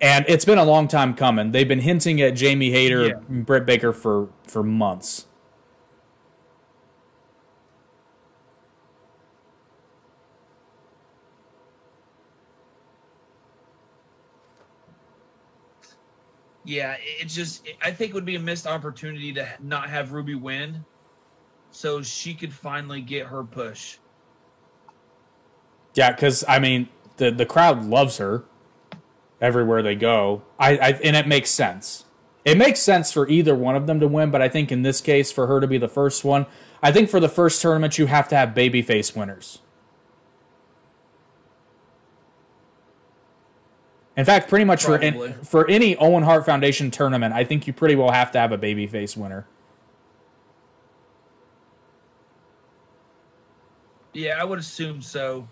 And 0.00 0.24
it's 0.28 0.44
been 0.44 0.58
a 0.58 0.64
long 0.64 0.88
time 0.88 1.14
coming. 1.14 1.52
They've 1.52 1.68
been 1.68 1.80
hinting 1.80 2.20
at 2.22 2.30
Jamie 2.34 2.70
Hayter, 2.70 3.06
Yeah. 3.08 3.14
Britt 3.28 3.66
Baker 3.66 3.92
for 3.92 4.28
for 4.46 4.62
months. 4.62 5.26
Yeah, 16.70 16.92
it- 16.92 17.22
it's 17.22 17.34
just, 17.34 17.66
I 17.82 17.90
think 17.90 18.10
it 18.10 18.14
would 18.14 18.24
be 18.24 18.36
a 18.36 18.40
missed 18.40 18.64
opportunity 18.64 19.32
to 19.32 19.48
not 19.60 19.90
have 19.90 20.12
Ruby 20.12 20.36
win 20.36 20.84
so 21.72 22.00
she 22.00 22.32
could 22.32 22.52
finally 22.52 23.00
get 23.00 23.26
her 23.26 23.42
push. 23.42 23.98
Yeah, 25.94 26.12
because 26.12 26.44
I 26.46 26.60
mean 26.60 26.88
the 27.16 27.32
the 27.32 27.44
crowd 27.44 27.84
loves 27.84 28.18
her 28.18 28.44
everywhere 29.40 29.82
they 29.82 29.96
go. 29.96 30.42
I, 30.60 30.76
I 30.78 30.88
and 31.02 31.16
it 31.16 31.26
makes 31.26 31.50
sense. 31.50 32.04
It 32.44 32.56
makes 32.56 32.80
sense 32.80 33.12
for 33.12 33.28
either 33.28 33.54
one 33.56 33.74
of 33.74 33.88
them 33.88 33.98
to 33.98 34.06
win, 34.06 34.30
but 34.30 34.40
I 34.40 34.48
think 34.48 34.70
in 34.70 34.82
this 34.82 35.00
case, 35.00 35.32
for 35.32 35.48
her 35.48 35.60
to 35.60 35.66
be 35.66 35.76
the 35.78 35.88
first 35.88 36.24
one, 36.24 36.46
I 36.82 36.92
think 36.92 37.10
for 37.10 37.18
the 37.18 37.28
first 37.28 37.60
tournament 37.60 37.98
you 37.98 38.06
have 38.06 38.28
to 38.28 38.36
have 38.36 38.50
babyface 38.50 39.16
winners. 39.16 39.58
In 44.20 44.26
fact, 44.26 44.50
pretty 44.50 44.66
much 44.66 44.84
for 44.84 44.96
an, 44.96 45.32
for 45.44 45.66
any 45.70 45.96
Owen 45.96 46.22
Hart 46.22 46.44
Foundation 46.44 46.90
tournament, 46.90 47.32
I 47.32 47.42
think 47.42 47.66
you 47.66 47.72
pretty 47.72 47.94
well 47.94 48.10
have 48.10 48.30
to 48.32 48.38
have 48.38 48.52
a 48.52 48.58
babyface 48.58 49.16
winner. 49.16 49.46
Yeah, 54.12 54.38
I 54.38 54.44
would 54.44 54.58
assume 54.58 55.00
so. 55.00 55.48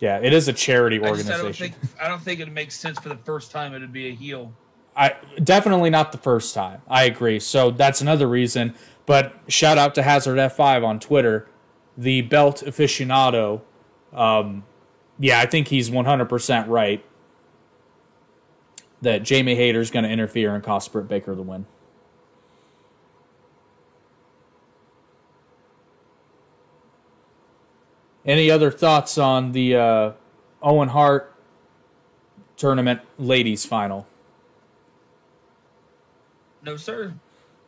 Yeah, 0.00 0.18
it 0.18 0.32
is 0.32 0.48
a 0.48 0.52
charity 0.52 0.96
I 0.96 1.10
just, 1.10 1.26
I 1.26 1.36
don't 1.36 1.46
organization. 1.46 1.72
think, 1.80 2.02
I 2.02 2.08
don't 2.08 2.20
think 2.20 2.40
it 2.40 2.50
makes 2.50 2.74
sense 2.74 2.98
for 2.98 3.10
the 3.10 3.18
first 3.18 3.52
time 3.52 3.74
it'd 3.74 3.92
be 3.92 4.08
a 4.08 4.12
heel. 4.12 4.52
I 4.96 5.14
definitely 5.44 5.90
not 5.90 6.10
the 6.10 6.18
first 6.18 6.52
time. 6.52 6.82
I 6.88 7.04
agree. 7.04 7.38
So 7.38 7.70
that's 7.70 8.00
another 8.00 8.26
reason. 8.26 8.74
But 9.06 9.36
shout 9.46 9.78
out 9.78 9.94
to 9.94 10.02
Hazard 10.02 10.36
F5 10.36 10.84
on 10.84 10.98
Twitter, 10.98 11.48
the 11.96 12.22
belt 12.22 12.64
aficionado. 12.66 13.60
Um, 14.12 14.64
yeah, 15.20 15.38
I 15.38 15.46
think 15.46 15.68
he's 15.68 15.90
100% 15.90 16.66
right 16.66 17.04
that 19.02 19.22
Jamie 19.22 19.54
Hayter 19.54 19.80
is 19.80 19.90
going 19.90 20.04
to 20.04 20.10
interfere 20.10 20.54
and 20.54 20.62
cost 20.62 20.92
Britt 20.92 21.08
Baker 21.08 21.34
the 21.34 21.42
win. 21.42 21.66
Any 28.24 28.50
other 28.50 28.70
thoughts 28.70 29.16
on 29.16 29.52
the 29.52 29.76
uh, 29.76 30.12
Owen 30.62 30.88
Hart 30.88 31.34
tournament 32.56 33.00
ladies 33.18 33.64
final? 33.64 34.06
No, 36.62 36.76
sir. 36.76 37.14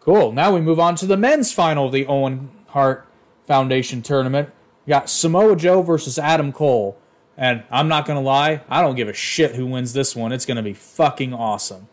Cool. 0.00 0.32
Now 0.32 0.54
we 0.54 0.60
move 0.60 0.78
on 0.78 0.94
to 0.96 1.06
the 1.06 1.16
men's 1.16 1.52
final 1.52 1.86
of 1.86 1.92
the 1.92 2.06
Owen 2.06 2.50
Hart 2.68 3.06
Foundation 3.46 4.02
tournament. 4.02 4.50
We 4.84 4.90
got 4.90 5.08
Samoa 5.08 5.56
Joe 5.56 5.80
versus 5.80 6.18
Adam 6.18 6.52
Cole. 6.52 6.98
And 7.36 7.62
I'm 7.70 7.88
not 7.88 8.06
going 8.06 8.18
to 8.18 8.24
lie, 8.24 8.60
I 8.68 8.82
don't 8.82 8.94
give 8.94 9.08
a 9.08 9.12
shit 9.14 9.54
who 9.54 9.66
wins 9.66 9.92
this 9.92 10.14
one. 10.14 10.32
It's 10.32 10.44
going 10.46 10.58
to 10.58 10.62
be 10.62 10.74
fucking 10.74 11.32
awesome. 11.32 11.88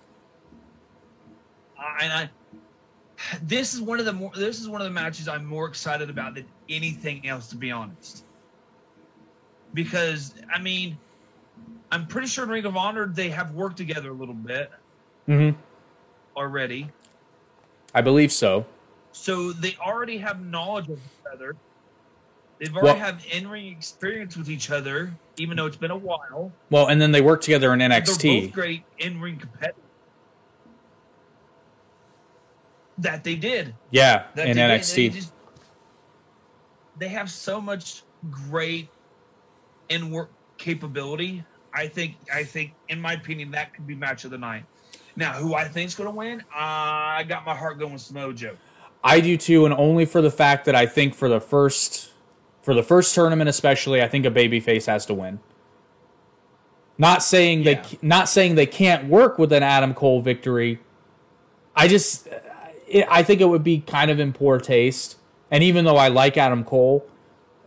And 2.02 2.14
I, 2.14 2.30
this 3.44 3.74
is 3.74 3.82
one 3.82 4.00
of 4.00 4.06
the 4.06 4.14
more. 4.14 4.32
This 4.36 4.60
is 4.60 4.70
one 4.70 4.80
of 4.80 4.86
the 4.86 4.94
matches 4.94 5.28
I'm 5.28 5.46
more 5.46 5.68
excited 5.68 6.10
about 6.10 6.36
than 6.36 6.46
anything 6.70 7.28
else, 7.28 7.48
to 7.50 7.58
be 7.58 7.72
honest. 7.72 8.24
Because 9.74 10.34
I 10.54 10.60
mean, 10.60 10.98
I'm 11.92 12.08
pretty 12.08 12.28
sure 12.28 12.46
in 12.46 12.50
Ring 12.50 12.66
of 12.66 12.78
Honor 12.78 13.08
they 13.08 13.30
have 13.30 13.54
worked 13.54 13.78
together 13.78 14.10
a 14.12 14.14
little 14.14 14.34
bit 14.34 14.72
Mm-hmm. 15.28 15.60
already, 16.36 16.90
I 17.94 18.02
believe 18.02 18.32
so. 18.32 18.66
so 19.12 19.52
they 19.52 19.76
already 19.80 20.18
have 20.18 20.44
knowledge 20.44 20.88
of 20.88 20.98
each 20.98 21.32
other. 21.32 21.56
They've 22.60 22.76
already 22.76 23.00
Well- 23.00 23.06
have 23.06 23.26
in-ring 23.32 23.68
experience 23.68 24.36
with 24.36 24.50
each 24.50 24.70
other, 24.70 25.14
even 25.38 25.56
though 25.56 25.66
it's 25.66 25.78
been 25.78 25.92
a 25.92 25.98
while. 25.98 26.52
Well, 26.70 26.88
and 26.88 27.02
then 27.02 27.12
they 27.12 27.22
work 27.22 27.42
together 27.42 27.74
in 27.74 27.82
NXT. 27.82 28.40
They're 28.40 28.48
both 28.48 28.54
great 28.54 28.84
in-ring 28.98 29.38
competitors. 29.38 29.84
That 32.98 33.24
they 33.24 33.36
did. 33.36 33.76
Yeah, 33.92 34.26
that 34.36 34.48
in 34.48 34.58
they. 34.58 34.64
NXT. 34.64 34.96
They, 34.96 35.10
just, 35.10 35.34
they 36.98 37.08
have 37.08 37.32
so 37.32 37.62
much 37.62 38.04
great 38.30 38.90
in 39.88 40.12
work 40.12 40.30
capability. 40.58 41.46
I 41.74 41.88
think 41.88 42.16
I 42.34 42.44
think 42.44 42.74
in 42.90 43.00
my 43.00 43.14
opinion 43.14 43.52
that 43.52 43.74
could 43.74 43.88
be 43.88 43.96
match 43.96 44.26
of 44.26 44.32
the 44.32 44.38
night. 44.38 44.66
Now, 45.16 45.34
who 45.34 45.54
I 45.56 45.66
think's 45.66 45.96
going 45.96 46.10
to 46.10 46.16
win? 46.16 46.44
I 46.54 47.24
got 47.28 47.46
my 47.46 47.56
heart 47.56 47.80
going 47.80 47.94
with 47.94 48.02
Samoa 48.02 48.34
Joe. 48.34 48.58
I 49.02 49.22
do 49.22 49.38
too, 49.38 49.66
and 49.66 49.74
only 49.74 50.06
for 50.06 50.22
the 50.22 50.32
fact 50.32 50.66
that 50.66 50.76
I 50.76 50.86
think 50.86 51.16
for 51.16 51.30
the 51.30 51.40
first 51.40 52.12
for 52.62 52.74
the 52.74 52.84
first 52.84 53.16
tournament 53.16 53.50
especially, 53.50 54.02
I 54.02 54.08
think 54.08 54.26
a 54.26 54.32
babyface 54.32 54.86
has 54.86 55.06
to 55.08 55.14
win. 55.14 55.40
Not 56.98 57.24
saying 57.24 57.64
Yeah. 57.64 57.82
they 57.82 57.98
not 58.02 58.28
saying 58.28 58.56
they 58.56 58.66
can't 58.66 59.08
work 59.08 59.40
with 59.40 59.54
an 59.54 59.64
Adam 59.64 59.94
Cole 59.94 60.22
victory. 60.22 60.80
I 61.76 61.88
just 61.88 62.28
it, 62.88 63.06
I 63.10 63.24
think 63.24 63.40
it 63.40 63.46
would 63.46 63.64
be 63.64 63.80
kind 63.80 64.12
of 64.12 64.20
in 64.20 64.34
poor 64.34 64.60
taste. 64.60 65.16
And 65.50 65.64
even 65.64 65.86
though 65.86 65.96
I 65.96 66.10
like 66.10 66.38
Adam 66.38 66.64
Cole 66.64 67.08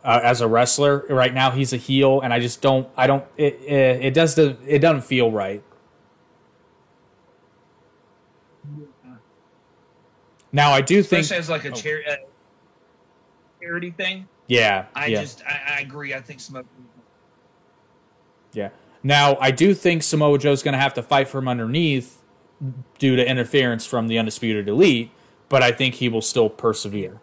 uh, 0.05 0.20
as 0.22 0.40
a 0.40 0.49
wrestler, 0.49 1.07
right 1.09 1.32
now 1.32 1.51
he's 1.51 1.72
a 1.72 1.78
heel, 1.78 2.20
and 2.20 2.32
I 2.32 2.40
just 2.40 2.61
don't 2.61 2.86
I 2.97 3.07
don't 3.07 3.24
it 3.38 3.55
it, 3.62 4.05
it 4.05 4.14
does 4.14 4.34
the 4.34 4.57
it 4.66 4.80
doesn't 4.80 5.03
feel 5.03 5.32
right. 5.32 5.62
Now 10.53 10.72
I 10.72 10.82
do 10.82 11.03
think 11.03 11.30
as 11.32 11.49
like 11.49 11.64
a 11.64 11.70
oh. 11.70 11.72
chari- 11.72 12.07
uh, 12.07 12.16
charity 13.62 13.93
thing. 13.93 14.28
Yeah 14.53 14.86
I 14.94 15.07
yeah. 15.07 15.20
just 15.20 15.42
I, 15.46 15.76
I 15.76 15.80
agree. 15.80 16.14
I 16.14 16.20
think 16.20 16.40
Samoa. 16.40 16.64
Yeah. 18.53 18.68
Now, 19.03 19.36
I 19.40 19.50
do 19.50 19.74
think 19.74 20.03
Samoa 20.03 20.38
Joe's 20.38 20.62
going 20.62 20.74
to 20.74 20.78
have 20.78 20.94
to 20.94 21.03
fight 21.03 21.28
from 21.28 21.48
underneath 21.48 22.22
due 22.98 23.16
to 23.16 23.28
interference 23.28 23.84
from 23.84 24.07
the 24.07 24.18
Undisputed 24.18 24.68
Elite, 24.68 25.11
but 25.48 25.62
I 25.62 25.72
think 25.72 25.96
he 25.96 26.09
will 26.09 26.22
still 26.22 26.48
persevere. 26.48 27.20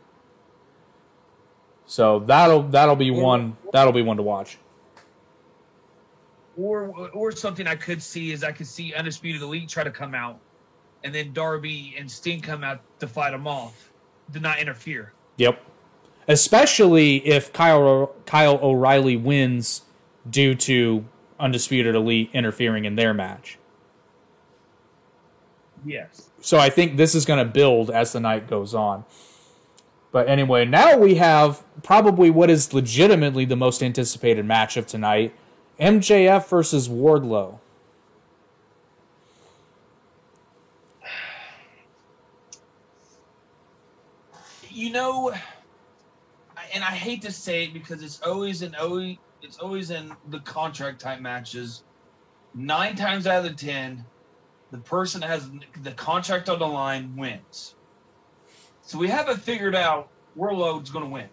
So 1.85 2.19
that'll 2.19 2.63
that'll 2.63 2.95
be 2.95 3.11
one 3.11 3.57
that'll 3.73 3.93
be 3.93 4.01
one 4.01 4.17
to 4.17 4.23
watch. 4.23 4.57
Or 6.57 6.89
or 7.13 7.31
something 7.31 7.65
I 7.67 7.75
could 7.75 8.01
see 8.01 8.31
is 8.31 8.43
I 8.43 8.51
could 8.51 8.67
see 8.67 8.93
Undisputed 8.93 9.41
Elite 9.41 9.69
try 9.69 9.83
to 9.83 9.91
come 9.91 10.13
out, 10.13 10.39
and 11.03 11.15
then 11.15 11.31
Darby 11.33 11.95
and 11.97 12.09
Sting 12.09 12.41
come 12.41 12.63
out 12.63 12.81
to 12.99 13.07
fight 13.07 13.31
them 13.31 13.47
off, 13.47 13.91
to 14.33 14.39
not 14.39 14.59
interfere. 14.59 15.13
Yep. 15.37 15.63
Especially 16.29 17.27
if 17.27 17.51
Kyle 17.51 18.15
Kyle 18.25 18.57
O'Reilly 18.61 19.17
wins 19.17 19.81
due 20.29 20.55
to 20.55 21.03
Undisputed 21.39 21.95
Elite 21.95 22.29
interfering 22.31 22.85
in 22.85 22.95
their 22.95 23.13
match. 23.13 23.57
Yes. 25.85 26.29
So 26.39 26.57
I 26.57 26.69
think 26.69 26.95
this 26.95 27.15
is 27.15 27.25
going 27.25 27.45
to 27.45 27.51
build 27.51 27.91
as 27.91 28.13
the 28.13 28.21
night 28.21 28.47
goes 28.47 28.73
on. 28.73 29.03
But 30.11 30.29
anyway, 30.29 30.65
now 30.65 30.97
we 30.97 31.15
have 31.15 31.63
probably 31.83 32.29
what 32.29 32.49
is 32.49 32.73
legitimately 32.73 33.45
the 33.45 33.57
most 33.57 33.83
anticipated 33.83 34.45
match 34.45 34.77
of 34.77 34.87
tonight 34.87 35.33
MJF 35.79 36.47
versus 36.47 36.87
Wardlow. 36.87 37.59
you 44.79 44.89
know, 44.89 45.33
and 46.73 46.83
I 46.83 46.87
hate 46.87 47.21
to 47.23 47.31
say 47.31 47.65
it 47.65 47.73
because 47.73 48.03
it's 48.03 48.21
always 48.21 48.61
in 48.61 48.75
always 48.75 49.17
it's 49.41 49.57
always 49.57 49.91
in 49.91 50.13
the 50.29 50.39
contract 50.39 50.99
type 50.99 51.21
matches. 51.21 51.83
Nine 52.53 52.95
times 52.95 53.27
out 53.27 53.45
of 53.45 53.51
the 53.51 53.65
ten, 53.65 54.03
the 54.71 54.79
person 54.79 55.21
that 55.21 55.27
has 55.27 55.49
the 55.81 55.91
contract 55.91 56.49
on 56.49 56.59
the 56.59 56.67
line 56.67 57.15
wins. 57.15 57.75
So 58.81 58.97
we 58.97 59.07
haven't 59.07 59.39
figured 59.39 59.75
out 59.75 60.09
Wardlow's 60.35 60.89
going 60.89 61.05
to 61.05 61.11
win. 61.11 61.29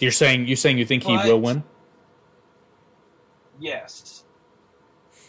You're 0.00 0.10
saying 0.10 0.46
you 0.46 0.56
saying 0.56 0.78
you 0.78 0.84
think 0.84 1.04
he 1.04 1.16
will 1.16 1.40
win? 1.40 1.62
Yes, 3.58 4.24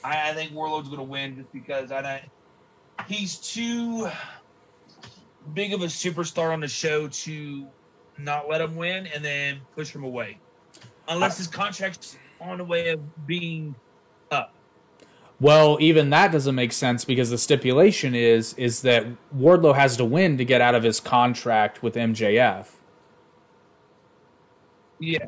I, 0.03 0.32
I 0.32 0.34
think 0.34 0.53
Wardlow's 0.53 0.88
going 0.88 0.97
to 0.97 1.03
win 1.03 1.36
just 1.38 1.51
because 1.53 1.91
I 1.91 2.01
don't. 2.01 2.24
He's 3.07 3.38
too 3.38 4.09
big 5.54 5.74
of 5.74 5.82
a 5.82 5.86
superstar 5.86 6.54
on 6.54 6.60
the 6.60 6.68
show 6.68 7.08
to 7.08 7.68
not 8.18 8.50
let 8.50 8.62
him 8.62 8.76
win 8.76 9.08
and 9.08 9.24
then 9.24 9.60
push 9.76 9.93
him 9.93 10.04
away, 10.04 10.38
unless 11.08 11.38
his 11.38 11.48
contract's 11.48 12.18
on 12.41 12.58
the 12.58 12.64
way 12.64 12.89
of 12.89 13.28
being 13.28 13.76
up. 14.32 14.54
Well, 15.39 15.78
even 15.80 16.10
that 16.10 16.32
doesn't 16.32 16.56
make 16.56 16.74
sense 16.74 17.06
because 17.06 17.30
the 17.30 17.38
stipulation 17.38 18.16
is 18.16 18.54
is 18.56 18.82
that 18.82 19.06
Wardlow 19.36 19.76
has 19.76 19.98
to 19.98 20.06
win 20.06 20.38
to 20.38 20.45
get 20.45 20.62
out 20.62 20.76
of 20.76 20.84
his 20.84 21.00
contract 21.00 21.84
with 21.84 21.95
MJF. 21.95 22.68
Yeah. 25.00 25.26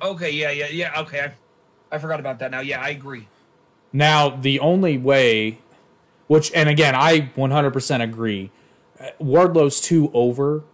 Okay. 0.00 0.30
Yeah. 0.30 0.50
Yeah. 0.50 0.68
Yeah. 0.68 1.00
Okay. 1.00 1.20
I, 1.20 1.32
I 1.94 1.98
forgot 1.98 2.20
about 2.20 2.38
that 2.38 2.50
now. 2.50 2.60
Yeah, 2.60 2.80
I 2.80 2.90
agree. 2.90 3.28
Now, 3.92 4.28
the 4.28 4.60
only 4.60 4.98
way, 4.98 5.58
which, 6.26 6.52
and 6.54 6.68
again, 6.68 6.94
I 6.94 7.30
100% 7.36 8.02
agree, 8.02 8.50
Wardlow's 9.20 9.80
too 9.80 10.10
over. 10.14 10.64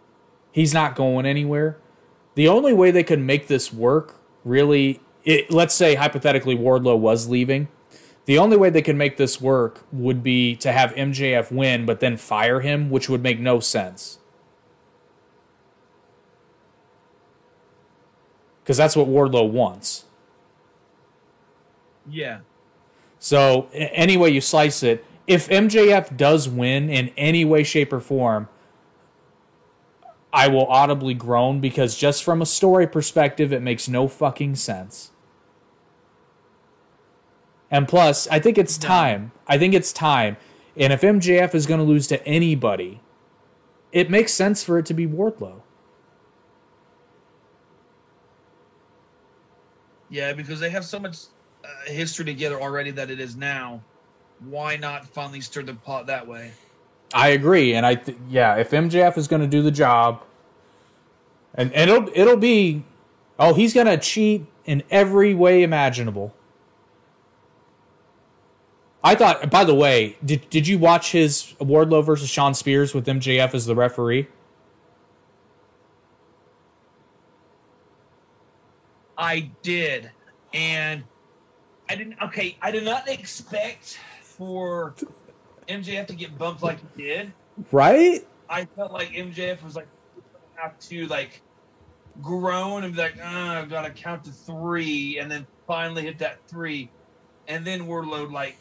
He's 0.53 0.72
not 0.72 0.97
going 0.97 1.27
anywhere. 1.27 1.79
The 2.35 2.49
only 2.49 2.72
way 2.72 2.91
they 2.91 3.05
could 3.05 3.20
make 3.20 3.47
this 3.47 3.72
work, 3.72 4.16
really, 4.45 5.01
it, 5.25 5.51
let's 5.51 5.75
say 5.75 5.95
hypothetically 5.95 6.57
Wardlow 6.57 6.99
was 6.99 7.29
leaving. 7.29 7.68
The 8.27 8.39
only 8.39 8.57
way 8.57 8.70
they 8.70 8.83
could 8.83 8.97
make 8.97 9.16
this 9.16 9.41
work 9.41 9.85
would 9.93 10.22
be 10.22 10.57
to 10.57 10.72
have 10.72 10.93
MJF 10.95 11.53
win, 11.53 11.85
but 11.85 12.01
then 12.01 12.16
fire 12.16 12.61
him, 12.61 12.91
which 12.91 13.09
would 13.09 13.22
make 13.22 13.39
no 13.39 13.61
sense. 13.61 14.18
Because 18.62 18.79
that's 18.79 18.97
what 18.97 19.09
Wardlow 19.09 19.51
wants. 19.51 20.07
Yeah. 22.09 22.41
So 23.18 23.68
any 23.72 24.16
way 24.16 24.31
you 24.31 24.41
slice 24.41 24.83
it, 24.83 25.05
if 25.27 25.49
MJF 25.49 26.16
does 26.16 26.49
win 26.49 26.91
in 26.91 27.12
any 27.16 27.45
way, 27.45 27.62
shape, 27.62 27.93
or 27.93 28.01
form, 28.01 28.49
I 30.33 30.49
will 30.49 30.66
audibly 30.66 31.14
groan 31.14 31.61
because 31.61 31.97
just 31.97 32.25
from 32.25 32.43
a 32.43 32.47
story 32.47 32.87
perspective, 32.87 33.53
it 33.53 33.62
makes 33.62 33.89
no 33.89 34.09
fucking 34.09 34.57
sense. 34.57 35.12
And 37.70 37.89
plus, 37.89 38.29
I 38.29 38.39
think 38.39 38.59
it's 38.59 38.77
time. 38.77 39.33
I 39.47 39.59
think 39.59 39.75
it's 39.75 39.93
time. 39.93 40.37
And 40.77 40.93
if 40.93 41.01
MJF 41.01 41.55
is 41.55 41.66
going 41.66 41.79
to 41.79 41.85
lose 41.85 42.07
to 42.09 42.25
anybody, 42.27 43.01
it 43.93 44.11
makes 44.11 44.33
sense 44.33 44.64
for 44.64 44.79
it 44.79 44.87
to 44.87 44.95
be 44.95 45.07
Wardlow. 45.07 45.62
Yeah, 50.11 50.33
because 50.33 50.61
they 50.61 50.70
have 50.70 50.85
so 50.85 50.99
much 50.99 51.16
uh, 51.64 51.68
history 51.91 52.25
together 52.25 52.61
already 52.61 52.91
that 52.93 53.11
it 53.11 53.20
is 53.20 53.37
now. 53.37 53.83
Why 54.49 54.76
not 54.76 55.07
finally 55.07 55.40
stir 55.40 55.62
the 55.62 55.74
pot 55.74 56.07
that 56.07 56.26
way? 56.26 56.53
I 57.12 57.28
agree, 57.28 57.74
and 57.74 57.86
I 57.86 57.95
th- 57.95 58.18
yeah, 58.28 58.57
if 58.57 58.70
MJF 58.70 59.16
is 59.16 59.28
going 59.28 59.42
to 59.42 59.49
do 59.49 59.62
the 59.62 59.70
job, 59.70 60.22
and, 61.55 61.72
and 61.72 61.90
it'll 61.90 62.11
it'll 62.12 62.36
be, 62.36 62.84
oh, 63.38 63.55
he's 63.55 63.72
going 63.72 63.86
to 63.86 63.97
cheat 63.97 64.47
in 64.64 64.82
every 64.90 65.34
way 65.34 65.62
imaginable. 65.62 66.34
I 69.05 69.14
thought, 69.14 69.51
by 69.51 69.64
the 69.64 69.74
way, 69.74 70.16
did 70.24 70.49
did 70.51 70.66
you 70.66 70.78
watch 70.78 71.12
his 71.12 71.55
Wardlow 71.61 72.05
versus 72.05 72.28
Shawn 72.28 72.55
Spears 72.55 72.95
with 72.95 73.07
MJF 73.07 73.55
as 73.55 73.66
the 73.66 73.74
referee? 73.74 74.26
I 79.16 79.51
did, 79.62 80.11
and 80.53 81.05
I 81.88 81.95
didn't. 81.95 82.20
Okay, 82.22 82.57
I 82.61 82.70
did 82.70 82.84
not 82.84 83.09
expect 83.09 83.99
for 84.37 84.95
MJF 85.68 86.07
to 86.09 86.14
get 86.14 86.37
bumped 86.39 86.62
like 86.62 86.78
he 86.97 87.03
did, 87.03 87.32
Right? 87.70 88.26
I 88.49 88.64
felt 88.64 88.93
like 88.93 89.11
MJF 89.11 89.62
was 89.62 89.76
like 89.76 89.87
have 90.57 90.78
to 90.78 91.07
like 91.07 91.41
groan 92.22 92.85
and 92.85 92.95
be 92.95 93.01
like, 93.01 93.16
oh, 93.22 93.26
I've 93.26 93.70
got 93.70 93.82
to 93.82 93.91
count 93.91 94.24
to 94.24 94.32
three, 94.32 95.18
and 95.18 95.30
then 95.30 95.47
finally 95.66 96.03
hit 96.03 96.18
that 96.18 96.39
three, 96.49 96.91
and 97.49 97.64
then 97.64 97.87
Wardlow 97.87 98.30
like 98.30 98.57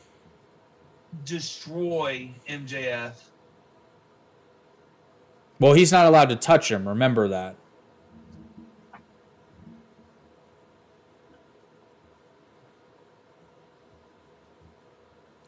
destroy 1.26 2.30
MJF. 2.50 3.14
Well, 5.60 5.74
he's 5.74 5.92
not 5.92 6.06
allowed 6.06 6.30
to 6.30 6.36
touch 6.36 6.72
him. 6.72 6.88
Remember 6.88 7.28
that. 7.28 7.56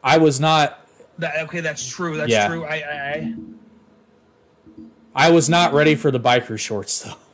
I 0.06 0.18
was 0.18 0.38
not. 0.40 0.86
That 1.18 1.36
okay, 1.44 1.60
that's 1.60 1.86
true. 1.86 2.16
That's 2.16 2.30
Yeah. 2.30 2.46
true. 2.46 2.64
I, 2.64 2.74
I, 2.76 2.78
I 2.78 3.34
I 5.26 5.30
was 5.30 5.48
not 5.48 5.72
ready 5.72 5.94
for 5.96 6.10
the 6.10 6.20
biker 6.20 6.58
shorts 6.58 7.02
though. 7.02 7.14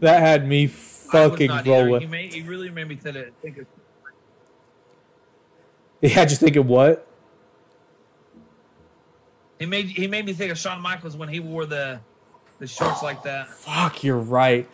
That 0.00 0.20
had 0.20 0.48
me 0.48 0.66
fucking 0.66 1.50
either. 1.50 1.62
He, 1.62 1.70
rolling. 1.70 2.10
made, 2.10 2.32
he 2.32 2.40
really 2.40 2.70
made 2.70 2.88
me 2.88 2.96
think 2.96 3.16
of, 3.16 3.26
think 3.42 3.58
of 3.58 3.66
He 6.00 6.08
had 6.08 6.30
you 6.30 6.38
thinking 6.38 6.66
what? 6.66 7.06
he 9.58 9.66
made 9.66 9.86
he 9.90 10.06
made 10.06 10.24
me 10.24 10.32
think 10.32 10.50
of 10.50 10.56
Shawn 10.58 10.80
Michaels 10.80 11.18
when 11.18 11.28
he 11.28 11.38
wore 11.38 11.66
the 11.66 12.00
the 12.60 12.66
shorts 12.66 13.02
like 13.02 13.22
that. 13.24 13.48
Fuck, 13.50 14.02
you're 14.02 14.16
right. 14.16 14.66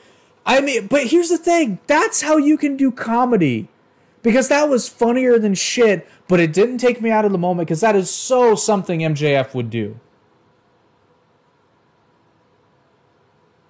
I 0.45 0.61
mean, 0.61 0.87
but 0.87 1.09
here's 1.09 1.29
the 1.29 1.39
thing. 1.39 1.81
That's 1.89 2.23
how 2.23 2.37
you 2.37 2.57
can 2.57 2.77
do 2.77 2.93
comedy. 2.93 3.67
Because 4.27 4.49
that 4.49 4.69
was 4.69 4.89
funnier 4.89 5.39
than 5.39 5.55
shit, 5.55 6.09
but 6.27 6.41
it 6.41 6.53
didn't 6.53 6.79
take 6.79 7.01
me 7.01 7.13
out 7.13 7.25
of 7.25 7.31
the 7.31 7.39
moment 7.39 7.69
because 7.69 7.81
that 7.83 7.95
is 7.95 8.11
so 8.11 8.57
something 8.57 8.99
MJF 8.99 9.55
would 9.55 9.71
do. 9.71 10.01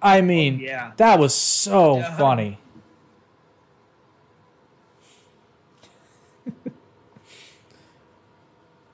I 0.01 0.17
oh, 0.17 0.23
mean, 0.23 0.57
yeah. 0.57 0.93
that 0.97 1.19
was 1.19 1.35
so 1.35 1.97
Yeah. 1.99 2.17
funny. 2.17 2.57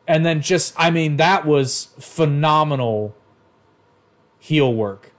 and 0.06 0.26
then 0.26 0.42
just, 0.42 0.74
I 0.76 0.92
mean, 0.92 1.16
that 1.16 1.46
was 1.46 1.94
phenomenal 1.98 3.16
heel 4.38 4.74
work. 4.74 5.14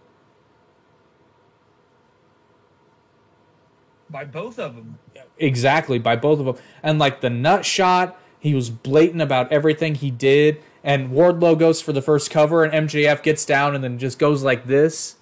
By 4.10 4.26
both 4.26 4.58
of 4.58 4.76
them. 4.76 4.98
Exactly, 5.38 5.98
by 5.98 6.16
both 6.16 6.38
of 6.40 6.46
them. 6.46 6.56
And 6.82 6.98
like 6.98 7.20
the 7.20 7.30
nut 7.30 7.64
shot, 7.64 8.18
he 8.38 8.54
was 8.54 8.70
blatant 8.70 9.22
about 9.22 9.50
everything 9.52 9.94
he 9.96 10.10
did. 10.10 10.60
And 10.82 11.10
Wardlow 11.10 11.58
goes 11.58 11.80
for 11.80 11.92
the 11.92 12.02
first 12.02 12.30
cover, 12.30 12.62
and 12.62 12.88
MJF 12.88 13.22
gets 13.22 13.44
down 13.44 13.74
and 13.74 13.82
then 13.82 13.98
just 13.98 14.18
goes 14.18 14.42
like 14.42 14.66
this. 14.66 15.16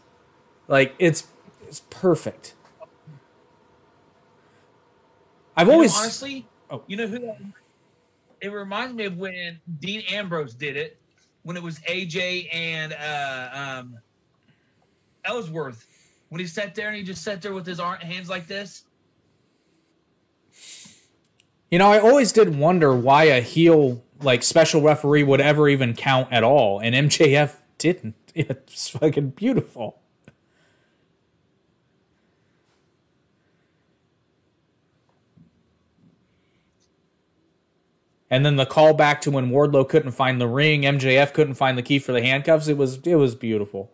Like 0.68 0.94
it's 0.98 1.26
it's 1.68 1.82
perfect. 1.90 2.54
I've 5.56 5.66
You 5.66 5.70
know, 5.72 5.74
always 5.74 5.96
honestly, 5.96 6.46
Oh. 6.70 6.82
you 6.86 6.96
know 6.96 7.06
who? 7.06 7.18
that- 7.20 7.40
It 8.40 8.48
reminds 8.48 8.94
me 8.94 9.04
of 9.04 9.16
when 9.18 9.60
Dean 9.80 10.02
Ambrose 10.10 10.54
did 10.54 10.76
it, 10.76 10.98
when 11.42 11.56
it 11.56 11.62
was 11.62 11.78
AJ 11.80 12.48
and 12.52 12.92
uh, 12.94 13.50
um, 13.80 13.98
Ellsworth, 15.24 15.86
when 16.30 16.40
he 16.40 16.46
sat 16.46 16.74
there 16.74 16.88
and 16.88 16.96
he 16.96 17.02
just 17.02 17.22
sat 17.22 17.40
there 17.42 17.52
with 17.52 17.66
his 17.66 17.78
arm, 17.78 18.00
hands 18.00 18.28
like 18.28 18.46
this. 18.46 18.84
You 21.72 21.78
know 21.78 21.90
I 21.90 21.98
always 21.98 22.30
did 22.30 22.56
wonder 22.56 22.94
why 22.94 23.24
a 23.24 23.40
heel 23.40 24.04
like 24.20 24.44
special 24.44 24.82
referee 24.82 25.24
would 25.24 25.40
ever 25.40 25.68
even 25.68 25.94
count 25.94 26.28
at 26.30 26.44
all, 26.44 26.78
and 26.78 26.94
MJF 26.94 27.56
didn't. 27.78 28.14
It's 28.34 28.88
fucking 28.88 29.30
beautiful. 29.30 29.98
And 38.30 38.46
then 38.46 38.56
the 38.56 38.64
call 38.64 38.94
back 38.94 39.20
to 39.22 39.30
when 39.30 39.50
Wardlow 39.50 39.86
couldn't 39.86 40.12
find 40.12 40.40
the 40.40 40.48
ring, 40.48 40.82
MJF 40.82 41.34
couldn't 41.34 41.56
find 41.56 41.76
the 41.76 41.82
key 41.82 41.98
for 41.98 42.12
the 42.12 42.22
handcuffs. 42.22 42.68
It 42.68 42.78
was 42.78 42.96
it 43.04 43.16
was 43.16 43.34
beautiful. 43.34 43.92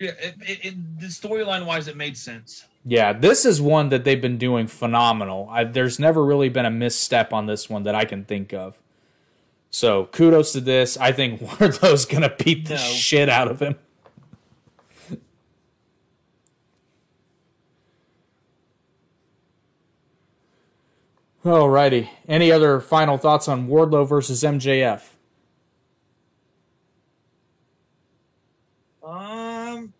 Yeah, 0.00 0.10
it, 0.20 0.34
it, 0.40 0.64
it, 0.64 1.00
the 1.00 1.06
storyline 1.06 1.64
wise, 1.64 1.86
it 1.86 1.96
made 1.96 2.16
sense. 2.16 2.64
Yeah, 2.84 3.14
this 3.14 3.46
is 3.46 3.62
one 3.62 3.88
that 3.88 4.04
they've 4.04 4.20
been 4.20 4.36
doing 4.36 4.66
phenomenal. 4.66 5.48
I, 5.50 5.64
there's 5.64 5.98
never 5.98 6.22
really 6.24 6.50
been 6.50 6.66
a 6.66 6.70
misstep 6.70 7.32
on 7.32 7.46
this 7.46 7.70
one 7.70 7.84
that 7.84 7.94
I 7.94 8.04
can 8.04 8.24
think 8.24 8.52
of. 8.52 8.78
So 9.70 10.04
kudos 10.06 10.52
to 10.52 10.60
this. 10.60 10.96
I 10.98 11.10
think 11.12 11.40
Wardlow's 11.60 12.04
gonna 12.04 12.34
beat 12.38 12.68
the 12.68 12.74
No. 12.74 12.80
shit 12.80 13.28
out 13.28 13.48
of 13.48 13.60
him. 13.60 13.76
Alrighty. 21.44 22.08
Any 22.26 22.50
other 22.50 22.80
final 22.80 23.18
thoughts 23.18 23.48
on 23.48 23.68
Wardlow 23.68 24.08
versus 24.08 24.42
MJF? 24.42 25.02
Um, 29.02 29.92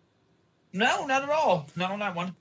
no, 0.73 1.05
not 1.05 1.23
at 1.23 1.29
all. 1.29 1.67
Not 1.75 1.91
on 1.91 1.99
that 1.99 2.15
one. 2.15 2.35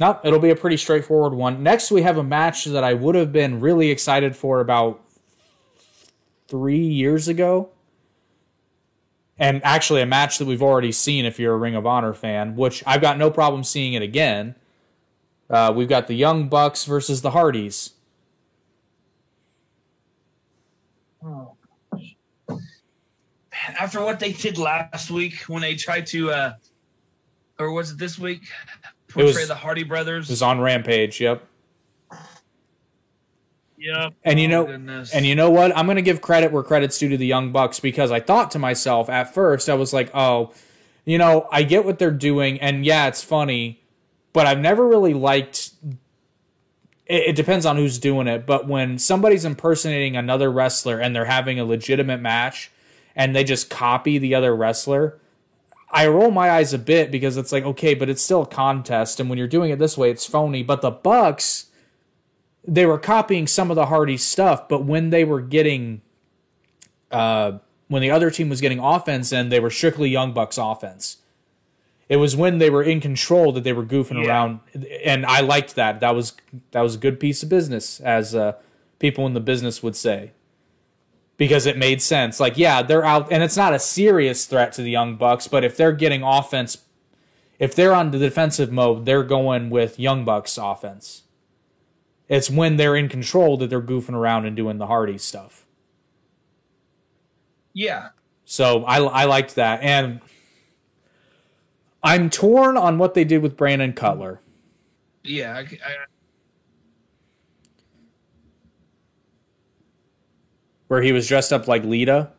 Nope, 0.00 0.20
it'll 0.24 0.40
be 0.40 0.50
a 0.50 0.56
pretty 0.56 0.76
straightforward 0.76 1.34
one. 1.34 1.62
Next, 1.62 1.90
we 1.90 2.02
have 2.02 2.18
a 2.18 2.24
match 2.24 2.64
that 2.64 2.82
I 2.82 2.94
would 2.94 3.14
have 3.14 3.32
been 3.32 3.60
really 3.60 3.90
excited 3.90 4.34
for 4.34 4.60
about 4.60 5.00
three 6.48 6.84
years 6.84 7.28
ago. 7.28 7.70
And 9.38 9.64
actually, 9.64 10.00
a 10.00 10.06
match 10.06 10.38
that 10.38 10.46
we've 10.46 10.62
already 10.62 10.92
seen 10.92 11.24
if 11.24 11.38
you're 11.38 11.54
a 11.54 11.58
Ring 11.58 11.74
of 11.74 11.86
Honor 11.86 12.12
fan, 12.12 12.56
which 12.56 12.82
I've 12.86 13.00
got 13.00 13.18
no 13.18 13.30
problem 13.30 13.64
seeing 13.64 13.94
it 13.94 14.02
again. 14.02 14.54
Uh, 15.50 15.72
we've 15.74 15.88
got 15.88 16.06
the 16.06 16.14
Young 16.14 16.48
Bucks 16.48 16.84
versus 16.84 17.22
the 17.22 17.30
Hardys. 17.30 17.90
Oh. 21.24 21.56
After 23.80 24.02
what 24.02 24.20
they 24.20 24.32
did 24.32 24.58
last 24.58 25.10
week 25.10 25.42
when 25.46 25.62
they 25.62 25.74
tried 25.74 26.06
to, 26.08 26.30
uh, 26.30 26.52
or 27.58 27.72
was 27.72 27.92
it 27.92 27.98
this 27.98 28.18
week? 28.18 28.42
Portray 29.14 29.42
was- 29.42 29.48
the 29.48 29.54
Hardy 29.54 29.82
brothers. 29.84 30.28
It 30.28 30.32
was 30.32 30.42
on 30.42 30.60
Rampage, 30.60 31.20
yep. 31.20 31.44
yeah. 33.76 34.10
And 34.24 34.38
you 34.40 34.46
Oh, 34.48 34.50
know, 34.50 34.66
goodness. 34.66 35.12
and 35.14 35.26
you 35.26 35.34
know 35.34 35.50
what? 35.50 35.76
I'm 35.76 35.86
going 35.86 35.96
to 35.96 36.02
give 36.02 36.20
credit 36.20 36.52
where 36.52 36.62
credit's 36.62 36.98
due 36.98 37.08
to 37.10 37.16
the 37.16 37.26
Young 37.26 37.52
Bucks 37.52 37.80
because 37.80 38.10
I 38.10 38.20
thought 38.20 38.50
to 38.52 38.58
myself 38.58 39.08
at 39.10 39.34
first, 39.34 39.68
I 39.68 39.74
was 39.74 39.92
like, 39.92 40.10
oh, 40.14 40.52
you 41.04 41.18
know, 41.18 41.48
I 41.52 41.64
get 41.64 41.84
what 41.84 41.98
they're 41.98 42.10
doing, 42.10 42.58
and 42.60 42.84
yeah, 42.84 43.08
it's 43.08 43.22
funny, 43.22 43.82
but 44.32 44.46
I've 44.46 44.60
never 44.60 44.86
really 44.88 45.12
liked. 45.12 45.70
It, 47.06 47.22
it 47.30 47.36
depends 47.36 47.66
on 47.66 47.76
who's 47.76 47.98
doing 47.98 48.26
it, 48.26 48.46
but 48.46 48.66
when 48.66 48.98
somebody's 48.98 49.44
impersonating 49.44 50.16
another 50.16 50.50
wrestler 50.50 50.98
and 50.98 51.14
they're 51.14 51.26
having 51.26 51.60
a 51.60 51.64
legitimate 51.64 52.20
match, 52.22 52.70
and 53.14 53.36
they 53.36 53.44
just 53.44 53.68
copy 53.68 54.16
the 54.16 54.34
other 54.34 54.56
wrestler, 54.56 55.18
I 55.90 56.06
roll 56.08 56.30
my 56.30 56.50
eyes 56.50 56.72
a 56.72 56.78
bit 56.78 57.10
because 57.10 57.36
it's 57.36 57.52
like, 57.52 57.64
okay, 57.64 57.94
but 57.94 58.08
it's 58.08 58.22
still 58.22 58.42
a 58.42 58.46
contest, 58.46 59.20
and 59.20 59.28
when 59.28 59.38
you're 59.38 59.46
doing 59.48 59.70
it 59.70 59.78
this 59.78 59.96
way, 59.96 60.10
it's 60.10 60.26
phony. 60.26 60.62
But 60.62 60.80
the 60.82 60.90
Bucks 60.90 61.66
they 62.66 62.86
were 62.86 62.98
copying 62.98 63.46
some 63.46 63.70
of 63.70 63.74
the 63.74 63.86
Hardy 63.86 64.16
stuff, 64.16 64.68
but 64.70 64.84
when 64.84 65.10
they 65.10 65.22
were 65.22 65.42
getting, 65.42 66.00
uh, 67.10 67.58
when 67.88 68.00
the 68.00 68.10
other 68.10 68.30
team 68.30 68.48
was 68.48 68.62
getting 68.62 68.78
offense 68.78 69.32
and 69.32 69.52
they 69.52 69.60
were 69.60 69.68
strictly 69.70 70.08
Young 70.08 70.32
Bucks 70.32 70.56
offense. 70.56 71.18
It 72.08 72.16
was 72.16 72.34
when 72.36 72.58
they 72.58 72.70
were 72.70 72.82
in 72.82 73.00
control 73.00 73.52
that 73.52 73.64
they 73.64 73.72
were 73.74 73.84
goofing 73.84 74.22
Yeah. 74.22 74.28
around, 74.30 74.60
and 75.04 75.24
I 75.26 75.40
liked 75.40 75.74
that. 75.74 76.00
That 76.00 76.14
was 76.14 76.34
that 76.70 76.80
was 76.80 76.94
a 76.94 76.98
good 76.98 77.18
piece 77.20 77.42
of 77.42 77.48
business, 77.48 78.00
as 78.00 78.34
uh, 78.34 78.54
people 78.98 79.26
in 79.26 79.34
the 79.34 79.40
business 79.40 79.82
would 79.82 79.96
say, 79.96 80.32
because 81.36 81.66
it 81.66 81.76
made 81.78 82.00
sense. 82.02 82.40
Like, 82.40 82.56
yeah, 82.58 82.82
they're 82.82 83.04
out, 83.04 83.32
and 83.32 83.42
it's 83.42 83.56
not 83.56 83.74
a 83.74 83.78
serious 83.78 84.46
threat 84.46 84.72
to 84.74 84.82
the 84.82 84.90
Young 84.90 85.16
Bucks, 85.16 85.48
but 85.48 85.64
if 85.64 85.76
they're 85.76 85.92
getting 85.92 86.22
offense, 86.22 86.78
if 87.58 87.74
they're 87.74 87.94
on 87.94 88.10
the 88.10 88.18
defensive 88.18 88.70
mode, 88.72 89.06
they're 89.06 89.24
going 89.24 89.70
with 89.70 89.98
Young 89.98 90.24
Bucks 90.24 90.58
offense. 90.58 91.22
It's 92.28 92.50
when 92.50 92.76
they're 92.76 92.96
in 92.96 93.08
control 93.08 93.56
that 93.58 93.68
they're 93.70 93.82
goofing 93.82 94.14
around 94.14 94.46
and 94.46 94.56
doing 94.56 94.78
the 94.78 94.86
Hardy 94.86 95.18
stuff. 95.18 95.66
yeah, 97.74 98.08
So 98.44 98.84
I, 98.84 99.00
I 99.02 99.24
liked 99.24 99.56
that. 99.56 99.82
And 99.82 100.20
I'm 102.02 102.30
torn 102.30 102.76
on 102.76 102.98
what 102.98 103.14
they 103.14 103.24
did 103.24 103.42
with 103.42 103.56
Brandon 103.56 103.92
Cutler. 103.92 104.40
yeah. 105.24 105.54
I, 105.56 105.60
I, 105.60 105.96
Where 110.94 111.02
he 111.02 111.10
was 111.10 111.26
dressed 111.26 111.52
up 111.52 111.66
like 111.66 111.82
Lita. 111.82 112.30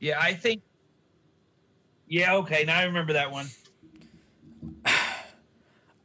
yeah, 0.00 0.18
I 0.18 0.32
think. 0.32 0.62
Yeah, 2.08 2.36
okay. 2.36 2.64
Now 2.64 2.78
I 2.78 2.84
remember 2.84 3.12
that 3.12 3.30
one. 3.30 3.46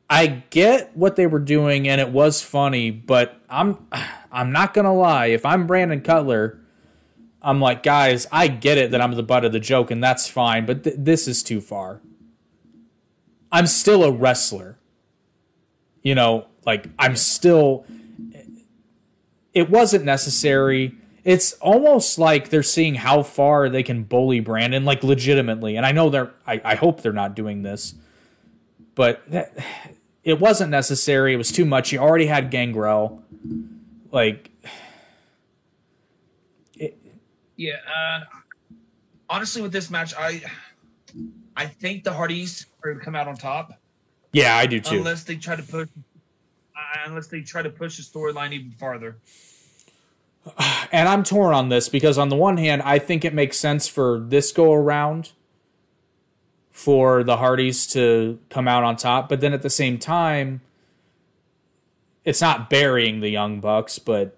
I 0.10 0.28
get 0.50 0.92
what 0.98 1.16
they 1.16 1.26
were 1.26 1.40
doing 1.40 1.88
and 1.88 2.02
it 2.02 2.10
was 2.10 2.42
funny, 2.42 2.92
but 2.92 3.42
I'm 3.50 3.88
I'm 4.30 4.52
not 4.52 4.74
gonna 4.74 4.94
lie. 4.94 5.28
If 5.28 5.46
I'm 5.46 5.68
Brandon 5.68 6.02
Cutler, 6.02 6.60
I'm 7.42 7.62
like, 7.62 7.82
guys, 7.82 8.28
I 8.30 8.50
get 8.50 8.78
it 8.78 8.92
that 8.92 9.00
I'm 9.00 9.14
the 9.14 9.24
butt 9.24 9.46
of 9.46 9.54
the 9.54 9.62
joke, 9.62 9.90
and 9.90 10.04
that's 10.04 10.28
fine, 10.28 10.66
but 10.66 10.84
th- 10.84 10.98
this 11.00 11.30
is 11.30 11.44
too 11.44 11.62
far. 11.62 12.02
I'm 13.54 13.68
still 13.68 14.04
a 14.04 14.12
wrestler. 14.12 14.78
You 16.04 16.14
know, 16.14 16.48
like 16.66 16.90
I'm 17.00 17.16
still. 17.16 17.86
It 19.54 19.70
wasn't 19.70 20.04
necessary. 20.04 20.98
It's 21.28 21.52
almost 21.56 22.18
like 22.18 22.52
they're 22.52 22.64
seeing 22.64 22.96
how 22.96 23.22
far 23.22 23.68
they 23.68 23.84
can 23.84 24.04
bully 24.04 24.40
Brandon, 24.40 24.86
like 24.86 25.04
legitimately. 25.04 25.76
And 25.76 25.86
I 25.86 25.92
know 25.92 26.10
they're. 26.10 26.32
I, 26.48 26.62
I 26.64 26.76
hope 26.76 27.02
they're 27.02 27.12
not 27.12 27.36
doing 27.36 27.64
this, 27.64 27.96
but 28.96 29.30
that, 29.32 29.54
it 30.24 30.40
wasn't 30.40 30.72
necessary. 30.72 31.34
It 31.34 31.36
was 31.36 31.52
too 31.52 31.66
much. 31.66 31.90
He 31.90 31.98
already 31.98 32.28
had 32.28 32.50
Gangrel. 32.50 33.22
Like 34.10 34.52
Yeah. 37.58 37.74
Uh, 37.94 38.20
honestly, 39.30 39.62
with 39.62 39.74
this 39.74 39.90
match, 39.90 40.14
I 40.18 40.42
I 41.58 41.66
think 41.66 42.06
the 42.06 42.14
Hardys 42.14 42.68
are 42.82 42.92
going 42.92 43.00
to 43.00 43.04
come 43.04 43.16
out 43.16 43.28
on 43.28 43.36
top. 43.36 43.74
Yeah, 44.32 44.56
I 44.56 44.66
do 44.66 44.80
too. 44.80 45.00
Unless 45.00 45.26
they 45.26 45.36
try 45.36 45.58
to 45.58 45.64
push, 45.64 45.90
uh, 46.74 47.00
unless 47.06 47.28
they 47.28 47.42
try 47.42 47.64
to 47.64 47.70
push 47.70 47.98
the 47.98 48.04
storyline 48.04 48.54
even 48.54 48.72
farther. 48.72 49.18
And 50.92 51.10
I'm 51.10 51.24
torn 51.24 51.54
on 51.54 51.70
this 51.70 51.90
because 51.90 52.18
on 52.18 52.30
the 52.30 52.36
one 52.36 52.58
hand, 52.58 52.82
I 52.84 53.00
think 53.00 53.26
it 53.26 53.34
makes 53.34 53.58
sense 53.58 53.88
for 53.88 54.20
this 54.20 54.52
go 54.52 54.74
around 54.74 55.32
for 56.72 57.24
the 57.24 57.38
Hardys 57.38 57.88
to 57.88 58.40
come 58.50 58.68
out 58.68 58.84
on 58.84 58.96
top, 58.96 59.30
but 59.30 59.42
then 59.42 59.52
at 59.52 59.64
the 59.64 59.70
same 59.70 59.98
time, 59.98 60.62
it's 62.24 62.40
not 62.40 62.70
burying 62.70 63.20
the 63.20 63.30
Young 63.30 63.60
Bucks, 63.60 63.98
but 63.98 64.38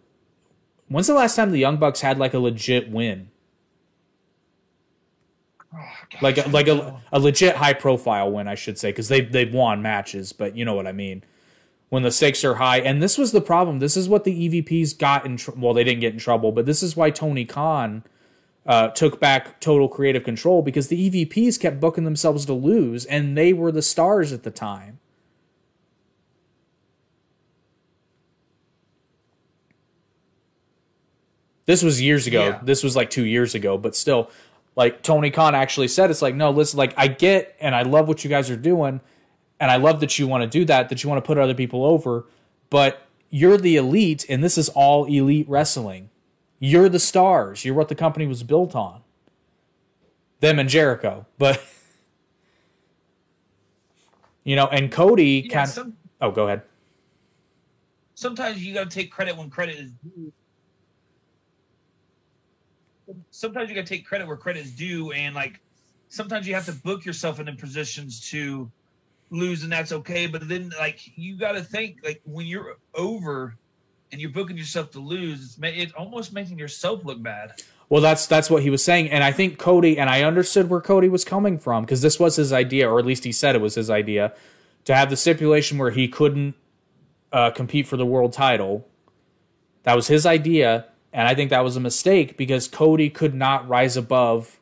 when's 0.87 1.07
the 1.07 1.13
last 1.13 1.35
time 1.35 1.51
the 1.51 1.59
Young 1.59 1.77
Bucks 1.77 2.01
had 2.01 2.17
like 2.17 2.33
a 2.33 2.39
legit 2.39 2.89
win? 2.89 3.29
Oh, 5.75 5.79
like 6.21 6.37
a, 6.37 6.49
like 6.49 6.67
a, 6.67 7.01
a 7.11 7.19
legit 7.19 7.57
high 7.57 7.73
profile 7.73 8.31
win, 8.31 8.47
I 8.47 8.55
should 8.55 8.77
say, 8.77 8.91
because 8.91 9.09
they 9.09 9.21
they've 9.21 9.53
won 9.53 9.81
matches, 9.81 10.31
but 10.31 10.55
you 10.55 10.63
know 10.63 10.75
what 10.75 10.87
I 10.87 10.93
mean. 10.93 11.23
When 11.89 12.03
the 12.03 12.11
stakes 12.11 12.43
are 12.43 12.55
high, 12.55 12.79
and 12.79 13.01
this 13.01 13.17
was 13.17 13.31
the 13.31 13.41
problem. 13.41 13.79
This 13.79 13.97
is 13.97 14.07
what 14.07 14.23
the 14.23 14.49
EVPs 14.49 14.97
got 14.97 15.25
in. 15.25 15.37
Tr- 15.37 15.51
well, 15.57 15.73
they 15.73 15.83
didn't 15.83 16.01
get 16.01 16.13
in 16.13 16.19
trouble, 16.19 16.51
but 16.51 16.67
this 16.67 16.83
is 16.83 16.95
why 16.95 17.09
Tony 17.09 17.45
Khan 17.45 18.03
uh, 18.65 18.89
took 18.89 19.19
back 19.19 19.59
total 19.59 19.89
creative 19.89 20.23
control 20.23 20.61
because 20.61 20.89
the 20.89 21.09
EVPs 21.09 21.59
kept 21.59 21.79
booking 21.79 22.03
themselves 22.03 22.45
to 22.45 22.53
lose, 22.53 23.05
and 23.05 23.35
they 23.35 23.53
were 23.53 23.71
the 23.71 23.81
stars 23.81 24.31
at 24.31 24.43
the 24.43 24.51
time. 24.51 24.99
This 31.69 31.83
was 31.83 32.01
years 32.01 32.25
ago. 32.25 32.47
Yeah. 32.47 32.59
This 32.63 32.83
was 32.83 32.95
like 32.95 33.11
two 33.11 33.25
years 33.25 33.53
ago, 33.53 33.77
but 33.77 33.95
still, 33.95 34.31
like 34.75 35.03
Tony 35.03 35.29
Khan 35.29 35.53
actually 35.53 35.87
said, 35.87 36.09
it's 36.09 36.21
like, 36.21 36.33
no, 36.33 36.49
listen, 36.49 36.77
like 36.77 36.95
I 36.97 37.07
get 37.07 37.55
and 37.59 37.75
I 37.75 37.83
love 37.83 38.07
what 38.07 38.23
you 38.23 38.29
guys 38.29 38.49
are 38.49 38.57
doing, 38.57 39.01
and 39.59 39.71
I 39.71 39.77
love 39.77 39.99
that 39.99 40.17
you 40.19 40.27
want 40.27 40.43
to 40.43 40.47
do 40.49 40.65
that, 40.65 40.89
that 40.89 41.03
you 41.03 41.09
want 41.09 41.23
to 41.23 41.27
put 41.27 41.37
other 41.37 41.53
people 41.53 41.85
over, 41.85 42.25
but 42.69 43.03
you're 43.29 43.57
the 43.57 43.75
elite, 43.75 44.25
and 44.29 44.43
this 44.43 44.57
is 44.57 44.69
all 44.69 45.05
elite 45.05 45.47
wrestling. 45.49 46.09
You're 46.59 46.89
the 46.89 46.99
stars. 46.99 47.65
You're 47.65 47.75
what 47.75 47.89
the 47.89 47.95
company 47.95 48.25
was 48.27 48.43
built 48.43 48.75
on. 48.75 49.01
Them 50.39 50.59
and 50.59 50.69
Jericho, 50.69 51.25
but 51.37 51.61
you 54.43 54.55
know, 54.55 54.67
and 54.67 54.91
Cody 54.91 55.49
Yeah, 55.49 55.53
kind. 55.53 55.69
some, 55.69 55.97
oh, 56.21 56.31
go 56.31 56.45
ahead. 56.47 56.63
sometimes 58.15 58.63
you 58.65 58.73
got 58.73 58.89
to 58.89 58.95
take 58.95 59.11
credit 59.11 59.37
when 59.37 59.49
credit 59.49 59.77
is 59.77 59.91
due. 59.91 60.33
Sometimes 63.31 63.69
you 63.69 63.75
got 63.75 63.85
to 63.87 63.93
take 63.95 64.05
credit 64.05 64.27
where 64.27 64.37
credit 64.37 64.61
is 64.65 64.71
due, 64.71 65.11
and 65.11 65.33
like 65.35 65.59
sometimes 66.09 66.47
you 66.47 66.53
have 66.53 66.65
to 66.65 66.73
book 66.73 67.05
yourself 67.05 67.39
into 67.39 67.53
positions 67.53 68.19
to 68.31 68.71
lose, 69.29 69.63
and 69.63 69.71
that's 69.71 69.91
okay. 69.91 70.27
But 70.27 70.47
then, 70.47 70.71
like 70.79 70.99
you 71.17 71.37
got 71.37 71.53
to 71.53 71.63
think, 71.63 71.99
like 72.03 72.21
when 72.25 72.45
you're 72.45 72.77
over 72.93 73.55
and 74.11 74.19
you're 74.19 74.31
booking 74.31 74.57
yourself 74.57 74.91
to 74.91 74.99
lose, 74.99 75.43
it's 75.43 75.57
ma- 75.57 75.67
it's 75.67 75.93
almost 75.93 76.33
making 76.33 76.57
yourself 76.57 77.05
look 77.05 77.21
bad. 77.21 77.61
Well, 77.89 78.01
that's 78.01 78.27
that's 78.27 78.49
what 78.49 78.61
he 78.63 78.69
was 78.69 78.83
saying, 78.83 79.09
and 79.09 79.23
I 79.23 79.31
think 79.31 79.57
Cody 79.57 79.97
and 79.97 80.09
I 80.09 80.23
understood 80.23 80.69
where 80.69 80.81
Cody 80.81 81.09
was 81.09 81.25
coming 81.25 81.57
from 81.57 81.85
because 81.85 82.01
this 82.01 82.19
was 82.19 82.35
his 82.35 82.53
idea, 82.53 82.89
or 82.89 82.99
at 82.99 83.05
least 83.05 83.23
he 83.23 83.31
said 83.31 83.55
it 83.55 83.61
was 83.61 83.75
his 83.75 83.89
idea, 83.89 84.33
to 84.85 84.95
have 84.95 85.09
the 85.09 85.17
stipulation 85.17 85.77
where 85.77 85.91
he 85.91 86.07
couldn't 86.07 86.55
uh, 87.31 87.51
compete 87.51 87.87
for 87.87 87.97
the 87.97 88.05
world 88.05 88.33
title. 88.33 88.87
That 89.83 89.95
was 89.95 90.07
his 90.07 90.25
idea, 90.25 90.85
and 91.11 91.27
I 91.27 91.33
think 91.33 91.49
that 91.49 91.63
was 91.63 91.77
a 91.77 91.79
mistake 91.79 92.37
because 92.37 92.67
Cody 92.67 93.09
could 93.09 93.33
not 93.33 93.67
rise 93.67 93.97
above 93.97 94.59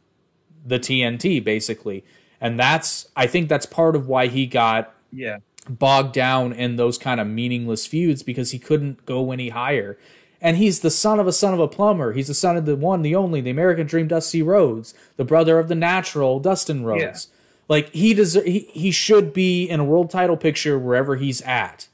the 0.66 0.80
TNT 0.80 1.44
basically, 1.44 2.04
and 2.42 2.60
that's 2.60 3.08
I 3.16 3.28
think 3.28 3.50
that's 3.50 3.66
part 3.66 3.96
of 3.96 4.08
why 4.08 4.28
he 4.28 4.46
got 4.46 4.94
Yeah, 5.12 5.40
bogged 5.70 6.14
down 6.14 6.54
in 6.54 6.76
those 6.76 6.98
kind 6.98 7.20
of 7.20 7.28
meaningless 7.28 7.86
feuds 7.86 8.24
because 8.24 8.52
he 8.52 8.60
couldn't 8.60 9.06
go 9.06 9.32
any 9.32 9.50
higher. 9.50 9.98
And 10.40 10.58
he's 10.58 10.82
the 10.82 10.92
son 10.92 11.20
of 11.20 11.26
a 11.28 11.32
son 11.34 11.54
of 11.54 11.60
a 11.60 11.68
plumber. 11.68 12.14
He's 12.14 12.28
the 12.28 12.34
son 12.36 12.58
of 12.58 12.66
the 12.66 12.76
one, 12.76 13.02
the 13.02 13.16
only, 13.16 13.42
the 13.42 13.50
American 13.50 13.88
Dream, 13.88 14.08
Dusty 14.08 14.44
Rhodes, 14.44 14.94
the 15.16 15.26
brother 15.26 15.58
of 15.58 15.68
the 15.68 15.76
natural, 15.76 16.40
Dustin 16.40 16.84
Rhodes. 16.86 17.30
Yeah. 17.32 17.36
Like 17.70 17.90
he 17.90 18.14
does, 18.14 18.34
he, 18.36 18.60
he 18.72 18.92
should 18.92 19.34
be 19.34 19.66
in 19.66 19.80
a 19.80 19.84
world 19.84 20.12
title 20.12 20.38
picture 20.38 20.78
wherever 20.78 21.16
he's 21.16 21.42
at, 21.42 21.88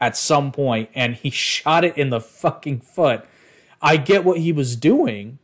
at 0.00 0.16
some 0.16 0.52
point, 0.52 0.90
and 0.94 1.16
he 1.16 1.30
shot 1.32 1.84
it 1.84 1.96
in 1.98 2.10
the 2.10 2.20
fucking 2.20 2.80
foot. 2.80 3.24
I 3.82 3.96
get 3.96 4.24
what 4.24 4.38
he 4.38 4.52
was 4.52 4.76
doing, 4.76 5.38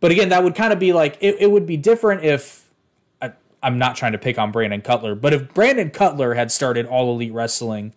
but 0.00 0.10
again, 0.10 0.28
that 0.28 0.44
would 0.44 0.54
kind 0.54 0.72
of 0.72 0.78
be 0.78 0.92
like 0.92 1.16
it, 1.20 1.36
it 1.40 1.50
would 1.50 1.66
be 1.66 1.76
different 1.78 2.24
if 2.24 2.63
I'm 3.64 3.78
not 3.78 3.96
trying 3.96 4.12
to 4.12 4.18
pick 4.18 4.38
on 4.38 4.52
Brandon 4.52 4.82
Cutler, 4.82 5.14
but 5.14 5.32
if 5.32 5.52
Brandon 5.54 5.90
Cutler 5.90 6.34
had 6.34 6.52
started 6.52 6.86
All 6.86 7.12
Elite 7.12 7.32
Wrestling, 7.32 7.94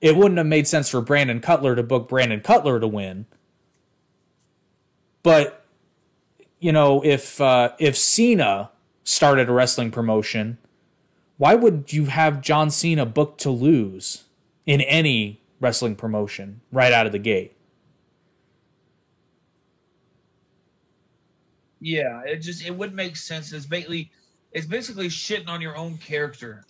it 0.00 0.16
wouldn't 0.16 0.38
have 0.38 0.46
made 0.46 0.66
sense 0.66 0.88
for 0.88 1.00
Brandon 1.00 1.40
Cutler 1.40 1.76
to 1.76 1.82
book 1.82 2.08
Brandon 2.08 2.40
Cutler 2.40 2.80
to 2.80 2.88
win. 2.88 3.26
But 5.22 5.64
you 6.58 6.72
know, 6.72 7.04
if 7.04 7.40
uh, 7.40 7.72
if 7.78 7.96
Cena 7.96 8.70
started 9.04 9.48
a 9.48 9.52
wrestling 9.52 9.90
promotion, 9.90 10.58
why 11.36 11.54
would 11.54 11.92
you 11.92 12.06
have 12.06 12.40
John 12.40 12.70
Cena 12.70 13.06
booked 13.06 13.40
to 13.42 13.50
lose 13.50 14.24
in 14.66 14.80
any 14.80 15.42
wrestling 15.60 15.94
promotion 15.94 16.62
right 16.72 16.92
out 16.92 17.06
of 17.06 17.12
the 17.12 17.18
gate? 17.18 17.54
yeah. 21.82 22.22
It 22.24 22.38
just 22.38 22.64
it 22.64 22.74
would 22.74 22.94
make 22.94 23.16
sense. 23.16 23.52
It's 23.52 23.66
basically 23.66 24.10
it's 24.52 24.66
basically 24.66 25.08
shitting 25.08 25.48
on 25.48 25.60
your 25.60 25.76
own 25.76 25.98
character. 25.98 26.64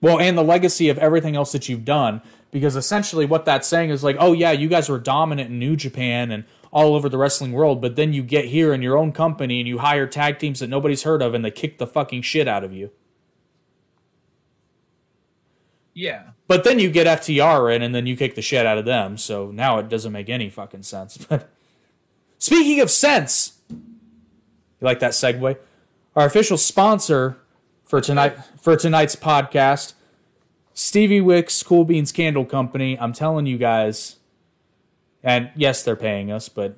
Well, 0.00 0.20
and 0.20 0.38
the 0.38 0.44
legacy 0.44 0.88
of 0.88 0.98
everything 0.98 1.34
else 1.36 1.52
that 1.52 1.68
you've 1.68 1.84
done, 1.84 2.22
because 2.50 2.76
essentially 2.76 3.26
what 3.26 3.44
that's 3.44 3.66
saying 3.66 3.90
is 3.90 4.04
like, 4.04 4.16
oh 4.18 4.32
yeah, 4.32 4.52
you 4.52 4.68
guys 4.68 4.88
were 4.88 4.98
dominant 4.98 5.50
in 5.50 5.58
New 5.58 5.76
Japan 5.76 6.30
and 6.30 6.44
all 6.70 6.94
over 6.94 7.08
the 7.08 7.18
wrestling 7.18 7.52
world, 7.52 7.80
but 7.80 7.96
then 7.96 8.12
you 8.12 8.22
get 8.22 8.44
here 8.46 8.72
in 8.72 8.82
your 8.82 8.96
own 8.96 9.12
company 9.12 9.58
and 9.58 9.66
you 9.66 9.78
hire 9.78 10.06
tag 10.06 10.38
teams 10.38 10.60
that 10.60 10.68
nobody's 10.68 11.02
heard 11.02 11.22
of 11.22 11.34
and 11.34 11.44
they 11.44 11.50
kick 11.50 11.78
the 11.78 11.86
fucking 11.86 12.22
shit 12.22 12.46
out 12.46 12.62
of 12.62 12.72
you. 12.72 12.90
Yeah, 15.94 16.28
But 16.46 16.62
then 16.62 16.78
you 16.78 16.90
get 16.90 17.08
FTR 17.08 17.74
in 17.74 17.82
and 17.82 17.92
then 17.92 18.06
you 18.06 18.16
kick 18.16 18.36
the 18.36 18.42
shit 18.42 18.64
out 18.64 18.78
of 18.78 18.84
them, 18.84 19.16
so 19.16 19.50
now 19.50 19.78
it 19.78 19.88
doesn't 19.88 20.12
make 20.12 20.28
any 20.28 20.48
fucking 20.48 20.82
sense. 20.82 21.18
But 21.28 21.50
speaking 22.38 22.80
of 22.80 22.88
sense, 22.88 23.58
you 23.68 23.76
like 24.80 25.00
that 25.00 25.10
segue? 25.10 25.56
Our 26.18 26.26
official 26.26 26.58
sponsor 26.58 27.36
for 27.84 28.00
tonight 28.00 28.36
for 28.60 28.74
tonight's 28.74 29.14
podcast, 29.14 29.92
Stevie 30.74 31.20
Wix 31.20 31.62
Cool 31.62 31.84
Beans 31.84 32.10
Candle 32.10 32.44
Company. 32.44 32.98
I'm 32.98 33.12
telling 33.12 33.46
you 33.46 33.56
guys, 33.56 34.16
and 35.22 35.48
yes, 35.54 35.84
they're 35.84 35.94
paying 35.94 36.32
us, 36.32 36.48
but 36.48 36.74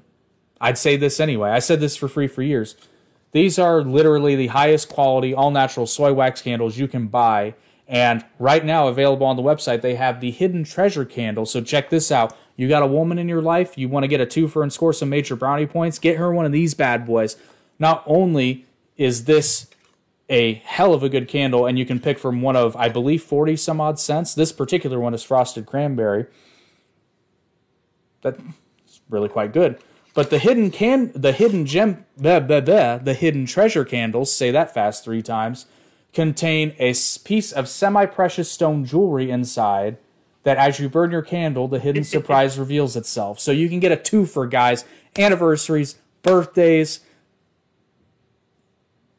I'd 0.61 0.76
say 0.76 0.99
this 0.99 1.18
anyway. 1.20 1.49
I 1.49 1.61
said 1.61 1.80
this 1.80 1.97
for 1.97 2.07
free 2.07 2.26
for 2.26 2.43
years. 2.43 2.76
These 3.32 3.59
are 3.59 3.80
literally 3.80 4.36
the 4.36 4.49
highest 4.49 4.91
quality, 4.91 5.32
all 5.32 5.51
natural 5.51 5.86
soy 5.86 6.12
wax 6.12 6.43
candles 6.43 6.76
you 6.76 6.86
can 6.86 7.07
buy. 7.07 7.55
And 7.88 8.22
right 8.38 8.62
now, 8.62 8.88
available 8.88 9.26
on 9.26 9.36
the 9.36 9.43
website, 9.43 9.80
they 9.80 9.95
have 9.95 10.20
the 10.20 10.32
hidden 10.32 10.64
treasure 10.64 11.07
candle. 11.07 11.47
So 11.47 11.62
check 11.62 11.88
this 11.88 12.12
out. 12.12 12.36
You 12.57 12.68
got 12.68 12.82
a 12.82 12.86
woman 12.86 13.18
in 13.18 13.26
your 13.26 13.41
life, 13.41 13.78
you 13.78 13.88
want 13.88 14.05
to 14.05 14.09
get 14.09 14.20
a 14.20 14.26
twofer 14.26 14.62
and 14.62 14.70
score 14.70 14.93
some 14.93 15.09
major 15.09 15.34
brownie 15.34 15.64
points, 15.64 15.99
get 15.99 16.18
her 16.18 16.30
one 16.30 16.45
of 16.45 16.53
these 16.53 16.74
bad 16.74 17.07
boys. 17.07 17.38
Not 17.78 18.03
only 18.05 18.66
is 19.01 19.25
this 19.25 19.67
a 20.29 20.55
hell 20.67 20.93
of 20.93 21.03
a 21.03 21.09
good 21.09 21.27
candle, 21.27 21.65
and 21.65 21.79
you 21.79 21.87
can 21.87 21.99
pick 21.99 22.19
from 22.19 22.43
one 22.43 22.55
of, 22.55 22.77
I 22.77 22.91
believe, 22.91 23.23
40 23.23 23.57
some 23.57 23.81
odd 23.81 23.99
scents. 23.99 24.35
This 24.35 24.53
particular 24.53 25.01
one 25.01 25.15
is 25.15 25.23
frosted 25.25 25.65
cranberry. 25.65 26.27
That's 28.21 28.39
really 29.09 29.31
quite 29.31 29.55
good. 29.55 29.79
But 30.13 30.29
the 30.29 30.39
hidden 30.39 30.71
can 30.71 31.13
the 31.15 31.33
hidden 31.33 31.65
gem 31.65 32.05
blah, 32.19 32.41
blah, 32.41 32.61
blah, 32.61 32.99
the 32.99 33.15
hidden 33.15 33.47
treasure 33.47 33.87
candles, 33.87 34.35
say 34.35 34.51
that 34.51 34.75
fast 34.75 35.03
three 35.03 35.23
times, 35.23 35.65
contain 36.13 36.75
a 36.79 36.93
piece 37.25 37.53
of 37.53 37.69
semi-precious 37.69 38.51
stone 38.51 38.85
jewelry 38.85 39.31
inside 39.31 39.97
that 40.43 40.59
as 40.59 40.79
you 40.79 40.91
burn 40.91 41.11
your 41.11 41.23
candle, 41.23 41.69
the 41.69 41.79
hidden 41.79 42.05
surprise 42.15 42.59
reveals 42.59 42.97
itself. 42.97 43.41
So 43.41 43.51
you 43.51 43.71
can 43.71 43.81
get 43.81 43.93
a 43.93 43.97
two 43.97 44.27
for 44.27 44.47
guys, 44.47 44.85
anniversaries, 45.17 45.97
birthdays. 46.23 47.01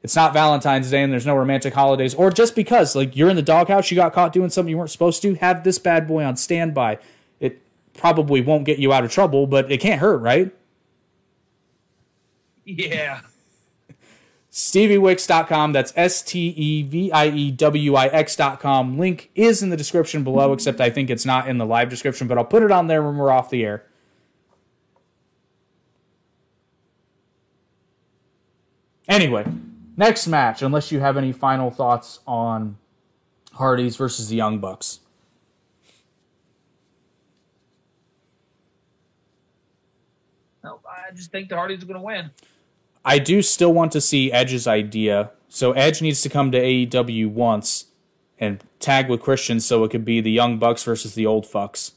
It's 0.04 0.16
not 0.16 0.34
Valentine's 0.34 0.90
Day 0.90 1.04
and 1.04 1.14
there's 1.14 1.28
no 1.28 1.36
romantic 1.36 1.74
holidays, 1.74 2.16
or 2.16 2.32
just 2.32 2.56
because 2.56 2.96
like 2.96 3.16
you're 3.16 3.30
in 3.30 3.36
the 3.36 3.42
doghouse, 3.42 3.92
you 3.92 3.96
got 3.96 4.14
caught 4.14 4.34
doing 4.34 4.50
something 4.50 4.70
you 4.70 4.78
weren't 4.78 4.90
supposed 4.90 5.22
to. 5.22 5.36
Have 5.36 5.64
this 5.64 5.78
bad 5.78 6.08
boy 6.08 6.24
on 6.24 6.38
standby. 6.38 6.98
It 7.40 7.62
probably 7.94 8.42
won't 8.42 8.66
get 8.66 8.80
you 8.80 8.92
out 8.92 9.04
of 9.04 9.12
trouble, 9.12 9.46
but 9.46 9.72
it 9.72 9.80
can't 9.80 10.02
hurt, 10.02 10.18
right? 10.18 10.52
Yeah. 12.66 13.22
StevieWix.com. 14.52 15.72
That's 15.72 15.94
S 15.96 16.22
T 16.22 16.50
E 16.50 16.84
V 16.84 17.12
I 17.12 17.28
E 17.30 17.52
W 17.52 17.96
I 17.96 18.08
X.com. 18.08 18.98
Link 18.98 19.30
is 19.34 19.64
in 19.64 19.70
the 19.70 19.78
description 19.78 20.24
below, 20.24 20.52
except 20.52 20.82
I 20.82 20.90
think 20.90 21.10
it's 21.10 21.26
not 21.26 21.48
in 21.48 21.58
the 21.58 21.66
live 21.66 21.90
description, 21.90 22.28
but 22.28 22.38
I'll 22.38 22.44
put 22.44 22.64
it 22.64 22.72
on 22.72 22.88
there 22.88 23.02
when 23.04 23.18
we're 23.18 23.32
off 23.32 23.50
the 23.50 23.64
air. 23.64 23.86
Anyway, 29.08 29.46
next 30.02 30.28
match, 30.28 30.64
unless 30.64 30.92
you 30.92 31.00
have 31.00 31.16
any 31.16 31.32
final 31.32 31.70
thoughts 31.70 32.20
on 32.26 32.76
Hardys 33.54 33.96
versus 33.96 34.30
the 34.30 34.36
Young 34.36 34.58
Bucks. 34.58 35.00
No, 40.64 40.80
I 40.90 41.14
just 41.14 41.32
think 41.32 41.50
the 41.50 41.56
Hardys 41.56 41.84
are 41.84 41.86
going 41.86 42.00
to 42.00 42.04
win. 42.04 42.32
I 43.06 43.20
do 43.20 43.44
still 43.44 43.74
want 43.74 43.92
to 43.92 44.02
see 44.02 44.32
Edge's 44.32 44.66
idea. 44.66 45.30
So 45.50 45.74
Edge 45.74 46.02
needs 46.02 46.24
to 46.24 46.30
come 46.30 46.52
to 46.52 46.60
AEW 46.60 47.30
once 47.30 47.86
and 48.40 48.64
tag 48.80 49.08
with 49.08 49.22
Christian 49.22 49.60
so 49.60 49.84
it 49.84 49.92
could 49.92 50.06
be 50.06 50.20
the 50.20 50.32
Young 50.32 50.58
Bucks 50.58 50.84
versus 50.84 51.14
the 51.14 51.28
Old 51.28 51.46
Fucks. 51.46 51.92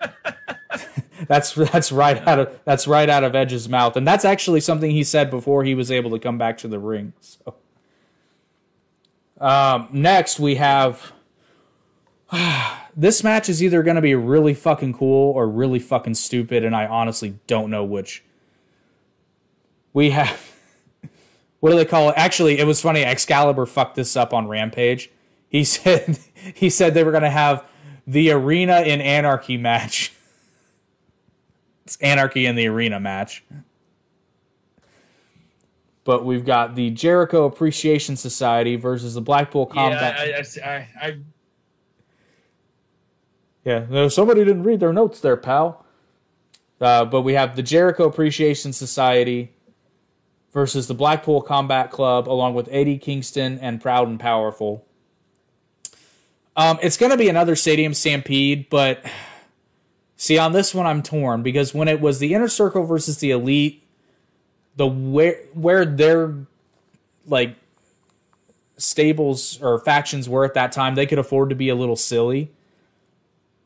that's 1.28 1.54
that's 1.54 1.92
right 1.92 2.26
out 2.26 2.38
of 2.38 2.60
that's 2.64 2.86
right 2.86 3.08
out 3.08 3.24
of 3.24 3.34
Edge's 3.34 3.68
mouth, 3.68 3.96
and 3.96 4.06
that's 4.06 4.24
actually 4.24 4.60
something 4.60 4.90
he 4.90 5.04
said 5.04 5.30
before 5.30 5.64
he 5.64 5.74
was 5.74 5.90
able 5.90 6.10
to 6.10 6.18
come 6.18 6.38
back 6.38 6.58
to 6.58 6.68
the 6.68 6.78
ring. 6.78 7.12
So, 7.20 7.54
um, 9.40 9.88
next 9.92 10.38
we 10.38 10.56
have 10.56 11.12
this 12.96 13.22
match 13.22 13.48
is 13.48 13.62
either 13.62 13.82
going 13.82 13.96
to 13.96 14.02
be 14.02 14.14
really 14.14 14.54
fucking 14.54 14.94
cool 14.94 15.32
or 15.32 15.48
really 15.48 15.78
fucking 15.78 16.14
stupid, 16.14 16.64
and 16.64 16.74
I 16.74 16.86
honestly 16.86 17.38
don't 17.46 17.70
know 17.70 17.84
which. 17.84 18.24
We 19.92 20.10
have. 20.10 20.50
What 21.60 21.70
do 21.70 21.76
they 21.76 21.86
call 21.86 22.10
it? 22.10 22.14
Actually, 22.18 22.58
it 22.58 22.66
was 22.66 22.82
funny. 22.82 23.02
Excalibur 23.02 23.64
fucked 23.64 23.96
this 23.96 24.18
up 24.18 24.34
on 24.34 24.48
Rampage. 24.48 25.10
He 25.48 25.64
said 25.64 26.18
he 26.54 26.68
said 26.68 26.92
they 26.92 27.02
were 27.02 27.10
going 27.10 27.22
to 27.22 27.30
have 27.30 27.64
the 28.06 28.32
Arena 28.32 28.82
in 28.82 29.00
Anarchy 29.00 29.56
match. 29.56 30.12
It's 31.84 31.96
Anarchy 31.96 32.46
in 32.46 32.56
the 32.56 32.66
Arena 32.66 32.98
match. 32.98 33.44
But 36.04 36.24
we've 36.24 36.44
got 36.44 36.74
the 36.74 36.90
Jericho 36.90 37.44
Appreciation 37.44 38.16
Society 38.16 38.76
versus 38.76 39.14
the 39.14 39.20
Blackpool 39.20 39.66
Combat. 39.66 40.16
Yeah, 40.26 40.66
I, 40.66 40.68
I, 40.68 40.88
I, 41.00 41.18
yeah, 43.64 43.86
no, 43.88 44.08
somebody 44.08 44.44
didn't 44.44 44.64
read 44.64 44.80
their 44.80 44.92
notes 44.92 45.20
there, 45.20 45.36
pal. 45.36 45.84
Uh, 46.80 47.04
but 47.04 47.22
we 47.22 47.32
have 47.34 47.56
the 47.56 47.62
Jericho 47.62 48.04
Appreciation 48.04 48.72
Society 48.72 49.54
versus 50.52 50.86
the 50.86 50.94
Blackpool 50.94 51.40
Combat 51.40 51.90
Club, 51.90 52.28
along 52.28 52.54
with 52.54 52.68
Eddie 52.70 52.98
Kingston 52.98 53.58
and 53.60 53.80
Proud 53.80 54.08
and 54.08 54.20
Powerful. 54.20 54.86
Um, 56.56 56.78
it's 56.82 56.96
going 56.96 57.10
to 57.10 57.18
be 57.18 57.28
another 57.28 57.56
Stadium 57.56 57.94
Stampede, 57.94 58.68
but 58.68 59.04
see, 60.24 60.38
on 60.38 60.52
this 60.52 60.74
one, 60.74 60.86
I'm 60.86 61.02
torn 61.02 61.42
because 61.42 61.74
when 61.74 61.86
it 61.86 62.00
was 62.00 62.18
the 62.18 62.34
Inner 62.34 62.48
Circle 62.48 62.84
versus 62.84 63.18
the 63.18 63.30
Elite, 63.30 63.86
the 64.76 64.86
where 64.86 65.36
where 65.52 65.84
their 65.84 66.34
like 67.26 67.56
stables 68.76 69.60
or 69.62 69.78
factions 69.80 70.28
were 70.28 70.44
at 70.44 70.54
that 70.54 70.72
time, 70.72 70.94
they 70.94 71.06
could 71.06 71.18
afford 71.18 71.50
to 71.50 71.54
be 71.54 71.68
a 71.68 71.74
little 71.74 71.96
silly. 71.96 72.50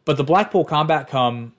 But 0.04 0.16
the 0.16 0.24
Blackpool 0.24 0.64
Combat 0.64 1.08
Come 1.08 1.52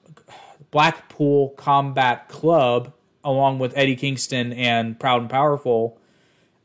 Blackpool 0.70 1.50
Combat 1.50 2.28
Club, 2.28 2.92
along 3.24 3.58
with 3.58 3.76
Eddie 3.76 3.96
Kingston 3.96 4.52
and 4.52 5.00
Proud 5.00 5.22
and 5.22 5.30
Powerful, 5.30 5.98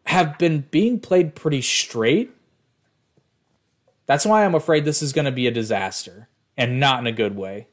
have 0.06 0.38
been 0.38 0.66
being 0.72 1.00
played 1.00 1.36
pretty 1.36 1.62
straight. 1.62 2.32
That's 4.06 4.26
why 4.26 4.46
I'm 4.46 4.54
afraid 4.54 4.86
this 4.86 5.02
is 5.02 5.14
going 5.14 5.26
to 5.26 5.32
be 5.32 5.48
a 5.48 5.52
disaster 5.52 6.28
and 6.56 6.80
not 6.80 7.00
in 7.00 7.08
a 7.08 7.12
good 7.12 7.36
way. 7.36 7.68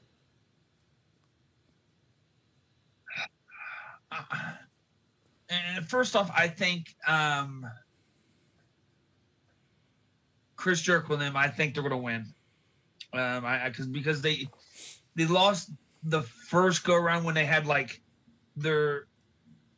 and 4.13 5.42
first 5.87 6.17
off, 6.17 6.31
I 6.37 6.49
think 6.49 6.95
um, 7.07 7.67
Chris 10.57 10.81
Jericho 10.81 11.15
and 11.15 11.23
them. 11.23 11.37
I 11.37 11.49
think 11.49 11.75
they're 11.75 11.83
going 11.83 11.91
to 11.91 11.97
win. 11.97 12.27
Um, 13.13 13.45
I 13.45 13.69
because 13.69 13.87
because 13.87 14.23
they 14.23 14.47
they 15.15 15.27
lost 15.27 15.71
the 16.05 16.23
first 16.23 16.85
go 16.85 16.95
around 16.95 17.25
when 17.25 17.35
they 17.35 17.45
had 17.45 17.67
like 17.67 18.01
their 18.57 19.07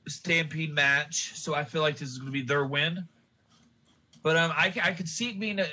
stampede 0.07 0.73
match, 0.73 1.33
so 1.35 1.55
I 1.55 1.65
feel 1.65 1.83
like 1.83 1.97
this 1.97 2.11
is 2.11 2.19
going 2.19 2.27
to 2.27 2.33
be 2.33 2.43
their 2.43 2.65
win. 2.65 3.09
But 4.23 4.37
um, 4.37 4.53
I 4.55 4.73
I 4.83 4.93
could 4.93 5.09
see 5.09 5.31
it 5.31 5.41
being 5.41 5.59
a 5.59 5.67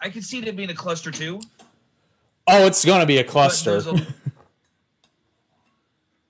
I 0.00 0.10
could 0.10 0.24
see 0.24 0.40
it 0.40 0.56
being 0.56 0.70
a 0.70 0.74
cluster 0.74 1.10
too. 1.10 1.40
Oh, 2.46 2.66
it's 2.66 2.84
going 2.84 3.00
to 3.00 3.06
be 3.06 3.18
a 3.18 3.24
cluster. 3.24 3.76
But 3.76 3.84
there's 3.84 4.00
a, 4.00 4.06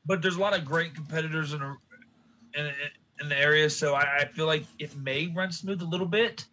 but 0.07 0.23
there's 0.23 0.37
a 0.37 0.41
lot 0.41 0.57
of 0.57 0.65
great 0.65 0.95
competitors 0.95 1.55
in 1.55 1.63
a, 1.63 1.77
in, 2.57 2.73
in 3.21 3.29
the 3.29 3.39
area, 3.39 3.71
so 3.71 3.95
I, 3.95 4.19
I 4.21 4.25
feel 4.27 4.47
like 4.47 4.65
it 4.79 4.95
may 4.97 5.29
run 5.29 5.53
smooth 5.53 5.83
a 5.83 5.87
little 5.87 6.07
bit. 6.07 6.45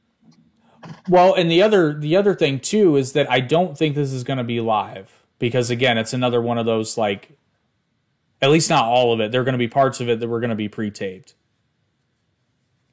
Well, 1.07 1.33
and 1.33 1.51
the 1.51 1.61
other 1.61 1.93
the 1.93 2.15
other 2.15 2.33
thing 2.33 2.59
too 2.59 2.95
is 2.95 3.13
that 3.13 3.29
I 3.29 3.39
don't 3.41 3.77
think 3.77 3.95
this 3.95 4.13
is 4.13 4.23
going 4.23 4.37
to 4.37 4.43
be 4.43 4.61
live 4.61 5.23
because 5.37 5.69
again, 5.69 5.97
it's 5.97 6.13
another 6.13 6.41
one 6.41 6.57
of 6.57 6.65
those 6.65 6.97
like 6.97 7.37
at 8.41 8.49
least 8.49 8.69
not 8.69 8.85
all 8.85 9.11
of 9.11 9.19
it. 9.19 9.31
There're 9.31 9.43
going 9.43 9.53
to 9.53 9.59
be 9.59 9.67
parts 9.67 9.99
of 9.99 10.09
it 10.09 10.19
that 10.19 10.27
were 10.27 10.39
going 10.39 10.51
to 10.51 10.55
be 10.55 10.69
pre-taped. 10.69 11.35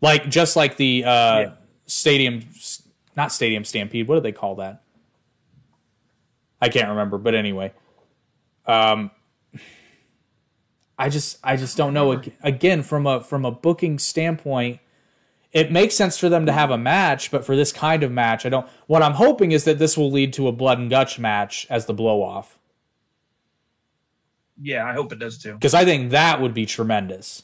Like 0.00 0.28
just 0.28 0.56
like 0.56 0.76
the 0.76 1.04
uh 1.04 1.38
yeah. 1.40 1.52
stadium 1.86 2.44
not 3.16 3.32
stadium 3.32 3.64
stampede, 3.64 4.08
what 4.08 4.16
do 4.16 4.20
they 4.20 4.32
call 4.32 4.56
that? 4.56 4.82
I 6.60 6.68
can't 6.68 6.88
remember, 6.88 7.18
but 7.18 7.34
anyway. 7.34 7.72
Um 8.66 9.10
I 10.98 11.08
just 11.08 11.38
I 11.42 11.56
just 11.56 11.76
don't 11.76 11.94
know 11.94 12.22
again 12.42 12.82
from 12.82 13.06
a 13.06 13.20
from 13.20 13.44
a 13.44 13.50
booking 13.50 13.98
standpoint 13.98 14.80
it 15.56 15.72
makes 15.72 15.94
sense 15.94 16.18
for 16.18 16.28
them 16.28 16.44
to 16.44 16.52
have 16.52 16.70
a 16.70 16.76
match, 16.76 17.30
but 17.30 17.42
for 17.42 17.56
this 17.56 17.72
kind 17.72 18.02
of 18.02 18.12
match, 18.12 18.44
I 18.44 18.50
don't. 18.50 18.68
What 18.88 19.02
I'm 19.02 19.14
hoping 19.14 19.52
is 19.52 19.64
that 19.64 19.78
this 19.78 19.96
will 19.96 20.10
lead 20.10 20.34
to 20.34 20.48
a 20.48 20.52
blood 20.52 20.78
and 20.78 20.90
guts 20.90 21.18
match 21.18 21.66
as 21.70 21.86
the 21.86 21.94
blow 21.94 22.22
off. 22.22 22.58
Yeah, 24.60 24.84
I 24.84 24.92
hope 24.92 25.12
it 25.12 25.18
does 25.18 25.38
too. 25.38 25.54
Because 25.54 25.72
I 25.72 25.86
think 25.86 26.10
that 26.10 26.42
would 26.42 26.52
be 26.52 26.66
tremendous. 26.66 27.42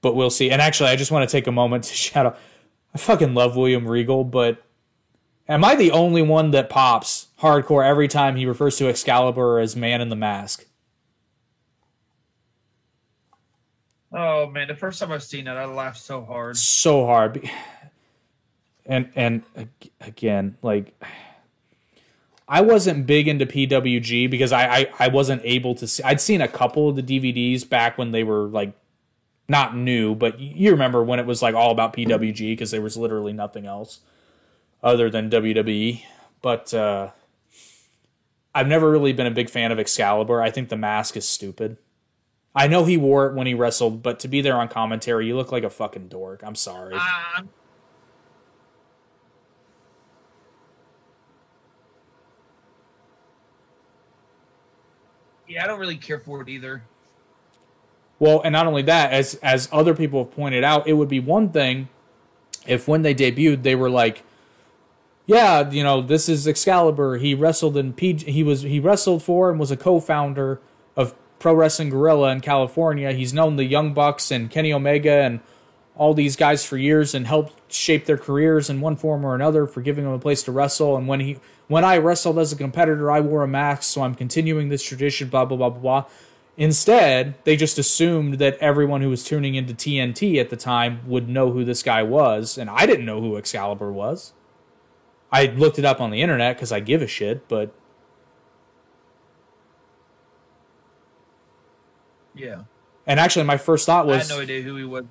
But 0.00 0.16
we'll 0.16 0.30
see. 0.30 0.50
And 0.50 0.62
actually, 0.62 0.88
I 0.88 0.96
just 0.96 1.10
want 1.10 1.28
to 1.28 1.30
take 1.30 1.46
a 1.46 1.52
moment 1.52 1.84
to 1.84 1.94
shout 1.94 2.24
out. 2.24 2.38
I 2.94 2.98
fucking 2.98 3.34
love 3.34 3.56
William 3.56 3.86
Regal, 3.86 4.24
but 4.24 4.62
am 5.48 5.64
I 5.64 5.74
the 5.74 5.90
only 5.90 6.22
one 6.22 6.50
that 6.52 6.70
pops 6.70 7.28
hardcore 7.40 7.84
every 7.84 8.08
time 8.08 8.36
he 8.36 8.46
refers 8.46 8.76
to 8.76 8.88
Excalibur 8.88 9.58
as 9.58 9.76
Man 9.76 10.00
in 10.00 10.08
the 10.08 10.16
Mask? 10.16 10.66
Oh 14.12 14.46
man, 14.50 14.68
the 14.68 14.76
first 14.76 15.00
time 15.00 15.10
I've 15.10 15.22
seen 15.22 15.46
it, 15.46 15.52
I 15.52 15.64
laughed 15.64 15.98
so 15.98 16.24
hard. 16.24 16.56
So 16.56 17.06
hard. 17.06 17.48
And 18.84 19.10
and 19.14 19.42
again, 20.00 20.58
like 20.60 20.92
I 22.46 22.60
wasn't 22.60 23.06
big 23.06 23.28
into 23.28 23.46
PWG 23.46 24.30
because 24.30 24.52
I, 24.52 24.66
I, 24.66 24.92
I 24.98 25.08
wasn't 25.08 25.40
able 25.44 25.74
to 25.76 25.86
see. 25.86 26.02
I'd 26.02 26.20
seen 26.20 26.42
a 26.42 26.48
couple 26.48 26.88
of 26.88 26.96
the 26.96 27.02
DVDs 27.02 27.66
back 27.66 27.96
when 27.96 28.10
they 28.12 28.24
were 28.24 28.48
like 28.48 28.74
not 29.48 29.74
new, 29.76 30.14
but 30.14 30.38
you 30.38 30.72
remember 30.72 31.02
when 31.02 31.18
it 31.18 31.24
was 31.24 31.40
like 31.40 31.54
all 31.54 31.70
about 31.70 31.94
PWG 31.94 32.52
because 32.52 32.70
there 32.70 32.82
was 32.82 32.96
literally 32.96 33.32
nothing 33.32 33.64
else 33.66 34.00
other 34.82 35.10
than 35.10 35.30
WWE. 35.30 36.02
But 36.40 36.74
uh, 36.74 37.10
I've 38.54 38.66
never 38.66 38.90
really 38.90 39.12
been 39.12 39.26
a 39.26 39.30
big 39.30 39.48
fan 39.48 39.72
of 39.72 39.78
Excalibur. 39.78 40.42
I 40.42 40.50
think 40.50 40.68
the 40.68 40.76
mask 40.76 41.16
is 41.16 41.26
stupid. 41.26 41.78
I 42.54 42.66
know 42.66 42.84
he 42.84 42.96
wore 42.96 43.28
it 43.28 43.34
when 43.34 43.46
he 43.46 43.54
wrestled, 43.54 44.02
but 44.02 44.20
to 44.20 44.28
be 44.28 44.42
there 44.42 44.56
on 44.56 44.68
commentary, 44.68 45.26
you 45.26 45.36
look 45.36 45.52
like 45.52 45.64
a 45.64 45.70
fucking 45.70 46.08
dork. 46.08 46.42
I'm 46.44 46.54
sorry. 46.54 46.94
Uh, 46.94 47.42
yeah, 55.48 55.64
I 55.64 55.66
don't 55.66 55.80
really 55.80 55.96
care 55.96 56.18
for 56.18 56.42
it 56.42 56.48
either. 56.50 56.82
Well, 58.18 58.42
and 58.44 58.52
not 58.52 58.66
only 58.66 58.82
that, 58.82 59.12
as 59.12 59.34
as 59.36 59.68
other 59.72 59.94
people 59.94 60.22
have 60.24 60.34
pointed 60.34 60.62
out, 60.62 60.86
it 60.86 60.92
would 60.92 61.08
be 61.08 61.20
one 61.20 61.50
thing 61.50 61.88
if 62.66 62.86
when 62.86 63.02
they 63.02 63.14
debuted 63.14 63.62
they 63.62 63.74
were 63.74 63.90
like, 63.90 64.22
yeah, 65.32 65.70
you 65.70 65.82
know, 65.82 66.02
this 66.02 66.28
is 66.28 66.46
Excalibur. 66.46 67.16
He 67.16 67.34
wrestled 67.34 67.76
in 67.76 67.92
PG. 67.92 68.30
He 68.30 68.42
was 68.42 68.62
he 68.62 68.80
wrestled 68.80 69.22
for 69.22 69.50
and 69.50 69.58
was 69.58 69.70
a 69.70 69.76
co-founder 69.76 70.60
of 70.96 71.14
Pro 71.38 71.54
Wrestling 71.54 71.90
Guerrilla 71.90 72.30
in 72.32 72.40
California. 72.40 73.12
He's 73.12 73.32
known 73.32 73.56
the 73.56 73.64
Young 73.64 73.94
Bucks 73.94 74.30
and 74.30 74.50
Kenny 74.50 74.72
Omega 74.72 75.22
and 75.22 75.40
all 75.96 76.14
these 76.14 76.36
guys 76.36 76.64
for 76.64 76.76
years 76.76 77.14
and 77.14 77.26
helped 77.26 77.72
shape 77.72 78.06
their 78.06 78.16
careers 78.16 78.70
in 78.70 78.80
one 78.80 78.96
form 78.96 79.24
or 79.24 79.34
another 79.34 79.66
for 79.66 79.82
giving 79.82 80.04
them 80.04 80.12
a 80.12 80.18
place 80.18 80.42
to 80.44 80.52
wrestle. 80.52 80.96
And 80.96 81.06
when 81.06 81.20
he 81.20 81.38
when 81.68 81.84
I 81.84 81.98
wrestled 81.98 82.38
as 82.38 82.52
a 82.52 82.56
competitor, 82.56 83.10
I 83.10 83.20
wore 83.20 83.42
a 83.42 83.48
mask, 83.48 83.84
so 83.84 84.02
I'm 84.02 84.14
continuing 84.14 84.68
this 84.68 84.82
tradition. 84.82 85.28
Blah 85.28 85.46
blah 85.46 85.56
blah 85.56 85.70
blah 85.70 85.80
blah. 85.80 86.04
Instead, 86.56 87.34
they 87.44 87.56
just 87.56 87.78
assumed 87.78 88.34
that 88.34 88.58
everyone 88.58 89.00
who 89.00 89.08
was 89.08 89.24
tuning 89.24 89.54
into 89.54 89.72
TNT 89.72 90.38
at 90.38 90.50
the 90.50 90.56
time 90.56 91.00
would 91.06 91.26
know 91.26 91.50
who 91.50 91.64
this 91.64 91.82
guy 91.82 92.02
was, 92.02 92.58
and 92.58 92.68
I 92.68 92.84
didn't 92.84 93.06
know 93.06 93.22
who 93.22 93.38
Excalibur 93.38 93.90
was. 93.90 94.34
I 95.32 95.46
looked 95.46 95.78
it 95.78 95.84
up 95.84 96.00
on 96.00 96.10
the 96.10 96.20
internet 96.20 96.56
because 96.56 96.72
I 96.72 96.80
give 96.80 97.00
a 97.02 97.06
shit, 97.06 97.48
but 97.48 97.72
Yeah. 102.34 102.62
and 103.06 103.18
actually, 103.18 103.44
my 103.44 103.56
first 103.56 103.86
thought 103.86 104.06
was 104.06 104.30
I 104.30 104.34
had 104.34 104.38
no 104.38 104.42
idea 104.42 104.62
who 104.62 104.76
he 104.76 104.84
was. 104.84 105.04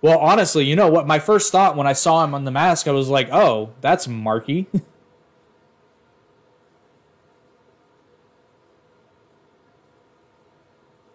well, 0.00 0.18
honestly, 0.18 0.64
you 0.64 0.74
know 0.76 0.88
what? 0.88 1.06
My 1.06 1.18
first 1.18 1.52
thought 1.52 1.76
when 1.76 1.86
I 1.86 1.92
saw 1.92 2.24
him 2.24 2.34
on 2.34 2.44
the 2.44 2.50
mask, 2.50 2.88
I 2.88 2.92
was 2.92 3.08
like, 3.08 3.28
oh, 3.30 3.70
that's 3.80 4.08
Marky. 4.08 4.66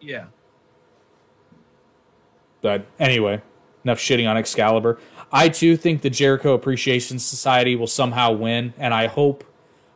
Yeah. 0.01 0.26
But 2.61 2.86
anyway, 2.99 3.41
enough 3.84 3.99
shitting 3.99 4.30
on 4.30 4.38
Excalibur. 4.38 4.99
I 5.36 5.50
too 5.50 5.76
think 5.76 6.04
the 6.04 6.12
Jericho 6.12 6.54
Appreciation 6.54 7.18
Society 7.18 7.76
will 7.76 7.88
somehow 7.88 8.32
win, 8.34 8.76
and 8.78 8.94
I 8.94 9.08
hope, 9.08 9.44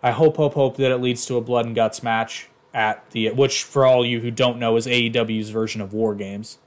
I 0.01 0.09
hope, 0.09 0.37
hope, 0.37 0.55
hope 0.55 0.77
that 0.77 0.91
it 0.91 0.97
leads 0.97 1.27
to 1.27 1.37
a 1.37 1.41
blood 1.41 1.67
and 1.67 1.75
guts 1.75 2.01
match 2.01 2.49
at 2.73 3.07
the 3.11 3.29
which, 3.29 3.63
for 3.63 3.85
all 3.85 4.03
you 4.03 4.19
who 4.19 4.31
don't 4.31 4.57
know, 4.57 4.75
is 4.77 4.87
AEW's 4.87 5.51
version 5.51 5.79
of 5.79 5.93
War 5.93 6.15
Games. 6.15 6.57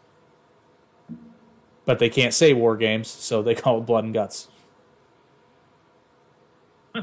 But 1.85 1.99
they 1.99 2.09
can't 2.09 2.33
say 2.33 2.53
War 2.53 2.77
Games, 2.77 3.09
so 3.09 3.43
they 3.43 3.57
call 3.57 3.79
it 3.79 3.87
Blood 3.87 4.05
and 4.05 4.14
Guts. 4.14 4.47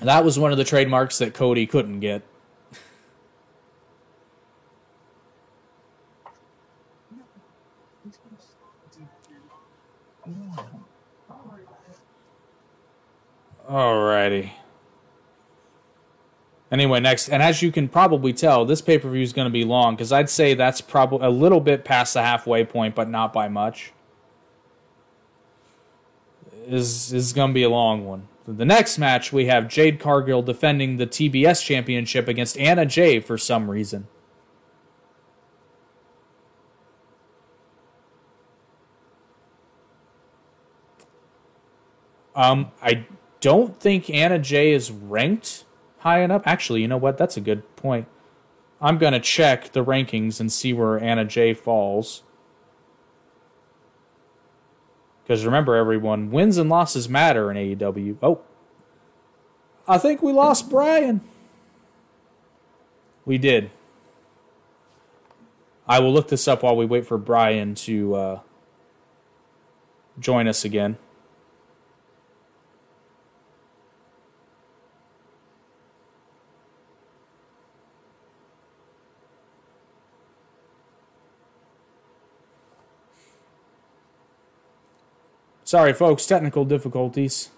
that 0.00 0.24
was 0.24 0.38
one 0.38 0.52
of 0.52 0.58
the 0.58 0.64
trademarks 0.64 1.16
that 1.18 1.32
Cody 1.32 1.66
couldn't 1.66 2.00
get. 2.00 2.22
Alrighty. 13.68 14.50
Anyway, 16.72 17.00
next, 17.00 17.28
and 17.28 17.42
as 17.42 17.62
you 17.62 17.72
can 17.72 17.88
probably 17.88 18.32
tell, 18.32 18.64
this 18.64 18.80
pay 18.80 18.98
per 18.98 19.08
view 19.08 19.22
is 19.22 19.32
going 19.32 19.46
to 19.46 19.52
be 19.52 19.64
long 19.64 19.94
because 19.94 20.12
I'd 20.12 20.30
say 20.30 20.54
that's 20.54 20.80
probably 20.80 21.26
a 21.26 21.30
little 21.30 21.60
bit 21.60 21.84
past 21.84 22.14
the 22.14 22.22
halfway 22.22 22.64
point, 22.64 22.94
but 22.94 23.08
not 23.08 23.32
by 23.32 23.48
much. 23.48 23.92
Is 26.66 27.12
is 27.12 27.32
going 27.32 27.50
to 27.50 27.54
be 27.54 27.64
a 27.64 27.70
long 27.70 28.04
one. 28.06 28.28
The 28.46 28.64
next 28.64 28.98
match 28.98 29.32
we 29.32 29.46
have 29.46 29.68
Jade 29.68 29.98
Cargill 29.98 30.42
defending 30.42 30.96
the 30.96 31.06
TBS 31.06 31.64
championship 31.64 32.28
against 32.28 32.58
Anna 32.58 32.86
Jay 32.86 33.18
for 33.20 33.36
some 33.36 33.70
reason. 33.70 34.06
Um, 42.34 42.70
I 42.82 43.06
don't 43.40 43.78
think 43.80 44.10
Anna 44.10 44.38
Jay 44.38 44.72
is 44.72 44.90
ranked 44.90 45.64
high 45.98 46.20
enough. 46.22 46.42
Actually, 46.44 46.82
you 46.82 46.88
know 46.88 46.96
what? 46.96 47.18
That's 47.18 47.36
a 47.36 47.40
good 47.40 47.76
point. 47.76 48.06
I'm 48.80 48.98
going 48.98 49.12
to 49.12 49.20
check 49.20 49.72
the 49.72 49.84
rankings 49.84 50.40
and 50.40 50.50
see 50.50 50.72
where 50.72 50.98
Anna 50.98 51.24
Jay 51.24 51.52
falls. 51.52 52.22
Because 55.22 55.44
remember, 55.44 55.76
everyone, 55.76 56.30
wins 56.30 56.56
and 56.56 56.68
losses 56.70 57.08
matter 57.08 57.50
in 57.50 57.56
AEW. 57.56 58.16
Oh, 58.22 58.40
I 59.86 59.98
think 59.98 60.22
we 60.22 60.32
lost 60.32 60.70
Bryon. 60.70 61.20
We 63.24 63.38
did. 63.38 63.70
I 65.86 65.98
will 65.98 66.12
look 66.12 66.28
this 66.28 66.48
up 66.48 66.62
while 66.62 66.76
we 66.76 66.86
wait 66.86 67.06
for 67.06 67.18
Bryon 67.18 67.74
to 67.76 68.14
uh, 68.14 68.40
join 70.18 70.48
us 70.48 70.64
again. 70.64 70.96
Sorry, 85.70 85.92
folks, 85.92 86.26
technical 86.26 86.64
difficulties. 86.64 87.50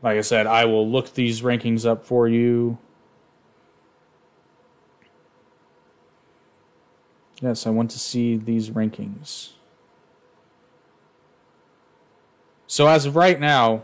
Like 0.00 0.18
I 0.18 0.20
said, 0.20 0.46
I 0.46 0.66
will 0.66 0.88
look 0.88 1.14
these 1.14 1.40
rankings 1.42 1.84
up 1.84 2.06
for 2.06 2.28
you. 2.28 2.78
Yes, 7.40 7.66
I 7.66 7.70
want 7.70 7.90
to 7.90 7.98
see 7.98 8.36
these 8.36 8.70
rankings. 8.70 9.54
So, 12.68 12.86
as 12.86 13.04
of 13.04 13.16
right 13.16 13.40
now, 13.40 13.82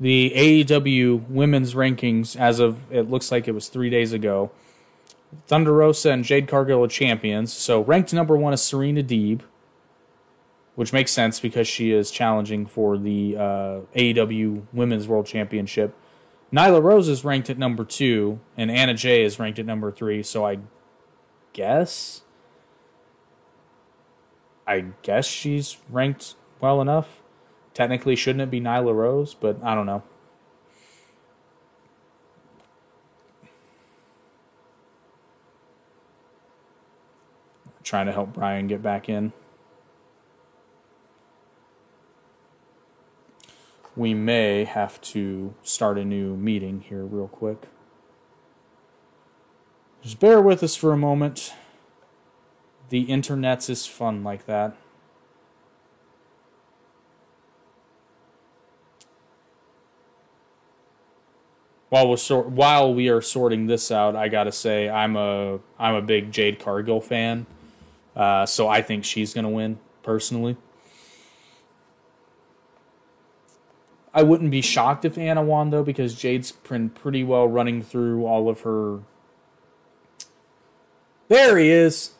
the 0.00 0.32
AEW 0.34 1.28
women's 1.28 1.74
rankings, 1.74 2.34
as 2.34 2.58
of 2.58 2.90
it 2.90 3.08
looks 3.08 3.30
like 3.30 3.46
it 3.46 3.52
was 3.52 3.68
three 3.68 3.88
days 3.88 4.12
ago, 4.12 4.50
Thunder 5.46 5.72
Rosa 5.72 6.10
and 6.10 6.24
Jade 6.24 6.48
Cargill 6.48 6.84
are 6.84 6.88
champions. 6.88 7.52
So 7.52 7.82
ranked 7.82 8.12
number 8.12 8.36
one 8.36 8.52
is 8.52 8.62
Serena 8.62 9.02
Deeb, 9.02 9.42
which 10.74 10.92
makes 10.92 11.12
sense 11.12 11.40
because 11.40 11.68
she 11.68 11.92
is 11.92 12.10
challenging 12.10 12.66
for 12.66 12.98
the 12.98 13.36
uh, 13.36 13.80
AEW 13.96 14.62
Women's 14.72 15.06
World 15.06 15.26
Championship. 15.26 15.94
Nyla 16.52 16.82
Rose 16.82 17.08
is 17.08 17.24
ranked 17.24 17.48
at 17.48 17.58
number 17.58 17.84
two, 17.84 18.40
and 18.56 18.70
Anna 18.70 18.94
Jay 18.94 19.22
is 19.22 19.38
ranked 19.38 19.58
at 19.58 19.66
number 19.66 19.92
three. 19.92 20.22
So 20.22 20.44
I 20.44 20.58
guess, 21.52 22.22
I 24.66 24.86
guess 25.02 25.26
she's 25.26 25.76
ranked 25.88 26.34
well 26.60 26.80
enough. 26.80 27.22
Technically, 27.72 28.16
shouldn't 28.16 28.42
it 28.42 28.50
be 28.50 28.60
Nyla 28.60 28.92
Rose? 28.94 29.34
But 29.34 29.62
I 29.62 29.76
don't 29.76 29.86
know. 29.86 30.02
Trying 37.90 38.06
to 38.06 38.12
help 38.12 38.34
Bryon 38.34 38.68
get 38.68 38.84
back 38.84 39.08
in. 39.08 39.32
We 43.96 44.14
may 44.14 44.62
have 44.62 45.00
to 45.00 45.54
start 45.64 45.98
a 45.98 46.04
new 46.04 46.36
meeting 46.36 46.82
here, 46.82 47.04
real 47.04 47.26
quick. 47.26 47.64
Just 50.02 50.20
bear 50.20 50.40
with 50.40 50.62
us 50.62 50.76
for 50.76 50.92
a 50.92 50.96
moment. 50.96 51.52
The 52.90 53.00
internet's 53.00 53.68
is 53.68 53.86
fun 53.86 54.22
like 54.22 54.46
that. 54.46 54.76
While 61.88 62.08
we're 62.08 62.42
while 62.42 62.94
we 62.94 63.08
are 63.08 63.20
sorting 63.20 63.66
this 63.66 63.90
out, 63.90 64.14
I 64.14 64.28
gotta 64.28 64.52
say 64.52 64.88
I'm 64.88 65.16
a 65.16 65.58
I'm 65.76 65.96
a 65.96 66.02
big 66.02 66.30
Jade 66.30 66.60
Cargill 66.60 67.00
fan. 67.00 67.46
Uh, 68.20 68.44
so 68.44 68.68
I 68.68 68.82
think 68.82 69.06
she's 69.06 69.32
going 69.32 69.44
to 69.44 69.48
win 69.48 69.78
personally. 70.02 70.58
I 74.12 74.22
wouldn't 74.22 74.50
be 74.50 74.60
shocked 74.60 75.06
if 75.06 75.16
Anna 75.16 75.42
won 75.42 75.70
though, 75.70 75.82
because 75.82 76.14
Jade's 76.14 76.52
been 76.52 76.90
pretty 76.90 77.24
well 77.24 77.48
running 77.48 77.80
through 77.80 78.26
all 78.26 78.50
of 78.50 78.60
her. 78.60 79.00
There 81.28 81.56
he 81.56 81.70
is. 81.70 82.10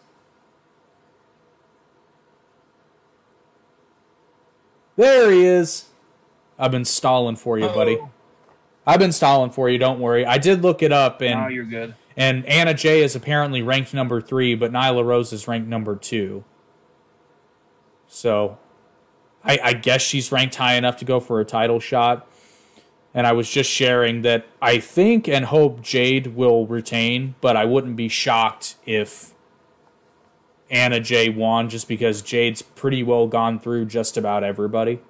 There 4.97 5.31
he 5.31 5.45
is. 5.45 5.85
I've 6.59 6.71
been 6.71 6.87
stalling 6.87 7.37
for 7.37 7.59
you, 7.59 7.69
buddy. 7.69 7.97
Uh-oh. 7.97 8.11
I've 8.87 9.01
been 9.01 9.13
stalling 9.13 9.51
for 9.51 9.69
you. 9.69 9.77
Don't 9.77 10.01
worry. 10.01 10.25
I 10.25 10.39
did 10.39 10.63
look 10.63 10.83
it 10.83 10.93
up, 10.93 11.21
and 11.21 11.41
Now 11.41 11.49
you're 11.49 11.65
good. 11.65 11.95
And 12.21 12.45
Anna 12.45 12.75
Jay 12.75 13.03
is 13.03 13.17
apparently 13.17 13.63
ranked 13.63 13.95
number 13.95 14.21
three, 14.21 14.55
but 14.55 14.71
Nyla 14.73 15.03
Rose 15.03 15.33
is 15.33 15.49
ranked 15.49 15.69
number 15.69 15.97
two. 15.97 16.45
So 18.07 18.59
I, 19.43 19.59
I 19.65 19.73
guess 19.73 20.03
she's 20.03 20.31
ranked 20.31 20.57
high 20.57 20.75
enough 20.75 20.99
to 20.99 21.07
go 21.07 21.19
for 21.19 21.41
a 21.41 21.47
title 21.47 21.81
shot. 21.81 22.27
and 23.15 23.27
I 23.27 23.33
was 23.33 23.51
just 23.51 23.71
sharing 23.71 24.23
that 24.23 24.47
I 24.61 24.79
think 24.79 25.29
and 25.29 25.47
hope 25.47 25.83
Jade 25.83 26.29
will 26.29 26.67
retain, 26.67 27.37
but 27.41 27.57
I 27.57 27.65
wouldn't 27.65 27.97
be 27.97 28.09
shocked 28.09 28.77
if 28.87 29.33
Anna 30.71 31.01
Jay 31.01 31.31
won 31.31 31.69
just 31.69 31.89
because 31.89 32.23
Jade's 32.23 32.63
pretty 32.63 33.03
well 33.03 33.27
gone 33.27 33.59
through 33.59 33.87
just 33.87 34.17
about 34.17 34.45
everybody. 34.45 35.01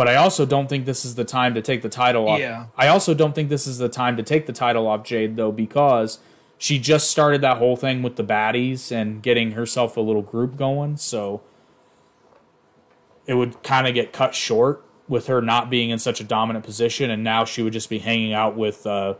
But 0.00 0.08
I 0.08 0.16
also 0.16 0.46
don't 0.46 0.66
think 0.66 0.86
this 0.86 1.04
is 1.04 1.14
the 1.14 1.26
time 1.26 1.52
to 1.52 1.60
take 1.60 1.82
the 1.82 1.90
title 1.90 2.26
off. 2.26 2.40
Yeah. 2.40 2.68
I 2.74 2.88
also 2.88 3.12
don't 3.12 3.34
think 3.34 3.50
this 3.50 3.66
is 3.66 3.76
the 3.76 3.90
time 3.90 4.16
to 4.16 4.22
take 4.22 4.46
the 4.46 4.52
title 4.54 4.86
off 4.86 5.04
Jade 5.04 5.36
though 5.36 5.52
because 5.52 6.20
she 6.56 6.78
just 6.78 7.10
started 7.10 7.42
that 7.42 7.58
whole 7.58 7.76
thing 7.76 8.00
with 8.00 8.16
the 8.16 8.24
baddies 8.24 8.90
and 8.90 9.22
getting 9.22 9.50
herself 9.50 9.98
a 9.98 10.00
little 10.00 10.22
group 10.22 10.56
going, 10.56 10.96
so 10.96 11.42
it 13.26 13.34
would 13.34 13.62
kind 13.62 13.86
of 13.86 13.92
get 13.92 14.10
cut 14.10 14.34
short 14.34 14.82
with 15.06 15.26
her 15.26 15.42
not 15.42 15.68
being 15.68 15.90
in 15.90 15.98
such 15.98 16.18
a 16.18 16.24
dominant 16.24 16.64
position 16.64 17.10
and 17.10 17.22
now 17.22 17.44
she 17.44 17.62
would 17.62 17.74
just 17.74 17.90
be 17.90 17.98
hanging 17.98 18.32
out 18.32 18.56
with 18.56 18.86
uh, 18.86 19.12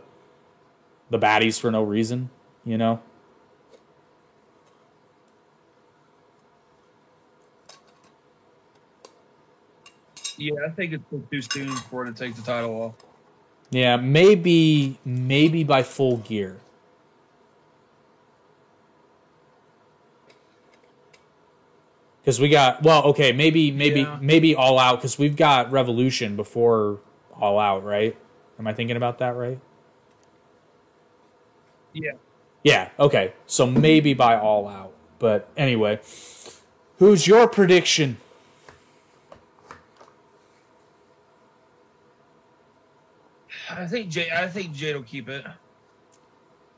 the 1.11 1.19
baddies 1.19 1.59
for 1.59 1.69
no 1.69 1.83
reason, 1.83 2.31
you 2.65 2.79
know? 2.79 2.99
Yeah, 10.41 10.53
I 10.65 10.69
think 10.71 10.93
it's 10.93 11.03
too 11.29 11.41
soon 11.43 11.69
for 11.69 12.03
her 12.03 12.11
to 12.11 12.17
take 12.17 12.35
the 12.35 12.41
title 12.41 12.81
off. 12.81 12.95
Yeah, 13.69 13.97
maybe 13.97 14.97
maybe 15.05 15.63
by 15.63 15.83
full 15.83 16.17
gear. 16.17 16.57
Because 22.21 22.39
we 22.39 22.49
got 22.49 22.81
well, 22.81 23.03
okay, 23.05 23.31
maybe 23.31 23.71
maybe 23.71 24.01
Yeah. 24.01 24.17
maybe 24.19 24.55
all 24.55 24.79
out 24.79 24.97
because 24.97 25.19
we've 25.19 25.35
got 25.35 25.71
Revolution 25.71 26.35
before 26.35 26.99
all 27.39 27.59
out, 27.59 27.83
right? 27.83 28.15
Am 28.57 28.65
I 28.65 28.73
thinking 28.73 28.97
about 28.97 29.19
that 29.19 29.35
right? 29.35 29.59
Yeah. 31.93 32.13
Yeah. 32.63 32.89
Okay. 32.99 33.33
So 33.45 33.67
maybe 33.67 34.15
by 34.15 34.37
all 34.37 34.67
out, 34.67 34.93
but 35.19 35.47
anyway, 35.55 35.99
who's 36.97 37.27
your 37.27 37.47
prediction? 37.47 38.17
I 43.77 43.87
think 43.87 44.09
Jay. 44.09 44.29
I 44.33 44.47
think 44.47 44.73
Jade 44.73 44.95
will 44.95 45.03
keep 45.03 45.29
it. 45.29 45.45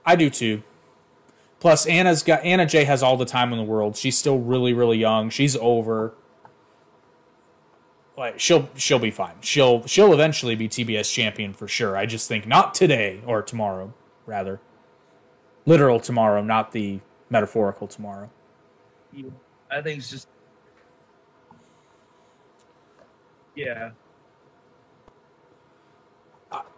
I 0.05 0.15
do 0.15 0.29
too. 0.29 0.63
Plus, 1.59 1.85
Anna's 1.85 2.23
got 2.23 2.43
Anna 2.43 2.65
Jay 2.65 2.83
has 2.83 3.01
all 3.01 3.15
the 3.15 3.25
time 3.25 3.53
in 3.53 3.57
the 3.57 3.63
world. 3.63 3.95
She's 3.95 4.17
still 4.17 4.37
really, 4.37 4.73
really 4.73 4.97
young. 4.97 5.29
She's 5.29 5.55
over. 5.55 6.13
Like 8.17 8.39
she'll 8.39 8.69
she'll 8.75 8.99
be 8.99 9.11
fine. 9.11 9.35
She'll 9.41 9.85
she'll 9.87 10.13
eventually 10.13 10.55
be 10.55 10.67
TBS 10.67 11.11
champion 11.11 11.53
for 11.53 11.67
sure. 11.67 11.97
I 11.97 12.05
just 12.05 12.27
think 12.27 12.45
not 12.45 12.73
today 12.73 13.21
or 13.25 13.41
tomorrow, 13.41 13.93
rather. 14.25 14.59
Literal 15.65 15.99
tomorrow, 15.99 16.43
not 16.43 16.73
the 16.73 16.99
metaphorical 17.29 17.87
tomorrow. 17.87 18.29
Yeah. 19.13 19.29
I 19.71 19.81
think 19.81 19.99
it's 19.99 20.09
just. 20.09 20.27
Yeah. 23.55 23.91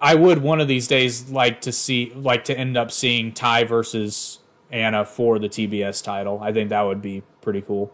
I 0.06 0.14
would 0.14 0.44
one 0.44 0.62
of 0.62 0.68
these 0.68 0.88
days 0.88 1.32
like 1.32 1.62
to 1.62 1.72
see 1.72 2.14
like 2.14 2.46
to 2.46 2.56
end 2.56 2.78
up 2.78 2.92
seeing 2.92 3.32
Tay 3.32 3.64
versus 3.64 4.38
Anna 4.70 5.04
for 5.04 5.40
the 5.40 5.50
TBS 5.50 6.04
title. 6.04 6.40
I 6.44 6.54
think 6.54 6.70
that 6.70 6.84
would 6.84 7.02
be 7.02 7.24
pretty 7.42 7.64
cool. 7.64 7.92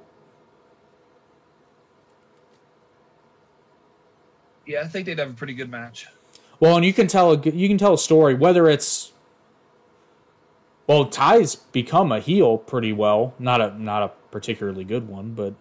Yeah, 4.65 4.81
I 4.81 4.89
think 4.89 5.05
they'd 5.05 5.19
have 5.19 5.29
a 5.29 5.33
pretty 5.33 5.53
good 5.53 5.71
match. 5.71 6.05
Well, 6.59 6.75
and 6.75 6.83
you 6.85 6.91
can 6.91 7.07
tell 7.07 7.31
a 7.31 7.49
you 7.49 7.69
can 7.69 7.77
tell 7.77 7.93
a 7.93 7.97
story 7.97 8.33
whether 8.33 8.67
it's 8.67 9.13
well, 10.87 11.05
Tay's 11.05 11.55
become 11.55 12.11
a 12.11 12.19
heel 12.19 12.57
pretty 12.57 12.91
well, 12.91 13.35
not 13.39 13.61
a 13.61 13.81
not 13.81 14.03
a 14.03 14.11
particularly 14.31 14.83
good 14.83 15.07
one, 15.07 15.33
but 15.33 15.53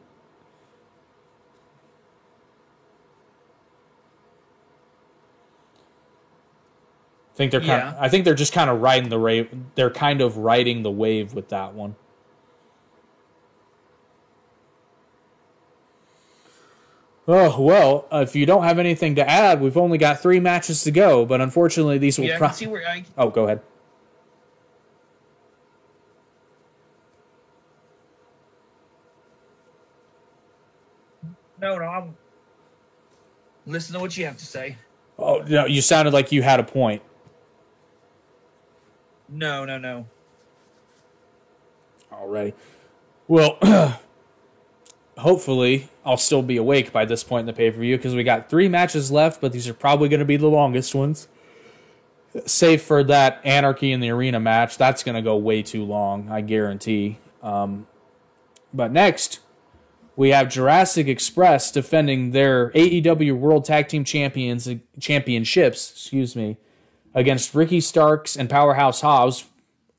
think 7.41 7.53
they're 7.53 7.61
kind 7.61 7.95
Yeah. 7.95 7.97
I 7.99 8.11
think 8.11 8.27
they're 8.27 8.35
just 8.35 8.53
kind 8.53 8.69
of 8.69 8.83
riding 8.83 9.09
the 9.09 9.19
wave. 9.19 9.49
They're 9.75 9.91
kind 9.91 10.21
of 10.21 10.37
riding 10.37 10.83
the 10.83 10.91
wave 10.91 11.33
with 11.33 11.49
that 11.49 11.73
one. 11.73 11.97
Oh 17.27 17.59
well, 17.59 18.07
uh, 18.13 18.19
if 18.19 18.37
you 18.37 18.45
don't 18.45 18.65
have 18.65 18.79
anything 18.79 19.15
to 19.15 19.27
add, 19.27 19.63
we've 19.63 19.79
only 19.79 19.97
got 19.97 20.21
three 20.21 20.39
matches 20.39 20.83
to 20.85 20.91
go. 20.91 21.25
But 21.25 21.41
unfortunately, 21.41 21.97
these 21.97 22.19
will. 22.19 22.27
Yeah, 22.27 22.37
pro- 22.37 22.51
see 22.51 22.67
where 22.67 22.87
I. 22.87 23.05
oh, 23.17 23.31
go 23.31 23.45
ahead. 23.45 23.63
No, 31.59 31.79
no, 31.79 31.85
I'm. 31.85 32.17
Listen 33.67 33.95
to 33.95 34.01
what 34.01 34.15
you 34.19 34.27
have 34.27 34.37
to 34.37 34.47
say. 34.47 34.77
Oh 35.19 35.43
no, 35.49 35.65
you 35.65 35.81
sounded 35.81 36.13
like 36.13 36.33
you 36.33 36.43
had 36.43 36.61
a 36.61 36.65
point. 36.65 37.01
No, 39.31 39.65
no, 39.65 39.79
no. 39.79 40.07
Alrighty. 42.13 42.55
Well, 43.29 43.59
hopefully 45.19 45.89
I'll 46.05 46.17
still 46.17 46.43
be 46.43 46.57
awake 46.57 46.93
by 46.93 47.05
this 47.05 47.23
point 47.23 47.41
in 47.41 47.47
the 47.47 47.53
pay 47.53 47.71
per 47.71 47.79
view 47.79 47.97
because 47.97 48.15
we 48.15 48.25
got 48.25 48.51
three 48.51 48.69
matches 48.69 49.13
left, 49.13 49.41
but 49.41 49.53
these 49.53 49.69
are 49.69 49.75
probably 49.75 50.09
going 50.09 50.21
to 50.21 50.27
be 50.27 50.37
the 50.37 50.49
longest 50.49 50.95
ones. 50.95 51.29
Save 52.47 52.83
for 52.83 53.03
that 53.05 53.41
Anarchy 53.45 53.93
in 53.93 54.01
the 54.01 54.11
Arena 54.11 54.41
match, 54.41 54.79
that's 54.79 55.03
going 55.03 55.17
to 55.17 55.23
go 55.23 55.37
way 55.37 55.63
too 55.63 55.85
long, 55.85 56.29
I 56.31 56.41
guarantee. 56.41 57.19
Um, 57.43 57.87
but 58.73 58.93
next, 58.93 59.41
we 60.17 60.31
have 60.31 60.49
Jurassic 60.49 61.09
Express 61.09 61.73
defending 61.73 62.31
their 62.31 62.71
AEW 62.71 63.37
World 63.37 63.65
Tag 63.65 63.89
Team 63.89 64.05
Champions 64.05 64.69
Championships, 65.01 65.91
excuse 65.91 66.37
me, 66.37 66.57
against 67.15 67.55
Ricky 67.55 67.81
Starks 67.81 68.37
and 68.37 68.49
Powerhouse 68.49 69.01
Hobbs, 69.01 69.47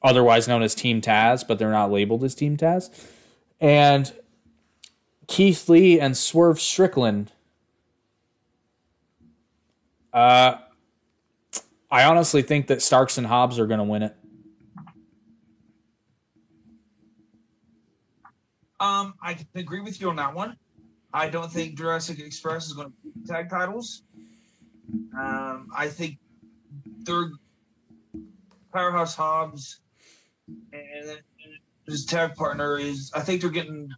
otherwise 0.01 0.47
known 0.47 0.64
as 0.64 0.76
Team 0.76 1.01
Taz, 1.01 1.45
but 1.47 1.59
they're 1.59 1.72
not 1.72 1.91
labeled 1.91 2.24
as 2.24 2.36
Team 2.36 2.57
Taz, 2.57 2.89
and 3.59 4.14
Keith 5.28 5.70
Lee 5.70 5.99
and 5.99 6.16
Swerve 6.18 6.60
Strickland. 6.60 7.31
Uh, 10.14 10.56
I 11.90 12.03
honestly 12.03 12.41
think 12.41 12.68
that 12.68 12.81
Starks 12.81 13.18
and 13.18 13.27
Hobbs 13.27 13.60
are 13.60 13.68
going 13.68 13.80
to 13.80 13.84
win 13.84 14.03
it. 14.03 14.15
Um, 18.80 19.14
I 19.22 19.38
agree 19.53 19.81
with 19.81 20.02
you 20.02 20.10
on 20.10 20.15
that 20.15 20.34
one. 20.34 20.57
I 21.14 21.30
don't 21.30 21.52
think 21.52 21.77
Jurassic 21.77 22.19
Express 22.19 22.65
is 22.65 22.73
going 22.73 22.91
to 22.91 23.31
tag 23.31 23.49
titles. 23.49 24.03
Um, 25.18 25.69
I 25.76 25.88
think 25.88 26.18
they're 27.03 27.32
Powerhouse 28.73 29.15
Hobbs 29.15 29.80
and 30.72 31.19
his 31.86 32.06
tag 32.06 32.36
partner 32.36 32.78
is. 32.78 33.11
I 33.14 33.22
think 33.22 33.41
they're 33.41 33.49
getting 33.49 33.90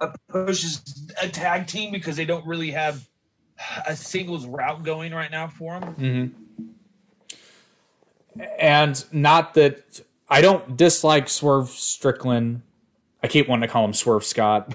a 0.00 0.14
push 0.28 0.64
as 0.64 0.82
a 1.22 1.28
tag 1.28 1.66
team 1.66 1.92
because 1.92 2.16
they 2.16 2.24
don't 2.24 2.46
really 2.46 2.70
have 2.70 3.06
a 3.86 3.96
singles 3.96 4.46
route 4.46 4.82
going 4.82 5.14
right 5.14 5.30
now 5.30 5.48
for 5.48 5.80
them. 5.80 5.94
Mm-hmm. 5.94 6.36
And 8.58 9.04
not 9.12 9.54
that 9.54 10.00
I 10.28 10.40
don't 10.40 10.76
dislike 10.76 11.28
Swerve 11.28 11.68
Strickland. 11.68 12.62
I 13.22 13.28
keep 13.28 13.48
wanting 13.48 13.68
to 13.68 13.72
call 13.72 13.84
him 13.84 13.92
Swerve 13.92 14.24
Scott. 14.24 14.74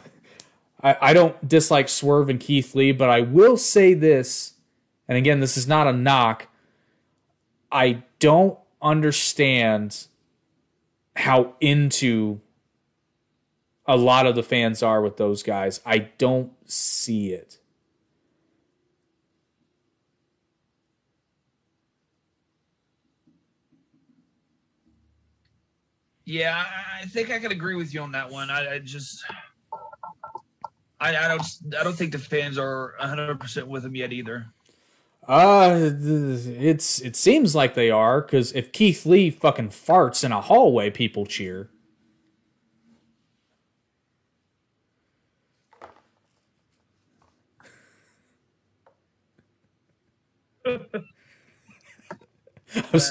I, 0.81 0.97
I 1.01 1.13
don't 1.13 1.47
dislike 1.47 1.89
Swerve 1.89 2.29
and 2.29 2.39
Keith 2.39 2.75
Lee, 2.75 2.91
but 2.91 3.09
I 3.09 3.21
will 3.21 3.57
say 3.57 3.93
this, 3.93 4.53
and 5.07 5.17
again, 5.17 5.39
this 5.39 5.57
is 5.57 5.67
not 5.67 5.87
a 5.87 5.93
knock. 5.93 6.47
I 7.77 8.01
don't 8.17 8.57
understand 8.81 10.07
how 11.15 11.53
into 11.61 12.41
a 13.85 13.95
lot 13.95 14.25
of 14.25 14.33
the 14.33 14.41
fans 14.41 14.81
are 14.81 14.99
with 14.99 15.17
those 15.17 15.43
guys. 15.43 15.79
I 15.85 15.99
don't 15.99 16.53
see 16.67 17.33
it. 17.33 17.59
Yeah, 26.25 26.65
I- 26.99 27.05
think 27.05 27.29
I 27.29 27.37
could 27.37 27.51
agree 27.51 27.75
with 27.75 27.93
you 27.93 28.01
on 28.01 28.11
that 28.13 28.31
one. 28.31 28.49
I, 28.49 28.73
I 28.73 28.79
just, 28.79 29.23
I, 30.99 31.15
I 31.15 31.27
don't, 31.27 31.43
I 31.79 31.83
don't 31.83 31.95
think 31.95 32.11
the 32.11 32.17
fans 32.17 32.57
are 32.57 32.95
100 32.99 33.39
percent 33.39 33.67
with 33.67 33.85
him 33.85 33.95
yet 33.95 34.11
either. 34.11 34.47
Uh, 35.27 35.91
it's 35.93 37.01
it 37.01 37.15
seems 37.15 37.55
like 37.55 37.75
they 37.75 37.91
are 37.91 38.21
because 38.21 38.53
if 38.53 38.71
Keith 38.71 39.05
Lee 39.07 39.31
fucking 39.31 39.69
farts 39.69 40.23
in 40.23 40.31
a 40.31 40.41
hallway, 40.41 40.89
people 40.91 41.25
cheer. 41.25 41.69
I'm, 52.93 53.01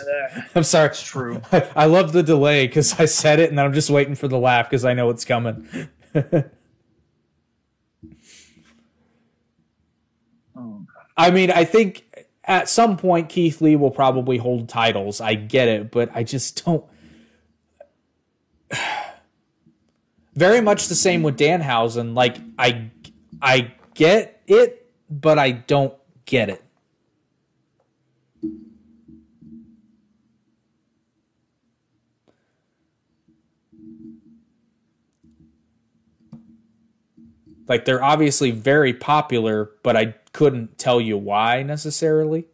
I'm 0.55 0.63
sorry. 0.65 0.89
It's 0.89 1.03
true. 1.03 1.43
I, 1.53 1.69
I 1.77 1.87
love 1.87 2.13
the 2.13 2.23
delay 2.23 2.67
because 2.67 2.99
I 3.01 3.07
said 3.07 3.41
it 3.41 3.51
and 3.51 3.61
I'm 3.61 3.73
just 3.73 3.91
waiting 3.91 4.15
for 4.15 4.29
the 4.29 4.39
laugh 4.39 4.71
because 4.71 4.85
I 4.85 4.95
know 4.95 5.11
it's 5.11 5.25
coming. 5.25 5.69
Oh, 10.57 10.87
I 11.17 11.31
mean, 11.31 11.51
I 11.51 11.65
think 11.65 12.06
at 12.47 12.69
some 12.69 12.97
point 12.97 13.29
Keith 13.29 13.61
Lee 13.61 13.77
will 13.77 13.91
probably 13.91 14.39
hold 14.39 14.69
titles. 14.69 15.21
I 15.21 15.35
get 15.35 15.69
it, 15.69 15.91
but 15.91 16.11
I 16.15 16.23
just 16.23 16.65
don't. 16.65 16.85
Very 20.35 20.61
much 20.61 20.89
the 20.89 20.95
same 20.95 21.23
with 21.23 21.39
Danhausen. 21.39 22.15
Like 22.15 22.37
I, 22.59 22.91
I 23.41 23.73
get 23.95 24.43
it, 24.47 24.93
but 25.09 25.39
I 25.39 25.53
don't 25.53 25.95
get 26.27 26.51
it. 26.51 26.63
Like 37.69 37.85
they're 37.85 38.03
obviously 38.03 38.51
very 38.53 38.93
popular, 38.93 39.71
but 39.83 39.97
I 39.97 40.15
couldn't 40.37 40.77
tell 40.77 41.01
you 41.01 41.17
why 41.17 41.63
necessarily. 41.63 42.45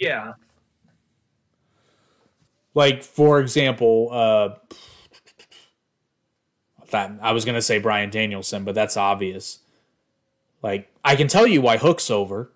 Yeah. 0.00 0.32
Like 2.74 3.04
for 3.04 3.38
example, 3.38 4.08
uh 4.10 4.48
that 6.90 7.12
I 7.22 7.30
was 7.30 7.44
gonna 7.44 7.62
say 7.62 7.78
Bryan 7.78 8.10
Danielson, 8.10 8.64
but 8.64 8.74
that's 8.74 8.96
obvious. 8.96 9.60
Like 10.62 10.90
I 11.04 11.14
can 11.14 11.28
tell 11.28 11.46
you 11.46 11.60
why 11.60 11.76
Hook's 11.76 12.10
over. 12.10 12.50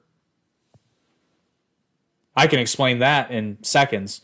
I 2.34 2.48
can 2.48 2.58
explain 2.58 2.98
that 2.98 3.30
in 3.30 3.58
seconds. 3.62 4.22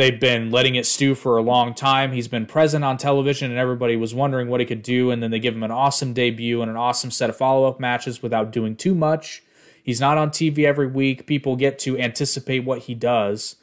They've 0.00 0.18
been 0.18 0.50
letting 0.50 0.76
it 0.76 0.86
stew 0.86 1.14
for 1.14 1.36
a 1.36 1.42
long 1.42 1.74
time. 1.74 2.12
He's 2.12 2.26
been 2.26 2.46
present 2.46 2.82
on 2.86 2.96
television, 2.96 3.50
and 3.50 3.60
everybody 3.60 3.96
was 3.96 4.14
wondering 4.14 4.48
what 4.48 4.60
he 4.60 4.64
could 4.64 4.80
do. 4.80 5.10
And 5.10 5.22
then 5.22 5.30
they 5.30 5.38
give 5.38 5.54
him 5.54 5.62
an 5.62 5.70
awesome 5.70 6.14
debut 6.14 6.62
and 6.62 6.70
an 6.70 6.76
awesome 6.78 7.10
set 7.10 7.28
of 7.28 7.36
follow 7.36 7.68
up 7.68 7.78
matches 7.78 8.22
without 8.22 8.50
doing 8.50 8.76
too 8.76 8.94
much. 8.94 9.42
He's 9.82 10.00
not 10.00 10.16
on 10.16 10.30
TV 10.30 10.64
every 10.64 10.86
week. 10.86 11.26
People 11.26 11.54
get 11.54 11.78
to 11.80 11.98
anticipate 11.98 12.60
what 12.60 12.78
he 12.78 12.94
does, 12.94 13.56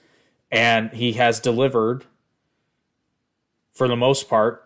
and 0.52 0.92
he 0.92 1.14
has 1.14 1.40
delivered 1.40 2.06
for 3.74 3.88
the 3.88 3.96
most 3.96 4.30
part. 4.30 4.64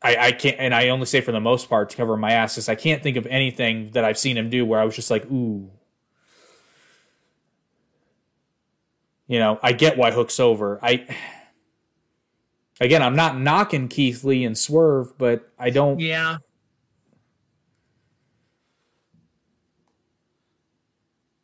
I, 0.00 0.16
I 0.28 0.30
can't, 0.30 0.54
and 0.60 0.72
I 0.72 0.90
only 0.90 1.06
say 1.06 1.20
for 1.20 1.32
the 1.32 1.40
most 1.40 1.68
part 1.68 1.90
to 1.90 1.96
cover 1.96 2.16
my 2.16 2.30
ass, 2.30 2.54
because 2.54 2.68
I 2.68 2.76
can't 2.76 3.02
think 3.02 3.16
of 3.16 3.26
anything 3.26 3.90
that 3.90 4.04
I've 4.04 4.18
seen 4.18 4.36
him 4.36 4.48
do 4.48 4.64
where 4.64 4.78
I 4.78 4.84
was 4.84 4.94
just 4.94 5.10
like, 5.10 5.28
ooh, 5.32 5.68
You 9.30 9.38
know, 9.38 9.60
I 9.62 9.70
get 9.70 9.96
why 9.96 10.10
Hook's 10.10 10.40
over. 10.40 10.80
I 10.82 11.06
again, 12.80 13.00
I'm 13.00 13.14
not 13.14 13.38
knocking 13.38 13.86
Keith 13.86 14.24
Lee 14.24 14.44
and 14.44 14.58
Swerve, 14.58 15.16
but 15.18 15.48
I 15.56 15.70
don't. 15.70 16.00
Yeah. 16.00 16.38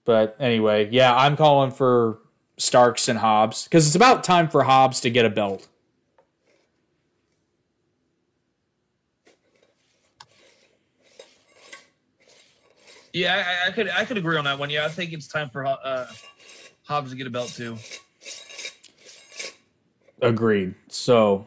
But 0.05 0.35
anyway, 0.41 0.89
yeah, 0.91 1.15
I'm 1.15 1.37
calling 1.37 1.71
for 1.71 2.19
Starks 2.57 3.07
and 3.07 3.21
Hobbs 3.21 3.63
because 3.65 3.87
it's 3.87 3.95
about 3.95 4.25
time 4.25 4.49
for 4.49 4.65
Hobbs 4.65 5.01
to 5.03 5.11
get 5.11 5.25
a 5.25 5.31
belt. 5.31 5.69
Yeah, 13.13 13.61
I, 13.65 13.69
I 13.69 13.71
could 13.71 13.89
I 13.91 14.05
could 14.05 14.19
agree 14.19 14.37
on 14.37 14.45
that 14.45 14.59
one. 14.59 14.71
Yeah, 14.71 14.85
I 14.85 14.89
think 14.89 15.13
it's 15.13 15.29
time 15.29 15.51
for 15.51 15.65
uh, 15.67 16.07
Hobbs 16.87 17.11
to 17.11 17.17
get 17.17 17.27
a 17.27 17.31
belt 17.31 17.49
too. 17.49 17.79
Agreed. 20.23 20.75
So, 20.89 21.47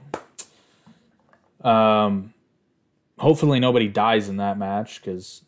um, 1.61 2.34
hopefully 3.18 3.60
nobody 3.60 3.88
dies 3.88 4.30
in 4.30 4.38
that 4.38 4.57
match 4.57 5.02
because 5.02 5.41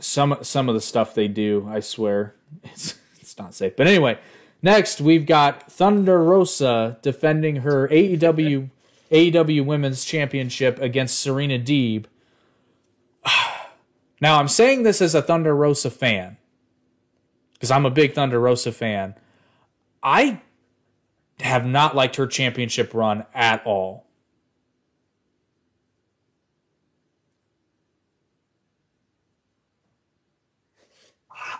some 0.00 0.38
some 0.42 0.68
of 0.68 0.74
the 0.74 0.80
stuff 0.80 1.14
they 1.14 1.28
do, 1.28 1.68
I 1.70 1.80
swear, 1.80 2.34
it's 2.64 2.98
it's 3.20 3.36
not 3.38 3.54
safe. 3.54 3.76
But 3.76 3.86
anyway, 3.86 4.18
next 4.62 5.00
we've 5.00 5.26
got 5.26 5.70
Thunder 5.70 6.22
Rosa 6.22 6.98
defending 7.02 7.56
her 7.56 7.86
AEW 7.88 8.70
AEW 9.12 9.64
Women's 9.64 10.06
Championship 10.06 10.80
against 10.80 11.18
Serena 11.18 11.58
Deeb. 11.58 12.06
Now 14.18 14.38
I'm 14.38 14.48
saying 14.48 14.82
this 14.82 15.02
as 15.02 15.14
a 15.14 15.20
Thunder 15.20 15.54
Rosa 15.54 15.90
fan 15.90 16.38
because 17.56 17.70
I'm 17.70 17.86
a 17.86 17.90
big 17.90 18.14
Thunder 18.14 18.38
Rosa 18.38 18.70
fan. 18.70 19.14
I 20.02 20.40
have 21.40 21.66
not 21.66 21.96
liked 21.96 22.16
her 22.16 22.26
championship 22.26 22.94
run 22.94 23.24
at 23.34 23.64
all. 23.66 24.06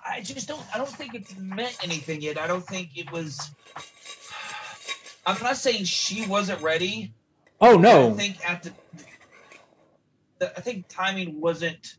I 0.09 0.21
just 0.23 0.49
don't. 0.49 0.63
I 0.75 0.79
don't 0.79 0.89
think 0.89 1.15
it's 1.15 1.37
meant 1.37 1.77
anything 1.83 2.23
yet. 2.23 2.39
I 2.39 2.47
don't 2.47 2.67
think 2.67 2.97
it 2.97 3.11
was. 3.13 3.51
I'm 5.27 5.41
not 5.43 5.57
saying 5.57 5.85
she 5.85 6.27
wasn't 6.27 6.63
ready. 6.63 7.13
Oh 7.61 7.77
no! 7.77 8.11
I 8.11 8.13
think 8.15 8.49
at 8.49 8.63
the, 8.63 8.73
the 10.39 10.57
I 10.57 10.61
think 10.61 10.87
timing 10.89 11.41
wasn't. 11.41 11.97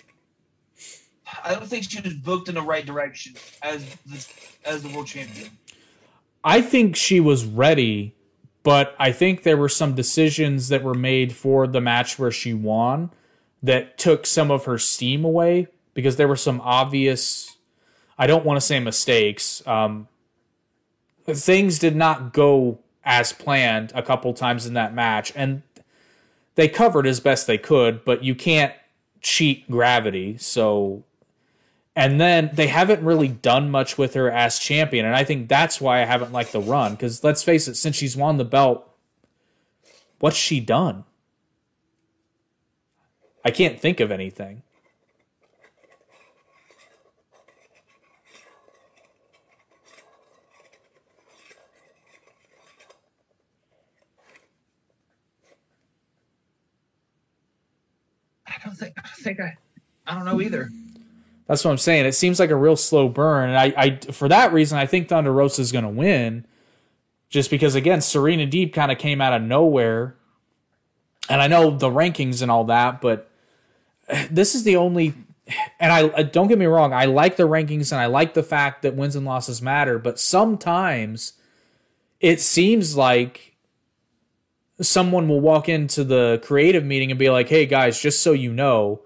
I 1.44 1.54
don't 1.54 1.68
think 1.68 1.90
she 1.90 2.02
was 2.02 2.14
booked 2.14 2.50
in 2.50 2.56
the 2.56 2.62
right 2.62 2.86
direction 2.86 3.36
as 3.62 3.84
the 4.06 4.28
as 4.66 4.84
the 4.84 4.90
world 4.90 5.08
champion. 5.08 5.50
I 6.44 6.62
think 6.62 6.96
she 6.96 7.20
was 7.20 7.46
ready, 7.46 8.16
but 8.64 8.96
I 9.00 9.12
think 9.12 9.44
there 9.44 9.58
were 9.58 9.70
some 9.70 9.96
decisions 9.96 10.70
that 10.70 10.84
were 10.84 10.94
made 10.94 11.34
for 11.34 11.68
the 11.68 11.82
match 11.82 12.18
where 12.18 12.32
she 12.32 12.54
won 12.54 13.12
that 13.64 13.98
took 13.98 14.26
some 14.26 14.52
of 14.52 14.66
her 14.66 14.78
steam 14.78 15.26
away 15.26 15.68
because 15.94 16.16
there 16.16 16.28
were 16.28 16.36
some 16.36 16.62
obvious, 16.62 17.58
I 18.18 18.28
don't 18.28 18.46
want 18.46 18.58
to 18.58 18.66
say 18.66 18.80
mistakes. 18.80 19.66
Um, 19.66 20.08
things 21.26 21.80
did 21.80 21.96
not 21.96 22.34
go 22.34 22.80
as 23.04 23.34
planned 23.34 23.92
a 23.96 24.04
couple 24.04 24.34
times 24.34 24.66
in 24.66 24.74
that 24.76 24.94
match, 24.94 25.34
and 25.36 25.64
they 26.56 26.68
covered 26.68 27.08
as 27.08 27.20
best 27.20 27.48
they 27.48 27.58
could, 27.58 28.06
but 28.06 28.24
you 28.24 28.36
can't 28.36 28.74
cheat 29.22 29.70
gravity. 29.70 30.38
So 30.38 31.04
and 31.98 32.22
then 32.22 32.52
they 32.54 32.68
haven't 32.68 33.04
really 33.04 33.28
done 33.28 33.72
much 33.72 33.98
with 33.98 34.14
her 34.14 34.30
as 34.30 34.60
champion. 34.60 35.04
And 35.04 35.16
I 35.16 35.24
think 35.24 35.50
that's 35.50 35.82
why 35.82 36.00
I 36.00 36.06
haven't 36.06 36.32
liked 36.32 36.52
the 36.52 36.62
run. 36.62 36.92
Because 36.92 37.24
let's 37.24 37.42
face 37.42 37.68
it, 37.68 37.74
since 37.74 37.96
she's 37.96 38.16
won 38.16 38.38
the 38.38 38.46
belt, 38.46 38.88
what's 40.20 40.38
she 40.38 40.60
done? 40.60 41.06
I 43.44 43.50
can't 43.50 43.80
think 43.80 44.00
of 44.00 44.12
anything. 44.12 44.62
I 58.46 58.54
don't 58.64 58.76
think. 58.76 58.94
I 59.00 59.02
don't 59.02 59.24
think 59.24 59.40
I. 59.40 59.58
I 60.06 60.14
don't 60.14 60.26
know 60.26 60.42
either. 60.42 60.70
That's 61.48 61.64
what 61.64 61.72
I'm 61.72 61.78
saying. 61.78 62.06
It 62.06 62.14
seems 62.14 62.40
like 62.40 62.50
a 62.50 62.56
real 62.56 62.76
slow 62.76 63.08
burn, 63.08 63.50
and 63.50 63.58
I, 63.58 63.74
I 63.78 63.98
for 64.12 64.28
that 64.28 64.52
reason, 64.52 64.78
I 64.78 64.86
think 64.86 65.08
Thunder 65.08 65.32
Rosa 65.32 65.62
is 65.62 65.72
going 65.72 65.86
to 65.86 65.90
win, 65.90 66.46
just 67.30 67.50
because 67.50 67.74
again, 67.74 68.02
Serena 68.02 68.46
Deeb 68.46 68.74
kind 68.74 68.92
of 68.92 68.98
came 68.98 69.22
out 69.22 69.34
of 69.34 69.42
nowhere, 69.42 70.16
and 71.30 71.42
I 71.42 71.48
know 71.48 71.72
the 71.72 71.90
rankings 71.90 72.42
and 72.42 72.52
all 72.52 72.66
that, 72.66 73.00
but 73.02 73.30
this 74.30 74.56
is 74.56 74.64
the 74.64 74.76
only. 74.76 75.14
And 75.80 75.94
I 75.94 76.04
uh, 76.10 76.24
don't 76.24 76.50
get 76.50 76.58
me 76.58 76.66
wrong, 76.66 76.92
I 76.92 77.06
like 77.06 77.38
the 77.38 77.48
rankings 77.48 77.94
and 77.94 78.02
I 78.02 78.08
like 78.08 78.34
the 78.34 78.44
fact 78.44 78.82
that 78.82 78.96
wins 78.96 79.16
and 79.16 79.26
losses 79.26 79.62
matter, 79.62 79.98
but 79.98 80.20
sometimes 80.20 81.34
it 82.20 82.42
seems 82.42 82.98
like 82.98 83.56
someone 84.82 85.30
will 85.30 85.40
walk 85.40 85.70
into 85.70 86.04
the 86.04 86.42
creative 86.44 86.84
meeting 86.84 87.12
and 87.12 87.18
be 87.18 87.30
like, 87.30 87.48
"Hey 87.48 87.66
guys, 87.66 88.02
just 88.02 88.22
so 88.22 88.34
you 88.34 88.52
know." 88.52 89.02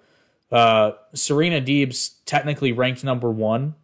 Uh, 0.52 0.92
Serena 1.14 1.62
Deeb's 1.62 2.10
technically 2.26 2.72
ranked 2.72 3.04
number 3.04 3.32
one, 3.32 3.76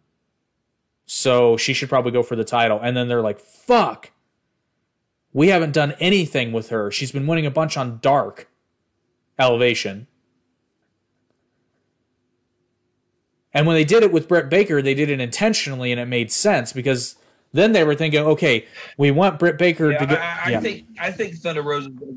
so 1.06 1.56
she 1.56 1.72
should 1.72 1.88
probably 1.88 2.12
go 2.12 2.22
for 2.22 2.36
the 2.36 2.44
title. 2.44 2.78
And 2.82 2.96
then 2.96 3.08
they're 3.08 3.22
like, 3.22 3.40
"Fuck, 3.40 4.10
we 5.32 5.48
haven't 5.48 5.72
done 5.72 5.94
anything 5.98 6.52
with 6.52 6.68
her. 6.68 6.90
She's 6.90 7.10
been 7.12 7.26
winning 7.26 7.46
a 7.46 7.50
bunch 7.50 7.76
on 7.76 7.98
Dark 8.02 8.50
Elevation." 9.38 10.06
And 13.54 13.66
when 13.66 13.74
they 13.74 13.84
did 13.84 14.02
it 14.02 14.12
with 14.12 14.28
Britt 14.28 14.50
Baker, 14.50 14.82
they 14.82 14.94
did 14.94 15.08
it 15.08 15.20
intentionally, 15.20 15.90
and 15.90 16.00
it 16.00 16.06
made 16.06 16.30
sense 16.30 16.72
because 16.74 17.16
then 17.54 17.72
they 17.72 17.82
were 17.82 17.94
thinking, 17.94 18.20
"Okay, 18.20 18.66
we 18.98 19.10
want 19.10 19.38
Britt 19.38 19.56
Baker 19.56 19.90
Yeah, 19.90 19.98
to 19.98 20.06
get." 20.06 20.18
I, 20.20 20.52
I, 20.52 20.56
I 20.56 20.60
think. 20.60 20.86
I 21.00 21.10
think 21.10 21.36
Thunder 21.36 21.62
Rose 21.62 21.86
is 21.86 21.94
gonna- 21.94 22.12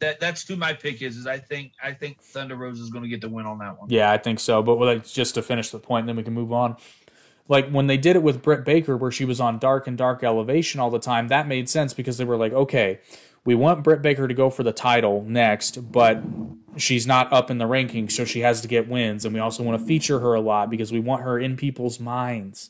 that 0.00 0.20
that's 0.20 0.46
who 0.46 0.56
my 0.56 0.72
pick 0.72 1.02
is. 1.02 1.16
Is 1.16 1.26
I 1.26 1.38
think 1.38 1.72
I 1.82 1.92
think 1.92 2.20
Thunder 2.22 2.56
Rosa 2.56 2.82
is 2.82 2.90
going 2.90 3.02
to 3.04 3.08
get 3.08 3.20
the 3.20 3.28
win 3.28 3.46
on 3.46 3.58
that 3.58 3.78
one. 3.78 3.90
Yeah, 3.90 4.10
I 4.10 4.18
think 4.18 4.40
so. 4.40 4.62
But 4.62 4.78
like 4.78 5.06
just 5.06 5.34
to 5.34 5.42
finish 5.42 5.70
the 5.70 5.78
point, 5.78 6.06
then 6.06 6.16
we 6.16 6.22
can 6.22 6.34
move 6.34 6.52
on. 6.52 6.76
Like 7.48 7.70
when 7.70 7.86
they 7.86 7.96
did 7.96 8.14
it 8.16 8.22
with 8.22 8.42
Britt 8.42 8.64
Baker, 8.64 8.96
where 8.96 9.10
she 9.10 9.24
was 9.24 9.40
on 9.40 9.58
dark 9.58 9.86
and 9.86 9.96
dark 9.96 10.22
elevation 10.22 10.80
all 10.80 10.90
the 10.90 10.98
time, 10.98 11.28
that 11.28 11.48
made 11.48 11.68
sense 11.68 11.94
because 11.94 12.18
they 12.18 12.24
were 12.24 12.36
like, 12.36 12.52
okay, 12.52 13.00
we 13.44 13.54
want 13.54 13.82
Britt 13.82 14.02
Baker 14.02 14.28
to 14.28 14.34
go 14.34 14.50
for 14.50 14.62
the 14.62 14.72
title 14.72 15.24
next, 15.26 15.90
but 15.90 16.22
she's 16.76 17.06
not 17.06 17.32
up 17.32 17.50
in 17.50 17.56
the 17.56 17.64
rankings, 17.64 18.12
so 18.12 18.26
she 18.26 18.40
has 18.40 18.60
to 18.60 18.68
get 18.68 18.86
wins, 18.88 19.24
and 19.24 19.32
we 19.32 19.40
also 19.40 19.62
want 19.62 19.80
to 19.80 19.86
feature 19.86 20.20
her 20.20 20.34
a 20.34 20.40
lot 20.40 20.68
because 20.68 20.92
we 20.92 21.00
want 21.00 21.22
her 21.22 21.38
in 21.38 21.56
people's 21.56 21.98
minds. 21.98 22.68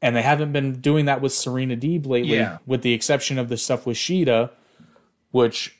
And 0.00 0.16
they 0.16 0.22
haven't 0.22 0.52
been 0.52 0.80
doing 0.80 1.04
that 1.04 1.20
with 1.20 1.32
Serena 1.32 1.76
Deeb 1.76 2.06
lately, 2.06 2.36
Yeah. 2.38 2.58
with 2.66 2.80
the 2.80 2.94
exception 2.94 3.38
of 3.38 3.50
the 3.50 3.58
stuff 3.58 3.84
with 3.86 3.98
Shida, 3.98 4.50
which 5.30 5.76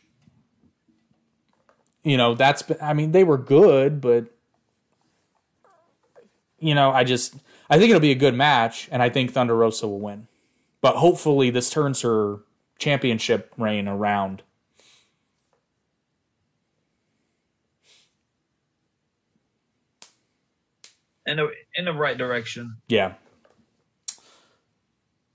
you 2.02 2.16
know 2.16 2.34
that's 2.34 2.62
been, 2.62 2.78
I 2.80 2.94
mean 2.94 3.12
they 3.12 3.24
were 3.24 3.38
good, 3.38 4.00
but 4.00 4.26
you 6.58 6.74
know 6.74 6.90
I 6.90 7.04
just 7.04 7.34
I 7.68 7.78
think 7.78 7.90
it'll 7.90 8.00
be 8.00 8.10
a 8.10 8.16
good 8.16 8.34
match, 8.34 8.88
and 8.90 9.02
I 9.02 9.08
think 9.08 9.32
Thunder 9.32 9.56
Rosa 9.56 9.86
will 9.86 10.00
win. 10.00 10.26
But 10.80 10.96
hopefully 10.96 11.50
this 11.50 11.70
turns 11.70 12.02
her 12.02 12.38
championship 12.78 13.52
reign 13.56 13.86
around. 13.86 14.42
In 21.26 21.36
the 21.36 21.48
in 21.76 21.84
the 21.84 21.92
right 21.92 22.18
direction. 22.18 22.78
Yeah. 22.88 23.14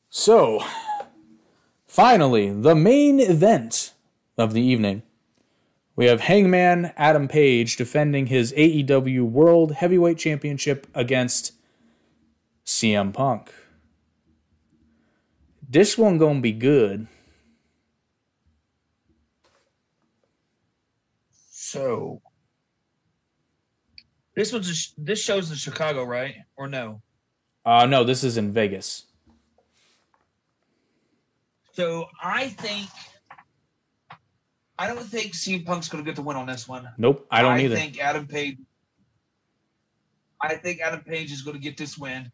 So, 0.09 0.63
finally, 1.87 2.49
the 2.49 2.75
main 2.75 3.19
event 3.19 3.93
of 4.37 4.53
the 4.53 4.61
evening. 4.61 5.03
We 5.95 6.05
have 6.05 6.21
Hangman 6.21 6.91
Adam 6.97 7.27
Page 7.27 7.77
defending 7.77 8.27
his 8.27 8.51
AEW 8.53 9.23
World 9.23 9.73
Heavyweight 9.73 10.17
Championship 10.17 10.87
against 10.93 11.53
CM 12.65 13.13
Punk. 13.13 13.53
This 15.67 15.97
one 15.97 16.17
gonna 16.17 16.41
be 16.41 16.51
good. 16.51 17.07
So 21.49 22.21
this 24.35 24.51
was 24.51 24.67
sh- 24.67 24.91
this 24.97 25.21
shows 25.21 25.49
in 25.49 25.55
Chicago, 25.55 26.03
right? 26.03 26.35
Or 26.57 26.67
no? 26.67 27.01
Uh 27.65 27.85
no, 27.85 28.03
this 28.03 28.23
is 28.23 28.37
in 28.37 28.51
Vegas. 28.51 29.05
So 31.73 32.05
I 32.21 32.49
think 32.49 32.89
I 34.77 34.87
don't 34.87 34.99
think 34.99 35.33
CM 35.33 35.65
Punk's 35.65 35.87
going 35.87 36.03
to 36.03 36.09
get 36.09 36.15
the 36.15 36.21
win 36.21 36.35
on 36.35 36.45
this 36.47 36.67
one. 36.67 36.89
Nope, 36.97 37.25
I 37.31 37.41
don't 37.41 37.53
I 37.53 37.63
either. 37.63 37.75
think 37.75 37.99
Adam 37.99 38.27
Page. 38.27 38.57
I 40.41 40.55
think 40.55 40.81
Adam 40.81 41.01
Page 41.01 41.31
is 41.31 41.41
going 41.41 41.55
to 41.55 41.61
get 41.63 41.77
this 41.77 41.97
win, 41.97 42.31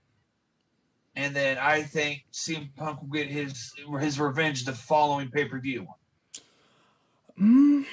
and 1.16 1.36
then 1.36 1.58
I 1.60 1.84
think 1.84 2.26
CM 2.34 2.70
Punk 2.76 3.02
will 3.02 3.10
get 3.10 3.28
his 3.28 3.74
his 4.00 4.20
revenge 4.20 4.66
the 4.66 4.74
following 4.74 5.30
pay 5.30 5.46
per 5.46 5.60
view. 5.60 5.88
Mm, 7.40 7.86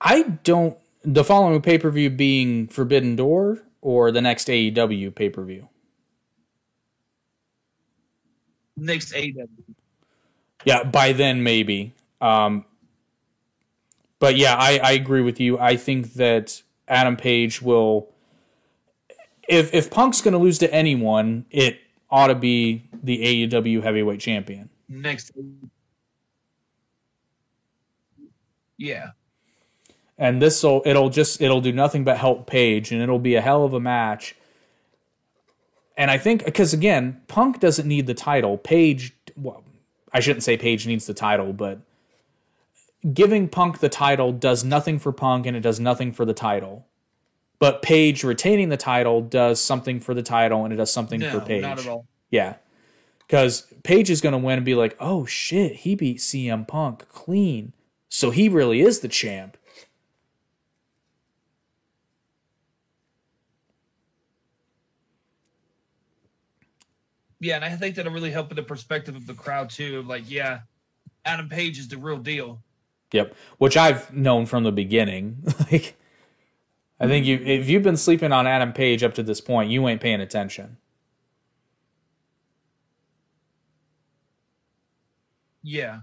I 0.00 0.22
don't. 0.22 0.76
The 1.02 1.24
following 1.24 1.62
pay 1.62 1.78
per 1.78 1.90
view 1.90 2.10
being 2.10 2.66
Forbidden 2.66 3.16
Door 3.16 3.62
or 3.80 4.10
the 4.10 4.20
next 4.20 4.48
AEW 4.48 5.14
pay 5.14 5.30
per 5.30 5.44
view? 5.44 5.68
Next 8.76 9.12
AEW. 9.12 9.48
Yeah, 10.64 10.82
by 10.82 11.12
then 11.12 11.42
maybe. 11.44 11.94
Um, 12.20 12.64
but 14.18 14.36
yeah, 14.36 14.54
I, 14.56 14.78
I 14.82 14.92
agree 14.92 15.20
with 15.22 15.40
you. 15.40 15.58
I 15.58 15.76
think 15.76 16.14
that 16.14 16.62
Adam 16.88 17.16
Page 17.16 17.62
will. 17.62 18.08
If 19.48 19.72
if 19.74 19.90
Punk's 19.90 20.20
going 20.20 20.32
to 20.32 20.38
lose 20.38 20.58
to 20.58 20.72
anyone, 20.74 21.46
it 21.50 21.80
ought 22.10 22.28
to 22.28 22.34
be 22.34 22.88
the 23.02 23.46
AEW 23.48 23.82
Heavyweight 23.82 24.20
Champion. 24.20 24.70
Next. 24.88 25.32
Yeah. 28.78 29.10
and 30.18 30.40
this 30.42 30.62
will 30.62 30.82
it'll 30.84 31.10
just 31.10 31.40
it'll 31.40 31.60
do 31.60 31.72
nothing 31.72 32.04
but 32.04 32.16
help 32.18 32.46
Page, 32.46 32.92
and 32.92 33.02
it'll 33.02 33.18
be 33.18 33.34
a 33.34 33.40
hell 33.40 33.64
of 33.64 33.74
a 33.74 33.80
match. 33.80 34.34
And 35.96 36.10
I 36.10 36.18
think 36.18 36.44
because 36.44 36.72
again, 36.74 37.20
Punk 37.28 37.60
doesn't 37.60 37.86
need 37.88 38.06
the 38.06 38.14
title. 38.14 38.58
Page, 38.58 39.14
well, 39.36 39.64
I 40.12 40.20
shouldn't 40.20 40.42
say 40.42 40.56
Page 40.56 40.86
needs 40.86 41.06
the 41.06 41.14
title, 41.14 41.52
but 41.52 41.80
giving 43.12 43.48
Punk 43.48 43.78
the 43.80 43.88
title 43.88 44.32
does 44.32 44.64
nothing 44.64 44.98
for 44.98 45.12
Punk, 45.12 45.46
and 45.46 45.56
it 45.56 45.60
does 45.60 45.80
nothing 45.80 46.12
for 46.12 46.24
the 46.24 46.34
title. 46.34 46.86
But 47.58 47.82
Page 47.82 48.22
retaining 48.22 48.68
the 48.68 48.76
title 48.76 49.22
does 49.22 49.60
something 49.60 50.00
for 50.00 50.14
the 50.14 50.22
title, 50.22 50.64
and 50.64 50.72
it 50.72 50.76
does 50.76 50.92
something 50.92 51.20
No, 51.20 51.30
for 51.30 51.40
Page. 51.40 51.62
not 51.62 51.78
at 51.78 51.86
all. 51.86 52.06
Yeah. 52.30 52.56
Because 53.26 53.72
Page 53.82 54.10
is 54.10 54.20
going 54.20 54.32
to 54.32 54.38
win 54.38 54.56
and 54.58 54.64
be 54.64 54.74
like, 54.74 54.96
oh 55.00 55.24
shit, 55.26 55.76
he 55.76 55.94
beat 55.94 56.18
CM 56.18 56.66
Punk 56.68 57.08
clean. 57.08 57.72
So 58.08 58.30
he 58.30 58.48
really 58.48 58.82
is 58.82 59.00
the 59.00 59.08
champ. 59.08 59.56
Yeah, 67.40 67.56
and 67.56 67.64
I 67.64 67.76
think 67.76 67.96
that'll 67.96 68.12
really 68.12 68.30
help 68.30 68.48
with 68.48 68.56
the 68.56 68.62
perspective 68.62 69.14
of 69.14 69.26
the 69.26 69.34
crowd 69.34 69.70
too. 69.70 69.98
Of 69.98 70.06
like, 70.06 70.30
yeah, 70.30 70.60
Adam 71.24 71.48
Page 71.48 71.78
is 71.78 71.88
the 71.88 71.98
real 71.98 72.18
deal. 72.18 72.62
Yep. 73.16 73.34
Which 73.58 73.76
I've 73.76 74.12
known 74.12 74.44
from 74.46 74.64
the 74.64 74.72
beginning. 74.72 75.42
like, 75.72 75.96
I 77.00 77.06
think 77.06 77.26
you 77.26 77.38
if 77.38 77.68
you've 77.68 77.82
been 77.82 77.96
sleeping 77.96 78.30
on 78.32 78.46
Adam 78.46 78.72
Page 78.72 79.02
up 79.02 79.14
to 79.14 79.22
this 79.22 79.40
point, 79.40 79.70
you 79.70 79.88
ain't 79.88 80.00
paying 80.02 80.20
attention. 80.20 80.76
Yeah. 85.62 86.00